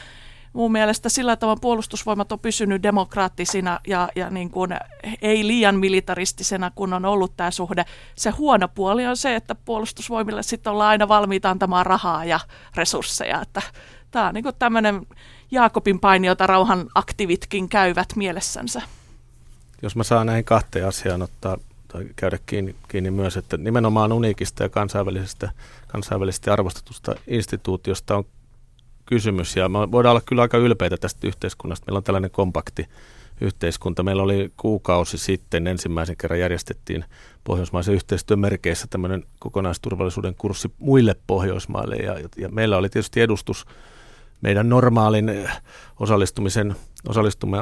Mun 0.58 0.72
mielestä 0.72 1.10
sillä 1.10 1.36
tavalla 1.36 1.60
puolustusvoimat 1.62 2.32
on 2.32 2.39
pysynyt 2.39 2.84
demokraattisina 2.84 3.80
ja, 3.88 4.10
ja 4.16 4.30
niin 4.30 4.49
kuin 4.49 4.72
ei 5.22 5.47
liian 5.47 5.76
militaristisena, 5.76 6.72
kun 6.76 6.93
on 6.93 7.05
ollut 7.05 7.38
tämä 7.38 7.51
suhde. 7.51 7.86
Se 8.16 8.30
huono 8.30 8.68
puoli 8.68 9.05
on 9.05 9.18
se, 9.18 9.36
että 9.36 9.55
puolustusvoimille 9.55 10.43
sitten 10.43 10.74
ollaan 10.74 10.89
aina 10.89 11.08
valmiita 11.08 11.49
antamaan 11.49 11.86
rahaa 11.86 12.26
ja 12.26 12.39
resursseja. 12.76 13.41
Että 13.41 13.62
tämä 14.12 14.28
on 14.28 14.34
niin 14.34 14.45
tämmöinen 14.60 15.08
Jaakobin 15.51 15.99
paini, 15.99 16.28
jota 16.28 16.47
rauhan 16.47 16.88
aktivitkin 16.95 17.70
käyvät 17.70 18.10
mielessänsä. 18.16 18.82
Jos 19.82 19.95
mä 19.95 20.03
saan 20.03 20.28
näihin 20.28 20.45
kahteen 20.45 20.88
asiaan 20.88 21.22
ottaa 21.22 21.58
tai 21.88 22.05
käydä 22.16 22.39
kiinni, 22.45 22.76
kiinni 22.88 23.12
myös, 23.12 23.38
että 23.38 23.58
nimenomaan 23.58 24.12
uniikista 24.12 24.64
ja 24.64 24.70
kansainvälisestä, 24.70 25.49
kansainvälisesti 25.88 26.49
arvostetusta 26.49 27.16
instituutiosta 27.28 28.18
on 28.18 28.26
kysymys. 29.08 29.55
Ja 29.55 29.70
me 29.70 29.91
voidaan 29.91 30.12
olla 30.12 30.22
kyllä 30.26 30.41
aika 30.41 30.58
ylpeitä 30.58 30.97
tästä 30.97 31.28
yhteiskunnasta. 31.28 31.86
Meillä 31.86 31.97
on 31.97 32.03
tällainen 32.03 32.32
kompakti 32.32 32.86
yhteiskunta. 33.41 34.03
Meillä 34.03 34.24
oli 34.24 34.51
kuukausi 34.58 35.18
sitten 35.18 35.68
ensimmäisen 35.68 36.18
kerran 36.18 36.39
järjestettiin 36.39 37.05
pohjoismaisen 37.43 37.93
yhteistyön 37.93 38.39
merkeissä 38.39 38.88
tämmöinen 38.89 39.24
kokonaisturvallisuuden 39.39 40.36
kurssi 40.36 40.72
muille 40.78 41.16
Pohjoismaille. 41.28 41.95
Ja, 41.95 42.16
ja 42.38 42.49
meillä 42.49 42.78
oli 42.78 42.89
tietysti 42.89 43.22
edustus 43.22 43.66
meidän 44.41 44.70
normaalin 44.70 45.30
eh, 45.30 45.62
osallistumisen, 45.99 46.76
osallistumis, 47.10 47.60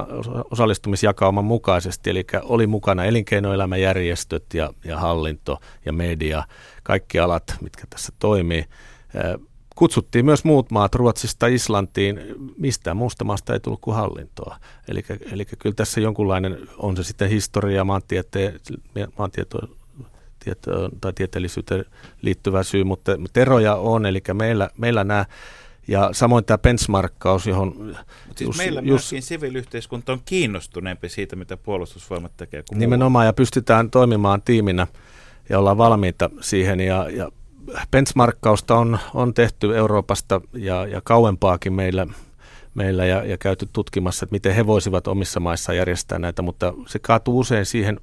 osallistumisjakauman 0.52 1.46
mukaisesti, 1.46 2.10
eli 2.10 2.26
oli 2.44 2.68
mukana 2.68 3.06
elinkeinoelämäjärjestöt 3.06 4.54
ja, 4.54 4.74
ja 4.84 5.00
hallinto 5.00 5.60
ja 5.86 5.94
media, 5.94 6.44
kaikki 6.84 7.20
alat, 7.20 7.44
mitkä 7.62 7.84
tässä 7.90 8.14
toimii. 8.20 8.66
Kutsuttiin 9.76 10.26
myös 10.26 10.44
muut 10.44 10.72
maat 10.72 10.96
Ruotsista 10.96 11.48
Islantiin, 11.48 12.20
mistään 12.58 12.98
muusta 12.98 13.24
maasta 13.24 13.54
ei 13.54 13.60
tullut 13.60 13.82
kuin 13.82 13.96
hallintoa. 13.96 14.58
Eli, 14.88 15.06
eli 15.32 15.46
kyllä 15.46 15.76
tässä 15.76 16.02
jonkunlainen, 16.02 16.58
on 16.78 16.98
se 16.98 17.04
sitten 17.04 17.30
historia, 17.30 17.84
maantieteen, 17.84 18.60
maantieto, 19.18 19.60
tieto, 20.40 20.90
tai 21.02 21.14
tieteellisyyteen 21.14 21.86
liittyvä 22.22 22.64
syy, 22.64 22.84
mutta, 22.84 23.18
mutta 23.18 23.40
eroja 23.40 23.76
on, 23.76 24.06
eli 24.06 24.22
meillä, 24.34 24.70
meillä 24.78 25.04
nämä 25.04 25.26
ja 25.88 26.10
samoin 26.12 26.46
tämä 26.46 26.58
benchmarkkaus, 26.58 27.48
johon... 27.48 27.96
Mut 28.28 28.38
siis 28.38 28.58
meillä 28.58 28.82
myöskin 28.82 29.22
siviiliyhteiskunta 29.22 30.12
on 30.12 30.22
kiinnostuneempi 30.26 31.10
siitä, 31.10 31.36
mitä 31.36 31.58
puolustusvoimat 31.58 32.38
tekee 32.38 32.64
kuin 32.70 32.80
Nimenomaan, 32.80 33.26
ja 33.26 33.34
pystytään 33.34 33.92
toimimaan 33.92 34.42
tiiminä 34.42 34.88
ja 35.50 35.60
ollaan 35.60 35.78
valmiita 35.78 36.30
siihen. 36.42 36.80
Ja, 36.80 37.10
ja 37.10 37.32
benchmarkkausta 37.92 38.76
on, 38.76 39.00
on 39.14 39.34
tehty 39.34 39.78
Euroopasta 39.78 40.42
ja, 40.54 40.88
ja 40.88 41.02
kauempaakin 41.04 41.74
meillä, 41.74 42.08
meillä 42.74 43.06
ja, 43.06 43.24
ja 43.24 43.38
käyty 43.38 43.70
tutkimassa, 43.74 44.26
että 44.26 44.34
miten 44.34 44.56
he 44.56 44.68
voisivat 44.68 45.08
omissa 45.08 45.40
maissa 45.40 45.74
järjestää 45.74 46.20
näitä, 46.20 46.42
mutta 46.42 46.74
se 46.88 47.00
kaatuu 47.00 47.40
usein 47.40 47.66
siihen, 47.66 48.00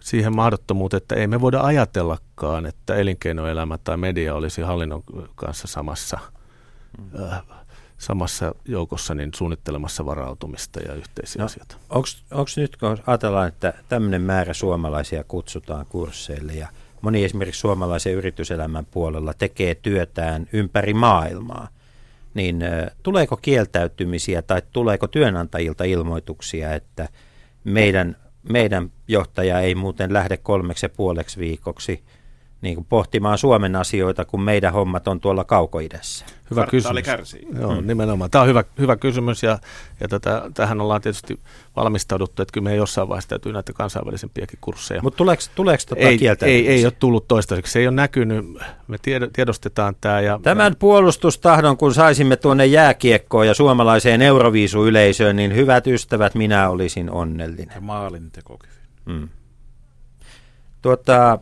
siihen 0.00 0.36
mahdottomuuteen, 0.36 0.98
että 1.02 1.14
ei 1.14 1.26
me 1.26 1.40
voida 1.40 1.60
ajatellakaan, 1.60 2.66
että 2.66 2.94
elinkeinoelämä 2.94 3.78
tai 3.78 3.96
media 3.96 4.34
olisi 4.34 4.62
hallinnon 4.62 5.02
kanssa 5.34 5.68
samassa 5.68 6.18
mm. 6.98 7.24
äh, 7.24 7.42
samassa 8.00 8.54
joukossa 8.64 9.14
niin 9.14 9.30
suunnittelemassa 9.34 10.06
varautumista 10.06 10.80
ja 10.80 10.94
yhteisiä 10.94 11.40
No, 11.40 11.46
asioita. 11.46 11.76
Onko 11.90 12.50
nyt, 12.56 12.76
kun 12.76 12.98
ajatellaan, 13.06 13.48
että 13.48 13.74
tämmöinen 13.88 14.22
määrä 14.22 14.54
suomalaisia 14.54 15.24
kutsutaan 15.24 15.86
kursseille 15.86 16.52
ja 16.52 16.68
moni 17.00 17.24
esimerkiksi 17.24 17.60
suomalaisen 17.60 18.12
yrityselämän 18.12 18.86
puolella 18.90 19.34
tekee 19.34 19.74
työtään 19.74 20.46
ympäri 20.52 20.94
maailmaa, 20.94 21.68
niin 22.34 22.64
tuleeko 23.02 23.36
kieltäytymisiä 23.36 24.42
tai 24.42 24.62
tuleeko 24.72 25.08
työnantajilta 25.08 25.84
ilmoituksia, 25.84 26.74
että 26.74 27.08
meidän, 27.64 28.16
meidän 28.48 28.90
johtaja 29.08 29.60
ei 29.60 29.74
muuten 29.74 30.12
lähde 30.12 30.36
kolmeksi 30.36 30.86
ja 30.86 30.90
puoleksi 30.90 31.38
viikoksi 31.38 32.02
niin 32.60 32.74
kuin 32.74 32.86
pohtimaan 32.88 33.38
Suomen 33.38 33.76
asioita, 33.76 34.24
kun 34.24 34.42
meidän 34.42 34.72
hommat 34.72 35.08
on 35.08 35.20
tuolla 35.20 35.44
kaukoidässä? 35.44 36.24
Hyvä 36.50 36.66
Kvartaali 36.66 37.02
kysymys. 37.02 37.04
kärsii. 37.16 37.46
Joo, 37.60 37.74
hmm. 37.74 37.86
nimenomaan. 37.86 38.30
Tämä 38.30 38.42
on 38.42 38.48
hyvä, 38.48 38.64
hyvä 38.78 38.96
kysymys 38.96 39.42
ja, 39.42 39.58
ja 40.00 40.08
tätä, 40.08 40.42
tähän 40.54 40.80
ollaan 40.80 41.00
tietysti 41.00 41.40
valmistauduttu, 41.76 42.42
että 42.42 42.52
kyllä 42.52 42.64
me 42.64 42.76
jossain 42.76 43.08
vaiheessa 43.08 43.28
täytyy 43.28 43.52
näitä 43.52 43.72
kansainvälisempiäkin 43.72 44.58
kursseja. 44.60 45.02
Mutta 45.02 45.16
tuleeko, 45.16 45.42
tuleeko 45.54 45.82
tota 45.88 46.00
ei, 46.00 46.06
ei, 46.06 46.18
kieltäytymisiä? 46.18 46.70
ei 46.70 46.84
ole 46.84 46.92
tullut 46.98 47.28
toistaiseksi. 47.28 47.72
Se 47.72 47.78
ei 47.78 47.86
ole 47.86 47.94
näkynyt. 47.94 48.44
Me 48.88 48.96
tied- 48.96 49.30
tiedostetaan 49.32 49.96
tämä. 50.00 50.20
Ja, 50.20 50.40
Tämän 50.42 50.76
puolustustahdon, 50.76 51.76
kun 51.76 51.94
saisimme 51.94 52.36
tuonne 52.36 52.66
jääkiekkoon 52.66 53.46
ja 53.46 53.54
suomalaiseen 53.54 54.22
Euroviisuyleisöön, 54.22 55.36
niin 55.36 55.54
hyvät 55.54 55.86
ystävät, 55.86 56.34
minä 56.34 56.68
olisin 56.68 57.10
onnellinen. 57.10 57.74
Ja 57.74 57.80
maalintekokyvyn. 57.80 58.76
Mm. 59.06 59.28
Tuota, 60.82 61.38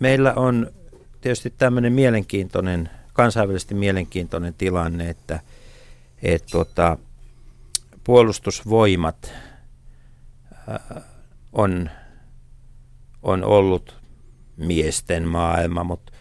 meillä 0.00 0.34
on 0.34 0.70
tietysti 1.20 1.54
tämmöinen 1.58 1.92
mielenkiintoinen, 1.92 2.90
kansainvälisesti 3.12 3.74
mielenkiintoinen 3.74 4.54
tilanne, 4.54 5.10
että 5.10 5.40
et, 6.22 6.44
tuota, 6.50 6.98
puolustusvoimat 8.04 9.32
ää, 10.68 11.02
on, 11.52 11.90
on 13.22 13.44
ollut 13.44 13.96
miesten 14.56 15.28
maailma, 15.28 15.84
mutta 15.84 16.12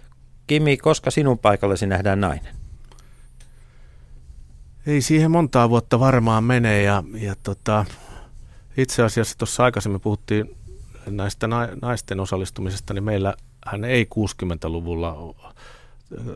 Kimi, 0.48 0.78
koska 0.78 1.12
sinun 1.12 1.40
paikallasi 1.40 1.88
nähdään 1.88 2.22
nainen? 2.22 2.56
Ei 4.86 5.02
siihen 5.02 5.32
montaa 5.32 5.70
vuotta 5.70 6.00
varmaan 6.00 6.44
mene 6.44 6.82
ja, 6.82 7.04
ja 7.14 7.36
tota, 7.44 7.86
itse 8.78 9.04
asiassa 9.04 9.38
tuossa 9.38 9.64
aikaisemmin 9.64 10.02
puhuttiin 10.02 10.56
näistä 11.10 11.48
na- 11.48 11.70
naisten 11.82 12.20
osallistumisesta, 12.20 12.94
niin 12.94 13.04
meillä 13.04 13.34
hän 13.66 13.86
ei 13.86 14.08
60-luvulla 14.16 15.36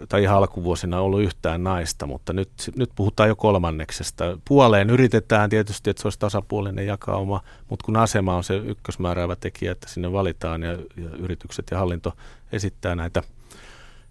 tai 0.10 0.24
ihan 0.24 0.38
alkuvuosina 0.38 1.00
ollut 1.00 1.22
yhtään 1.22 1.64
naista, 1.64 2.06
mutta 2.06 2.34
nyt, 2.34 2.50
nyt 2.76 2.90
puhutaan 2.96 3.30
jo 3.30 3.36
kolmanneksesta. 3.36 4.38
Puoleen 4.48 4.90
yritetään 4.90 5.50
tietysti, 5.50 5.90
että 5.90 6.02
se 6.02 6.08
olisi 6.08 6.20
tasapuolinen 6.20 6.86
jakauma, 6.88 7.42
mutta 7.70 7.86
kun 7.86 7.98
asema 7.98 8.36
on 8.36 8.44
se 8.44 8.56
ykkösmääräävä 8.56 9.36
tekijä, 9.36 9.72
että 9.72 9.90
sinne 9.90 10.12
valitaan 10.12 10.64
ja, 10.64 10.72
ja 10.72 11.10
yritykset 11.20 11.66
ja 11.72 11.78
hallinto 11.78 12.14
esittää 12.52 12.96
näitä, 12.96 13.24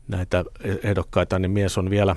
näitä 0.08 0.44
ehdokkaita, 0.82 1.38
niin 1.38 1.50
mies 1.50 1.78
on 1.78 1.90
vielä, 1.90 2.16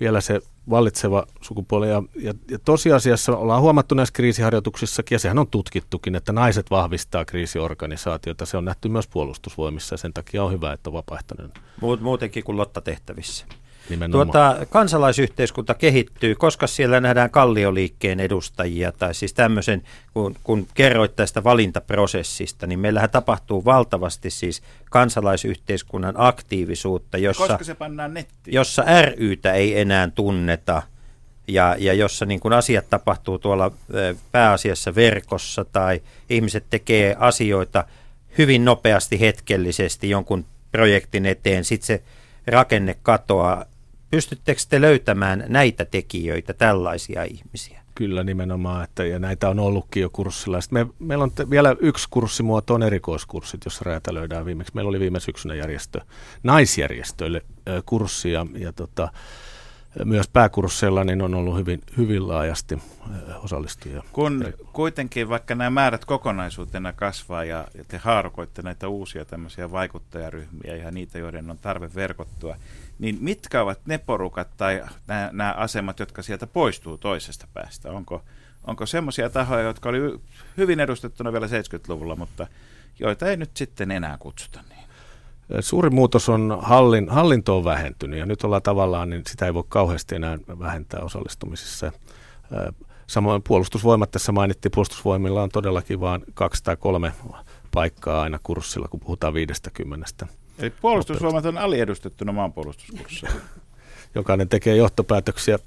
vielä 0.00 0.20
se 0.20 0.40
vallitseva 0.70 1.26
sukupuoli. 1.40 1.88
Ja, 1.88 2.02
ja, 2.20 2.34
ja 2.50 2.58
tosiasiassa 2.58 3.36
ollaan 3.36 3.62
huomattu 3.62 3.94
näissä 3.94 4.12
kriisiharjoituksissakin, 4.12 5.16
ja 5.16 5.18
sehän 5.18 5.38
on 5.38 5.50
tutkittukin, 5.50 6.14
että 6.14 6.32
naiset 6.32 6.70
vahvistaa 6.70 7.24
kriisiorganisaatiota. 7.24 8.46
Se 8.46 8.56
on 8.56 8.64
nähty 8.64 8.88
myös 8.88 9.08
puolustusvoimissa, 9.08 9.94
ja 9.94 9.98
sen 9.98 10.12
takia 10.12 10.44
on 10.44 10.52
hyvä, 10.52 10.72
että 10.72 10.90
on 10.90 10.94
vapaaehtoinen 10.94 11.52
Muut, 11.80 12.00
muutenkin 12.00 12.44
kuin 12.44 12.58
Lotta-tehtävissä. 12.58 13.46
Nimenomaan. 13.90 14.26
Tuota, 14.26 14.66
kansalaisyhteiskunta 14.70 15.74
kehittyy, 15.74 16.34
koska 16.34 16.66
siellä 16.66 17.00
nähdään 17.00 17.30
kallioliikkeen 17.30 18.20
edustajia, 18.20 18.92
tai 18.92 19.14
siis 19.14 19.34
tämmöisen, 19.34 19.82
kun, 20.14 20.36
kun 20.44 20.66
kerroit 20.74 21.16
tästä 21.16 21.44
valintaprosessista, 21.44 22.66
niin 22.66 22.78
meillähän 22.78 23.10
tapahtuu 23.10 23.64
valtavasti 23.64 24.30
siis 24.30 24.62
kansalaisyhteiskunnan 24.90 26.14
aktiivisuutta, 26.16 27.18
jossa, 27.18 27.46
Koska 27.46 27.64
se 27.64 27.74
pannaan 27.74 28.14
nettiin. 28.14 28.54
jossa 28.54 28.84
RYtä 29.02 29.52
ei 29.52 29.80
enää 29.80 30.08
tunneta, 30.14 30.82
ja, 31.48 31.76
ja 31.78 31.92
jossa 31.92 32.26
niin 32.26 32.40
kun 32.40 32.52
asiat 32.52 32.90
tapahtuu 32.90 33.38
tuolla 33.38 33.70
pääasiassa 34.32 34.94
verkossa, 34.94 35.64
tai 35.64 36.02
ihmiset 36.30 36.64
tekee 36.70 37.16
asioita 37.18 37.84
hyvin 38.38 38.64
nopeasti, 38.64 39.20
hetkellisesti 39.20 40.10
jonkun 40.10 40.44
projektin 40.72 41.26
eteen, 41.26 41.64
sitten 41.64 41.86
se 41.86 42.02
rakenne 42.46 42.96
katoaa. 43.02 43.64
Pystyttekö 44.16 44.60
te 44.68 44.80
löytämään 44.80 45.44
näitä 45.48 45.84
tekijöitä, 45.84 46.54
tällaisia 46.54 47.24
ihmisiä? 47.24 47.82
Kyllä 47.94 48.24
nimenomaan, 48.24 48.84
että 48.84 49.04
ja 49.04 49.18
näitä 49.18 49.48
on 49.48 49.58
ollutkin 49.58 50.00
jo 50.00 50.10
kurssilla. 50.10 50.60
Sitten 50.60 50.86
me, 50.86 50.92
meillä 50.98 51.22
on 51.22 51.32
te, 51.32 51.50
vielä 51.50 51.76
yksi 51.80 52.08
kurssimuoto 52.10 52.74
on 52.74 52.82
erikoiskurssit, 52.82 53.64
jossa 53.64 53.82
räätälöidään 53.84 54.46
viimeksi. 54.46 54.74
Meillä 54.74 54.88
oli 54.88 55.00
viime 55.00 55.20
syksynä 55.20 55.54
järjestö, 55.54 56.00
naisjärjestöille 56.42 57.42
ö, 57.68 57.82
kurssi 57.86 58.32
ja, 58.32 58.46
ja 58.54 58.72
tota, 58.72 59.08
myös 60.04 60.28
pääkursseilla 60.28 61.04
niin 61.04 61.22
on 61.22 61.34
ollut 61.34 61.56
hyvin, 61.56 61.82
hyvin 61.96 62.28
laajasti 62.28 62.78
osallistujia. 63.42 64.02
Kun 64.12 64.54
kuitenkin 64.72 65.28
vaikka 65.28 65.54
nämä 65.54 65.70
määrät 65.70 66.04
kokonaisuutena 66.04 66.92
kasvaa 66.92 67.44
ja, 67.44 67.66
ja 67.78 67.84
te 67.88 67.96
haarukoitte 67.96 68.62
näitä 68.62 68.88
uusia 68.88 69.24
tämmöisiä 69.24 69.70
vaikuttajaryhmiä 69.70 70.76
ja 70.76 70.90
niitä, 70.90 71.18
joiden 71.18 71.50
on 71.50 71.58
tarve 71.58 71.90
verkottua, 71.94 72.56
niin 72.98 73.18
mitkä 73.20 73.62
ovat 73.62 73.80
ne 73.86 73.98
porukat 73.98 74.48
tai 74.56 74.82
nämä, 75.06 75.30
nämä 75.32 75.52
asemat, 75.52 75.98
jotka 75.98 76.22
sieltä 76.22 76.46
poistuu 76.46 76.98
toisesta 76.98 77.46
päästä? 77.54 77.90
Onko, 77.90 78.22
onko 78.64 78.86
semmoisia 78.86 79.30
tahoja, 79.30 79.62
jotka 79.62 79.88
oli 79.88 80.20
hyvin 80.56 80.80
edustettuna 80.80 81.32
vielä 81.32 81.46
70-luvulla, 81.46 82.16
mutta 82.16 82.46
joita 82.98 83.26
ei 83.26 83.36
nyt 83.36 83.50
sitten 83.54 83.90
enää 83.90 84.16
kutsuta 84.18 84.60
niin? 84.68 84.86
Suuri 85.60 85.90
muutos 85.90 86.28
on, 86.28 86.58
hallin, 86.62 87.08
hallinto 87.08 87.56
on 87.56 87.64
vähentynyt 87.64 88.18
ja 88.18 88.26
nyt 88.26 88.44
ollaan 88.44 88.62
tavallaan, 88.62 89.10
niin 89.10 89.22
sitä 89.28 89.46
ei 89.46 89.54
voi 89.54 89.64
kauheasti 89.68 90.14
enää 90.14 90.38
vähentää 90.58 91.00
osallistumisissa. 91.00 91.92
Samoin 93.06 93.42
puolustusvoimat 93.42 94.10
tässä 94.10 94.32
mainittiin, 94.32 94.72
puolustusvoimilla 94.72 95.42
on 95.42 95.48
todellakin 95.48 96.00
vain 96.00 96.24
kaksi 96.34 96.64
tai 96.64 96.76
kolme 96.76 97.12
paikkaa 97.74 98.22
aina 98.22 98.38
kurssilla, 98.42 98.88
kun 98.88 99.00
puhutaan 99.00 99.34
50. 99.34 100.26
Eli 100.58 100.70
puolustusvoimat 100.70 101.46
on 101.46 101.58
aliedustettuna 101.58 102.32
maanpuolustuskurssilla. 102.32 103.34
Jokainen 104.14 104.48
tekee 104.48 104.76
johtopäätöksiä 104.76 105.58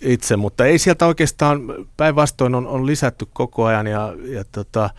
itse, 0.00 0.36
mutta 0.36 0.66
ei 0.66 0.78
sieltä 0.78 1.06
oikeastaan 1.06 1.60
päinvastoin 1.96 2.54
on, 2.54 2.66
on 2.66 2.86
lisätty 2.86 3.26
koko 3.32 3.64
ajan 3.64 3.86
ja, 3.86 4.14
ja 4.24 4.44
tota, 4.52 4.90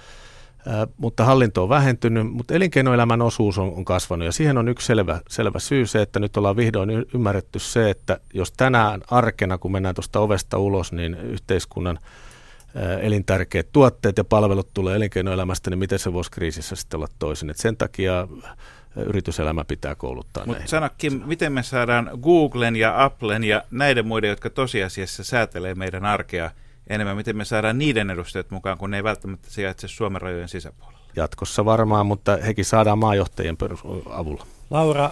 mutta 0.97 1.25
hallinto 1.25 1.63
on 1.63 1.69
vähentynyt, 1.69 2.31
mutta 2.31 2.53
elinkeinoelämän 2.53 3.21
osuus 3.21 3.57
on, 3.57 3.73
on 3.73 3.85
kasvanut 3.85 4.25
ja 4.25 4.31
siihen 4.31 4.57
on 4.57 4.67
yksi 4.67 4.87
selvä, 4.87 5.21
selvä 5.29 5.59
syy 5.59 5.87
se, 5.87 6.01
että 6.01 6.19
nyt 6.19 6.37
ollaan 6.37 6.57
vihdoin 6.57 6.89
ymmärretty 7.13 7.59
se, 7.59 7.89
että 7.89 8.19
jos 8.33 8.51
tänään 8.51 9.01
arkena, 9.11 9.57
kun 9.57 9.71
mennään 9.71 9.95
tuosta 9.95 10.19
ovesta 10.19 10.57
ulos, 10.57 10.91
niin 10.91 11.13
yhteiskunnan 11.15 11.99
elintärkeät 13.01 13.67
tuotteet 13.71 14.17
ja 14.17 14.23
palvelut 14.23 14.73
tulee 14.73 14.95
elinkeinoelämästä, 14.95 15.69
niin 15.69 15.79
miten 15.79 15.99
se 15.99 16.13
voisi 16.13 16.31
kriisissä 16.31 16.75
sitten 16.75 16.97
olla 16.97 17.07
toisin. 17.19 17.49
Et 17.49 17.57
sen 17.57 17.77
takia 17.77 18.27
yrityselämä 18.95 19.65
pitää 19.65 19.95
kouluttaa 19.95 20.45
Mutta 20.45 20.63
sano 20.65 20.89
Kim, 20.97 21.21
miten 21.25 21.53
me 21.53 21.63
saadaan 21.63 22.09
Googlen 22.21 22.75
ja 22.75 23.03
Applen 23.03 23.43
ja 23.43 23.63
näiden 23.71 24.07
muiden, 24.07 24.29
jotka 24.29 24.49
tosiasiassa 24.49 25.23
säätelee 25.23 25.75
meidän 25.75 26.05
arkea– 26.05 26.51
enemmän, 26.87 27.17
miten 27.17 27.37
me 27.37 27.45
saadaan 27.45 27.77
niiden 27.77 28.09
edustajat 28.09 28.51
mukaan, 28.51 28.77
kun 28.77 28.91
ne 28.91 28.97
ei 28.97 29.03
välttämättä 29.03 29.49
sijaitse 29.49 29.87
Suomen 29.87 30.21
rajojen 30.21 30.49
sisäpuolella? 30.49 30.99
Jatkossa 31.15 31.65
varmaan, 31.65 32.05
mutta 32.05 32.37
hekin 32.37 32.65
saadaan 32.65 32.99
maajohtajien 32.99 33.57
avulla. 34.09 34.45
Laura, 34.69 35.11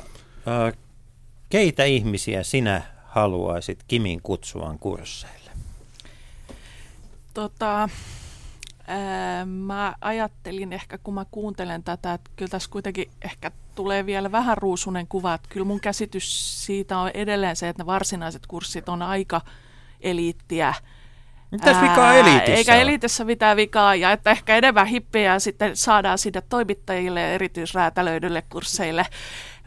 keitä 1.49 1.83
ihmisiä 1.83 2.43
sinä 2.43 2.81
haluaisit 3.05 3.79
Kimin 3.87 4.21
kutsuvan 4.21 4.79
kursseille? 4.79 5.42
Tota, 7.33 7.89
ää, 8.87 9.45
mä 9.45 9.95
ajattelin 10.01 10.73
ehkä, 10.73 10.97
kun 10.97 11.13
mä 11.13 11.25
kuuntelen 11.31 11.83
tätä, 11.83 12.13
että 12.13 12.31
kyllä 12.35 12.49
tässä 12.49 12.69
kuitenkin 12.69 13.11
ehkä 13.21 13.51
tulee 13.75 14.05
vielä 14.05 14.31
vähän 14.31 14.57
ruusunen 14.57 15.07
kuva. 15.07 15.33
Että 15.33 15.49
kyllä 15.49 15.65
mun 15.65 15.79
käsitys 15.79 16.65
siitä 16.65 16.97
on 16.97 17.11
edelleen 17.13 17.55
se, 17.55 17.69
että 17.69 17.83
ne 17.83 17.87
varsinaiset 17.87 18.47
kurssit 18.47 18.89
on 18.89 19.01
aika 19.01 19.41
eliittiä 20.01 20.73
Mitäs 21.53 21.81
vikaa 21.81 22.13
eliitissä 22.13 22.53
Eikä 22.53 22.75
eliitissä 22.75 23.25
mitään 23.25 23.57
vikaa, 23.57 23.95
ja 23.95 24.11
että 24.11 24.31
ehkä 24.31 24.55
enemmän 24.55 24.87
hippejä 24.87 25.39
sitten 25.39 25.77
saadaan 25.77 26.17
sinne 26.17 26.41
toimittajille 26.49 27.21
ja 27.21 27.33
erityisräätälöidylle 27.33 28.43
kursseille. 28.49 29.05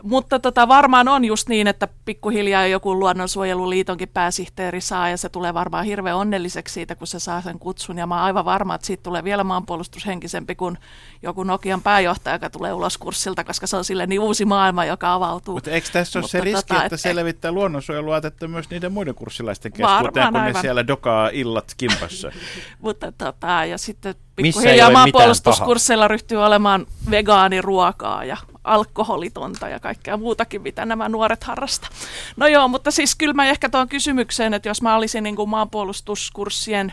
Mutta 0.03 0.39
tota, 0.39 0.69
varmaan 0.69 1.09
on 1.09 1.25
just 1.25 1.49
niin, 1.49 1.67
että 1.67 1.89
pikkuhiljaa 2.05 2.67
joku 2.67 2.99
luonnonsuojeluliitonkin 2.99 4.09
pääsihteeri 4.09 4.81
saa 4.81 5.09
ja 5.09 5.17
se 5.17 5.29
tulee 5.29 5.55
varmaan 5.55 5.85
hirveän 5.85 6.17
onnelliseksi 6.17 6.75
siitä, 6.75 6.95
kun 6.95 7.07
se 7.07 7.21
saa 7.21 7.43
sen 7.43 7.59
kutsun. 7.59 7.99
Ja 7.99 8.07
mä 8.07 8.15
oon 8.15 8.25
aivan 8.25 8.45
varma, 8.45 8.75
että 8.75 8.87
siitä 8.87 9.03
tulee 9.03 9.25
vielä 9.25 9.45
maanpuolustushenkisempi 9.45 10.55
kuin 10.55 10.79
joku 11.23 11.45
Nokian 11.45 11.83
pääjohtaja, 11.83 12.35
joka 12.35 12.51
tulee 12.51 12.73
ulos 12.73 12.99
kurssilta, 12.99 13.45
koska 13.45 13.67
se 13.67 13.77
on 13.77 13.85
sille 13.85 14.07
niin 14.07 14.21
uusi 14.21 14.45
maailma, 14.45 14.85
joka 14.85 15.15
avautuu. 15.15 15.55
Mutta 15.55 15.71
eikö 15.71 15.89
tässä 15.93 16.19
ole 16.19 16.23
Mutta 16.23 16.33
se 16.33 16.41
riski, 16.41 16.69
tota, 16.69 16.85
että 16.85 16.95
et- 16.95 17.01
selvittää 17.01 17.53
luonnonsuojeluaatetta 17.53 18.49
myös 18.49 18.71
niiden 18.71 18.93
muiden 18.93 19.15
kurssilaisten 19.15 19.73
keskuuteen, 19.73 20.27
kun 20.27 20.41
ne 20.41 20.47
aivan. 20.47 20.63
siellä 20.63 20.87
dokaa 20.87 21.29
illat 21.33 21.75
kimpassa? 21.77 22.33
Mutta 22.83 23.13
tota, 23.13 23.65
ja 23.65 23.79
sitten 23.79 24.15
pikkuhiljaa 24.37 24.91
maanpuolustuskursseilla 24.91 26.09
ryhtyy 26.09 26.45
olemaan 26.45 26.87
vegaaniruokaa 27.11 28.25
ja 28.25 28.37
alkoholitonta 28.67 29.69
ja 29.69 29.81
kaikkea 29.81 30.17
muutakin, 30.17 30.63
mitä 30.63 30.85
nämä 30.87 31.09
nuoret 31.09 31.45
harrastaa. 31.45 31.91
No 32.37 32.47
joo, 32.47 32.69
mutta 32.69 32.91
siis 32.91 33.17
kyllä 33.17 33.35
mä 33.35 33.47
ehkä 33.47 33.69
tuon 33.69 33.89
kysymykseen, 33.89 34.55
että 34.55 34.69
jos 34.69 34.83
mä 34.83 34.97
olisin 34.97 35.25
niin 35.25 35.37
kuin 35.37 35.49
maanpuolustuskurssien 35.49 36.93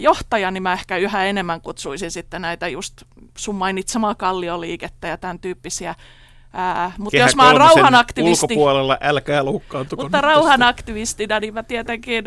johtaja, 0.00 0.50
niin 0.50 0.62
mä 0.62 0.72
ehkä 0.72 0.96
yhä 0.96 1.24
enemmän 1.24 1.60
kutsuisin 1.60 2.10
sitten 2.10 2.42
näitä 2.42 2.68
just 2.68 3.02
sun 3.38 3.54
mainitsemaa 3.54 4.14
kallioliikettä 4.14 5.08
ja 5.08 5.16
tämän 5.16 5.38
tyyppisiä. 5.38 5.94
Ää, 6.52 6.92
mutta 6.98 7.16
Kehä 7.16 7.26
jos 7.26 7.36
mä 7.36 7.46
oon 7.46 7.56
rauhanaktivisti, 7.56 8.44
Ulkopuolella 8.44 8.98
älkää 9.00 9.44
loukkaantuko. 9.44 10.02
mutta 10.02 10.20
rauhanaktivistina, 10.20 11.40
niin 11.40 11.54
mä 11.54 11.62
tietenkin 11.62 12.24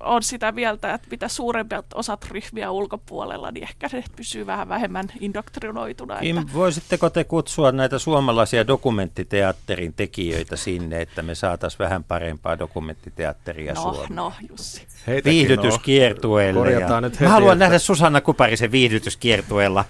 on 0.00 0.22
sitä 0.22 0.52
mieltä, 0.52 0.94
että 0.94 1.08
mitä 1.10 1.28
suuremmat 1.28 1.86
osat 1.94 2.24
ryhmiä 2.24 2.70
ulkopuolella, 2.70 3.50
niin 3.50 3.62
ehkä 3.62 3.88
se 3.88 4.04
pysyy 4.16 4.46
vähän 4.46 4.68
vähemmän 4.68 5.04
indoktrinoituna. 5.20 6.16
Kim, 6.16 6.38
Että, 6.38 6.52
voisitteko 6.54 7.10
te 7.10 7.24
kutsua 7.24 7.72
näitä 7.72 7.98
suomalaisia 7.98 8.66
dokumenttiteatterin 8.66 9.94
tekijöitä 9.94 10.56
sinne, 10.56 11.00
että 11.02 11.22
me 11.22 11.34
saataisiin 11.34 11.78
vähän 11.78 12.04
parempaa 12.04 12.58
dokumenttiteatteria 12.58 13.74
no, 13.74 13.82
Suomeen? 13.82 14.14
no, 14.16 14.32
Jussi. 14.50 14.86
Heitäkin 15.06 15.32
Viihdytyskiertueelle. 15.32 16.60
Korjataan 16.60 17.04
ja... 17.04 17.08
nyt 17.08 17.12
heti, 17.14 17.24
Mä 17.24 17.30
haluan 17.30 17.52
että- 17.52 17.64
nähdä 17.64 17.78
Susanna 17.78 18.20
Kuparisen 18.20 18.72
viihdytyskiertueella. 18.72 19.84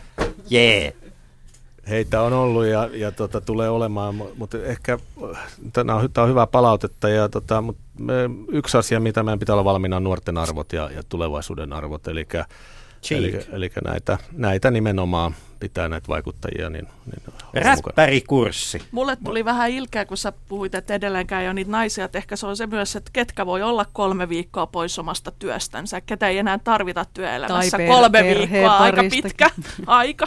Jee. 0.50 0.96
Heitä 1.88 2.22
on 2.22 2.32
ollut 2.32 2.66
ja, 2.66 2.88
ja 2.92 3.12
tota, 3.12 3.40
tulee 3.40 3.68
olemaan, 3.68 4.14
mu- 4.14 4.34
mutta 4.36 4.58
ehkä 4.64 4.98
tämä 5.72 5.94
on, 5.94 6.08
on 6.18 6.28
hyvää 6.28 6.46
palautetta. 6.46 7.08
Ja, 7.08 7.28
tota, 7.28 7.60
mut 7.60 7.76
me, 7.98 8.14
yksi 8.48 8.78
asia, 8.78 9.00
mitä 9.00 9.22
meidän 9.22 9.38
pitää 9.38 9.54
olla 9.54 9.64
valmiina, 9.64 9.96
on 9.96 10.04
nuorten 10.04 10.38
arvot 10.38 10.72
ja, 10.72 10.90
ja 10.90 11.02
tulevaisuuden 11.08 11.72
arvot. 11.72 12.08
Eli, 12.08 12.26
eli, 13.10 13.46
eli 13.52 13.70
näitä, 13.84 14.18
näitä 14.32 14.70
nimenomaan 14.70 15.34
pitää 15.60 15.88
näitä 15.88 16.08
vaikuttajia. 16.08 16.70
Niin, 16.70 16.88
niin. 17.06 17.34
Räppärikurssi. 17.64 18.82
Mulle 18.90 19.16
tuli 19.24 19.44
vähän 19.44 19.70
ilkeä, 19.70 20.04
kun 20.04 20.16
sä 20.16 20.32
puhuit, 20.48 20.74
että 20.74 20.94
edelleenkään 20.94 21.42
ei 21.42 21.48
ole 21.48 21.54
niitä 21.54 21.70
naisia, 21.70 22.04
että 22.04 22.18
ehkä 22.18 22.36
se 22.36 22.46
on 22.46 22.56
se 22.56 22.66
myös, 22.66 22.96
että 22.96 23.10
ketkä 23.12 23.46
voi 23.46 23.62
olla 23.62 23.86
kolme 23.92 24.28
viikkoa 24.28 24.66
pois 24.66 24.98
omasta 24.98 25.30
työstänsä, 25.30 26.00
ketä 26.00 26.28
ei 26.28 26.38
enää 26.38 26.58
tarvita 26.58 27.04
työelämässä. 27.14 27.76
Per- 27.76 27.88
kolme 27.88 28.24
viikkoa, 28.24 28.76
aika 28.76 29.02
pitkä 29.10 29.50
aika. 29.86 30.26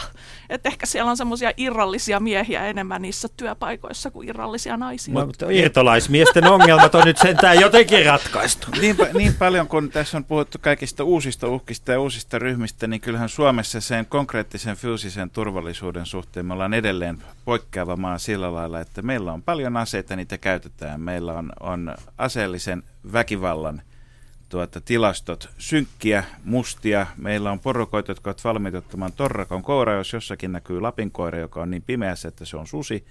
Että 0.49 0.69
ehkä 0.69 0.85
siellä 0.85 1.11
on 1.11 1.17
semmoisia 1.17 1.51
irrallisia 1.57 2.19
miehiä 2.19 2.65
enemmän 2.65 3.01
niissä 3.01 3.27
työpaikoissa 3.37 4.11
kuin 4.11 4.29
irrallisia 4.29 4.77
naisia. 4.77 5.13
No, 5.13 5.25
mutta 5.25 5.45
irtolaismiesten 5.49 6.47
ongelmat 6.53 6.95
on 6.95 7.05
nyt 7.05 7.17
sentään 7.17 7.59
jotenkin 7.59 8.05
ratkaistu. 8.05 8.67
Niin, 8.81 8.95
pa- 8.95 9.17
niin 9.17 9.33
paljon 9.33 9.67
kun 9.67 9.89
tässä 9.89 10.17
on 10.17 10.25
puhuttu 10.25 10.57
kaikista 10.61 11.03
uusista 11.03 11.47
uhkista 11.47 11.91
ja 11.91 11.99
uusista 11.99 12.39
ryhmistä, 12.39 12.87
niin 12.87 13.01
kyllähän 13.01 13.29
Suomessa 13.29 13.81
sen 13.81 14.05
konkreettisen 14.05 14.75
fyysisen 14.75 15.18
turvallisuuden 15.27 16.05
suhteen 16.05 16.45
me 16.45 16.53
ollaan 16.53 16.73
edelleen 16.73 17.23
poikkeava 17.45 17.95
maa 17.95 18.17
sillä 18.17 18.53
lailla, 18.53 18.79
että 18.79 19.01
meillä 19.01 19.33
on 19.33 19.43
paljon 19.43 19.77
aseita, 19.77 20.15
niitä 20.15 20.37
käytetään. 20.37 21.01
Meillä 21.01 21.33
on, 21.33 21.51
on 21.59 21.95
aseellisen 22.17 22.83
väkivallan 23.13 23.81
tuota, 24.49 24.81
tilastot 24.81 25.49
synkkiä, 25.57 26.23
mustia. 26.43 27.07
Meillä 27.17 27.51
on 27.51 27.59
porukoita, 27.59 28.11
jotka 28.11 28.29
ovat 28.29 28.43
valmiita 28.43 28.77
ottamaan 28.77 29.13
torrakon 29.13 29.63
koira, 29.63 29.93
jos 29.93 30.13
jossakin 30.13 30.51
näkyy 30.51 30.81
lapinkoira, 30.81 31.39
joka 31.39 31.61
on 31.61 31.71
niin 31.71 31.83
pimeässä, 31.83 32.27
että 32.27 32.45
se 32.45 32.57
on 32.57 32.67
susi. 32.67 33.05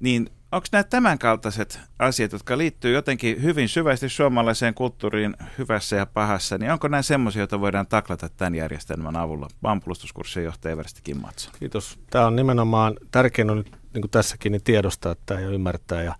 Niin 0.00 0.30
onko 0.52 0.66
nämä 0.72 0.84
tämänkaltaiset 0.84 1.80
asiat, 1.98 2.32
jotka 2.32 2.58
liittyy 2.58 2.94
jotenkin 2.94 3.42
hyvin 3.42 3.68
syvästi 3.68 4.08
suomalaiseen 4.08 4.74
kulttuuriin 4.74 5.36
hyvässä 5.58 5.96
ja 5.96 6.06
pahassa, 6.06 6.58
niin 6.58 6.72
onko 6.72 6.88
nämä 6.88 7.02
semmoisia, 7.02 7.40
joita 7.40 7.60
voidaan 7.60 7.86
taklata 7.86 8.28
tämän 8.28 8.54
järjestelmän 8.54 9.16
avulla? 9.16 9.48
Maanpuolustuskurssin 9.60 10.44
johtaja 10.44 10.72
Eversti 10.72 11.00
Kim 11.04 11.16
Matson. 11.16 11.52
Kiitos. 11.58 11.98
Tämä 12.10 12.26
on 12.26 12.36
nimenomaan 12.36 12.96
tärkein 13.10 13.50
on 13.50 13.56
nyt 13.56 13.70
niin 13.70 14.02
kuin 14.02 14.10
tässäkin 14.10 14.52
niin 14.52 14.64
tiedostaa 14.64 15.16
tämä 15.26 15.40
ja 15.40 15.48
ymmärtää 15.48 16.02
ja, 16.02 16.14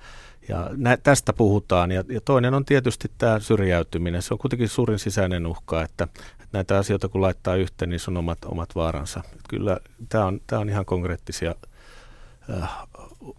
ja 0.49 0.71
nä, 0.77 0.97
tästä 0.97 1.33
puhutaan. 1.33 1.91
Ja, 1.91 2.05
ja 2.09 2.21
toinen 2.21 2.55
on 2.55 2.65
tietysti 2.65 3.11
tämä 3.19 3.41
syrjäytyminen. 3.41 4.23
Se 4.23 4.35
on 4.35 4.39
kuitenkin 4.39 4.69
suurin 4.69 4.99
sisäinen 4.99 5.47
uhka, 5.47 5.83
että, 5.83 6.05
että 6.33 6.49
näitä 6.53 6.79
asioita 6.79 7.09
kun 7.09 7.23
laittaa 7.23 7.57
yhteen, 7.57 7.91
niin 7.91 8.01
se 8.01 8.11
on 8.11 8.17
omat, 8.17 8.39
omat 8.45 8.75
vaaransa. 8.75 9.23
Kyllä 9.49 9.79
tämä 10.09 10.25
on, 10.25 10.41
tämä 10.47 10.61
on 10.61 10.69
ihan 10.69 10.85
konkreettisia 10.85 11.55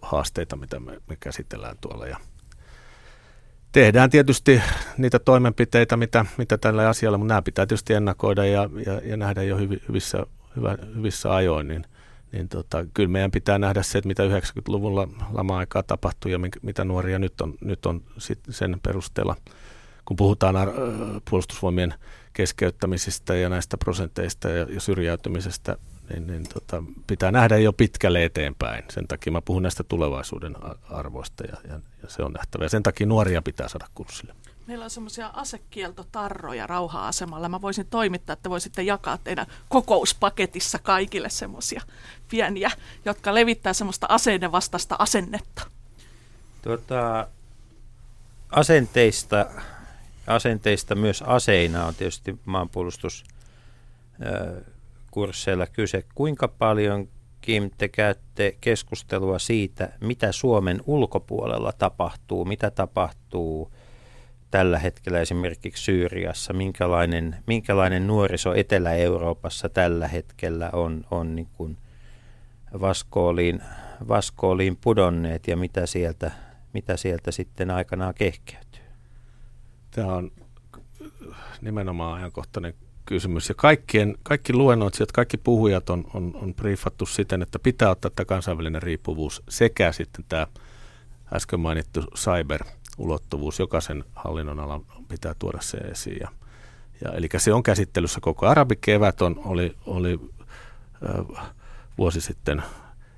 haasteita, 0.02 0.56
mitä 0.56 0.80
me, 0.80 1.00
me 1.08 1.16
käsitellään 1.20 1.76
tuolla. 1.80 2.06
Ja, 2.06 2.16
tehdään 3.72 4.10
tietysti 4.10 4.62
niitä 4.98 5.18
toimenpiteitä, 5.18 5.96
mitä, 5.96 6.26
mitä 6.36 6.58
tällä 6.58 6.88
asialla, 6.88 7.18
mutta 7.18 7.28
nämä 7.28 7.42
pitää 7.42 7.66
tietysti 7.66 7.94
ennakoida 7.94 8.44
ja, 8.44 8.70
ja, 8.86 9.00
ja 9.04 9.16
nähdä 9.16 9.42
jo 9.42 9.56
hyvi, 9.56 9.82
hyvissä, 9.88 10.26
hyvä, 10.56 10.78
hyvissä 10.96 11.34
ajoin, 11.34 11.68
niin, 11.68 11.84
niin 12.32 12.48
tota, 12.48 12.86
kyllä 12.94 13.08
meidän 13.08 13.30
pitää 13.30 13.58
nähdä 13.58 13.82
se, 13.82 13.98
että 13.98 14.08
mitä 14.08 14.22
90-luvulla 14.22 15.08
lama-aikaa 15.32 15.82
tapahtui 15.82 16.32
ja 16.32 16.38
mitä 16.62 16.84
nuoria 16.84 17.18
nyt 17.18 17.40
on, 17.40 17.54
nyt 17.60 17.86
on 17.86 18.02
sit 18.18 18.38
sen 18.50 18.80
perusteella, 18.82 19.36
kun 20.04 20.16
puhutaan 20.16 20.56
ar- 20.56 20.72
puolustusvoimien 21.30 21.94
keskeyttämisistä 22.32 23.34
ja 23.34 23.48
näistä 23.48 23.76
prosenteista 23.76 24.48
ja 24.48 24.80
syrjäytymisestä, 24.80 25.76
niin, 26.10 26.26
niin 26.26 26.48
tota, 26.54 26.82
pitää 27.06 27.32
nähdä 27.32 27.56
jo 27.56 27.72
pitkälle 27.72 28.24
eteenpäin. 28.24 28.84
Sen 28.90 29.08
takia 29.08 29.32
mä 29.32 29.42
puhun 29.42 29.62
näistä 29.62 29.84
tulevaisuuden 29.84 30.56
arvoista 30.90 31.44
ja, 31.44 31.56
ja, 31.68 31.80
ja 32.02 32.08
se 32.08 32.22
on 32.22 32.32
nähtävä. 32.32 32.64
Ja 32.64 32.68
sen 32.68 32.82
takia 32.82 33.06
nuoria 33.06 33.42
pitää 33.42 33.68
saada 33.68 33.86
kurssille. 33.94 34.34
Meillä 34.66 34.84
on 34.84 34.90
semmoisia 34.90 35.26
asekieltotarroja 35.26 36.66
rauha-asemalla. 36.66 37.48
Mä 37.48 37.60
voisin 37.60 37.86
toimittaa, 37.86 38.32
että 38.32 38.50
voisitte 38.50 38.82
jakaa 38.82 39.18
teidän 39.18 39.46
kokouspaketissa 39.68 40.78
kaikille 40.78 41.30
semmoisia 41.30 41.82
pieniä, 42.30 42.70
jotka 43.04 43.34
levittää 43.34 43.72
semmoista 43.72 44.06
aseiden 44.10 44.52
vastaista 44.52 44.96
asennetta. 44.98 45.62
Tuota, 46.62 47.28
asenteista, 48.50 49.46
asenteista 50.26 50.94
myös 50.94 51.22
aseina 51.22 51.86
on 51.86 51.94
tietysti 51.94 52.38
maanpuolustus 52.44 53.24
kursseilla 55.10 55.66
kyse. 55.66 56.04
Kuinka 56.14 56.48
paljon, 56.48 57.08
Kim, 57.40 57.70
te 57.78 57.88
käytte 57.88 58.56
keskustelua 58.60 59.38
siitä, 59.38 59.92
mitä 60.00 60.32
Suomen 60.32 60.80
ulkopuolella 60.86 61.72
tapahtuu, 61.72 62.44
mitä 62.44 62.70
tapahtuu 62.70 63.72
tällä 64.50 64.78
hetkellä 64.78 65.20
esimerkiksi 65.20 65.84
Syyriassa, 65.84 66.52
minkälainen, 66.52 67.36
minkälainen 67.46 68.06
nuoriso 68.06 68.54
Etelä-Euroopassa 68.54 69.68
tällä 69.68 70.08
hetkellä 70.08 70.70
on, 70.72 71.04
on 71.10 71.36
niin 71.36 71.48
kuin 71.52 71.76
vaskooliin, 72.80 73.62
vaskooliin 74.08 74.76
pudonneet 74.76 75.48
ja 75.48 75.56
mitä 75.56 75.86
sieltä, 75.86 76.30
mitä 76.72 76.96
sieltä 76.96 77.30
sitten 77.30 77.70
aikanaan 77.70 78.14
kehkeytyy? 78.14 78.82
Tämä 79.90 80.14
on 80.14 80.30
nimenomaan 81.60 82.14
ajankohtainen 82.14 82.74
kysymys. 83.08 83.48
Ja 83.48 83.54
kaikkien, 83.54 84.16
kaikki 84.22 84.52
luennoitsijat, 84.52 85.12
kaikki 85.12 85.36
puhujat 85.36 85.90
on, 85.90 86.04
on, 86.14 86.38
on 86.42 86.54
briefattu 86.54 87.06
siten, 87.06 87.42
että 87.42 87.58
pitää 87.58 87.90
ottaa 87.90 88.10
tämä 88.14 88.24
kansainvälinen 88.24 88.82
riippuvuus 88.82 89.42
sekä 89.48 89.92
sitten 89.92 90.24
tämä 90.28 90.46
äsken 91.32 91.60
mainittu 91.60 92.00
cyber-ulottuvuus. 92.16 93.58
Jokaisen 93.58 94.04
hallinnon 94.14 94.60
alan 94.60 94.84
pitää 95.08 95.34
tuoda 95.38 95.58
se 95.60 95.76
esiin. 95.76 96.18
Ja, 96.20 96.28
ja, 97.04 97.12
eli 97.12 97.28
se 97.36 97.52
on 97.52 97.62
käsittelyssä 97.62 98.20
koko 98.20 98.46
arabikevät 98.46 99.22
on, 99.22 99.40
oli, 99.44 99.76
oli 99.86 100.20
äh, 101.08 101.46
vuosi 101.98 102.20
sitten 102.20 102.62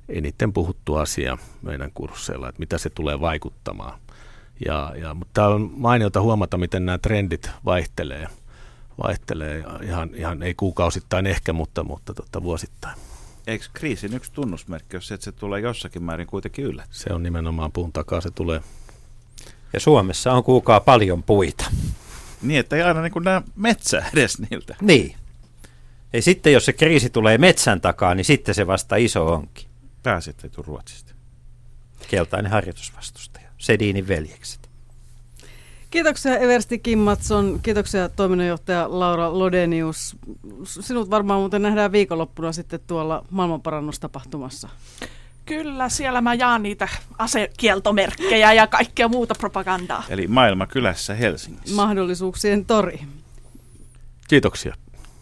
eniten 0.09 0.53
puhuttu 0.53 0.97
asia 0.97 1.39
meidän 1.63 1.91
kursseilla, 1.95 2.49
että 2.49 2.61
mitä 2.61 2.79
se 2.79 2.91
tulee 2.91 3.21
vaikuttamaan. 3.21 4.01
Ja, 4.67 4.93
ja, 5.01 5.15
mutta 5.15 5.47
on 5.47 5.71
mainiota 5.77 6.21
huomata, 6.21 6.59
miten 6.59 6.87
nämä 6.87 6.99
trendit 6.99 7.51
vaihtelee– 7.65 8.27
vaihtelee 9.03 9.65
ihan, 9.83 10.11
ihan 10.15 10.43
ei 10.43 10.55
kuukausittain 10.55 11.27
ehkä, 11.27 11.53
mutta, 11.53 11.85
mutta 11.85 12.15
tota, 12.15 12.43
vuosittain. 12.43 12.99
Eikö 13.47 13.65
kriisin 13.73 14.15
yksi 14.15 14.33
tunnusmerkki 14.33 14.97
ole 14.97 15.03
se, 15.03 15.15
että 15.15 15.25
se 15.25 15.33
tulee 15.33 15.61
jossakin 15.61 16.03
määrin 16.03 16.27
kuitenkin 16.27 16.65
yllä? 16.65 16.85
Se 16.91 17.13
on 17.13 17.23
nimenomaan 17.23 17.73
puun 17.73 17.93
takaa, 17.93 18.21
se 18.21 18.31
tulee. 18.31 18.61
Ja 19.73 19.81
Suomessa 19.81 20.33
on 20.33 20.45
kuukaa 20.45 20.81
paljon 20.81 21.23
puita. 21.23 21.65
Niin, 22.43 22.61
että 22.61 22.77
ei 22.77 22.83
aina 22.83 23.03
niin 23.03 23.13
näe 23.25 23.43
metsää 23.57 24.11
edes 24.15 24.39
niiltä. 24.39 24.77
Niin. 24.81 25.17
Ja 26.13 26.23
sitten 26.23 26.53
jos 26.53 26.65
se 26.65 26.73
kriisi 26.73 27.11
tulee 27.11 27.39
metsän 27.39 27.81
takaa, 27.81 28.15
niin 28.15 28.25
sitten 28.25 28.55
se 28.55 28.67
vasta 28.67 28.97
iso 28.97 29.33
onkin. 29.33 29.69
Pääsitte 30.03 30.51
Ruotsista. 30.57 31.15
Keltainen 32.09 32.53
harjoitusvastustaja. 32.53 33.49
Sedinin 33.59 34.09
veljekset. 34.09 34.70
Kiitoksia 35.91 36.39
Eversti 36.39 36.79
Kimmatson, 36.79 37.61
kiitoksia 37.63 38.09
toiminnanjohtaja 38.09 38.87
Laura 38.89 39.39
Lodenius. 39.39 40.17
Sinut 40.65 41.11
varmaan 41.11 41.41
muuten 41.41 41.63
nähdään 41.63 41.93
viikonloppuna 41.93 42.53
sitten 42.53 42.81
tuolla 42.87 43.25
maailmanparannustapahtumassa. 43.31 44.69
Kyllä, 45.47 45.89
siellä 45.89 46.21
mä 46.21 46.35
jaan 46.35 46.63
niitä 46.63 46.89
asekieltomerkkejä 47.19 48.53
ja 48.53 48.67
kaikkea 48.67 49.09
muuta 49.09 49.35
propagandaa. 49.35 50.05
Eli 50.09 50.27
maailma 50.27 50.67
kylässä 50.67 51.15
Helsingissä. 51.15 51.77
Mahdollisuuksien 51.77 52.65
tori. 52.65 53.01
Kiitoksia. 54.29 54.75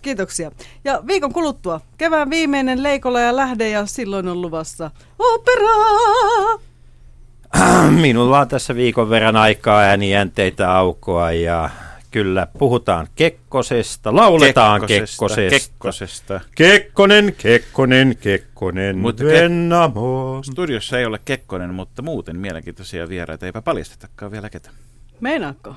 Kiitoksia. 0.02 0.50
Ja 0.84 1.02
viikon 1.06 1.32
kuluttua 1.32 1.80
kevään 1.98 2.30
viimeinen 2.30 2.82
Leikola 2.82 3.20
ja 3.20 3.36
Lähde 3.36 3.68
ja 3.70 3.86
silloin 3.86 4.28
on 4.28 4.42
luvassa 4.42 4.90
opera! 5.18 6.67
Minulla 8.00 8.40
on 8.40 8.48
tässä 8.48 8.74
viikon 8.74 9.10
verran 9.10 9.36
aikaa 9.36 9.80
äänijänteitä 9.80 10.76
aukoa 10.76 11.32
ja 11.32 11.70
kyllä 12.10 12.46
puhutaan 12.58 13.06
Kekkosesta, 13.14 14.14
lauletaan 14.14 14.86
Kekkosesta. 14.86 15.68
Kekkosesta. 15.68 16.40
Kekkonen, 16.54 17.34
Kekkonen, 17.38 18.16
Kekkonen, 18.20 18.98
mutta 18.98 19.24
Vennamo. 19.24 20.40
Studiossa 20.44 20.98
ei 20.98 21.06
ole 21.06 21.20
Kekkonen, 21.24 21.74
mutta 21.74 22.02
muuten 22.02 22.38
mielenkiintoisia 22.38 23.08
vieraita. 23.08 23.46
Eipä 23.46 23.62
paljastetakaan 23.62 24.32
vielä 24.32 24.50
ketä. 24.50 24.70
Meinaatko? 25.20 25.74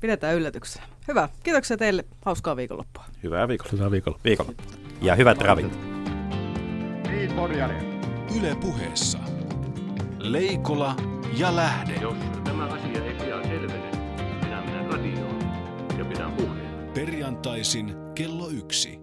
Pidetään 0.00 0.34
yllätyksenä. 0.34 0.84
Hyvä. 1.08 1.28
Kiitoksia 1.42 1.76
teille. 1.76 2.04
Hauskaa 2.24 2.56
viikonloppua. 2.56 3.04
Hyvää 3.22 3.48
viikonloppua. 3.48 3.76
Hyvää 3.78 3.90
viikonloppua. 3.90 4.24
viikonloppua. 4.24 4.72
Ja 5.02 5.14
hyvät 5.14 5.42
ravit. 5.42 5.78
Niin, 7.10 7.32
Yle 8.38 8.56
puheessa. 8.60 9.39
Leikola 10.22 10.96
ja 11.36 11.56
Lähde. 11.56 11.94
Jos 11.94 12.16
tämä 12.44 12.64
asia 12.64 13.04
ei 13.04 13.14
pian 13.14 13.44
selvene, 13.44 13.90
minä 14.44 14.62
menen 14.62 14.92
radioon 14.92 15.38
ja 15.98 16.04
pidän 16.04 16.32
puheen. 16.32 16.90
Perjantaisin 16.94 17.94
kello 18.14 18.48
yksi. 18.48 18.99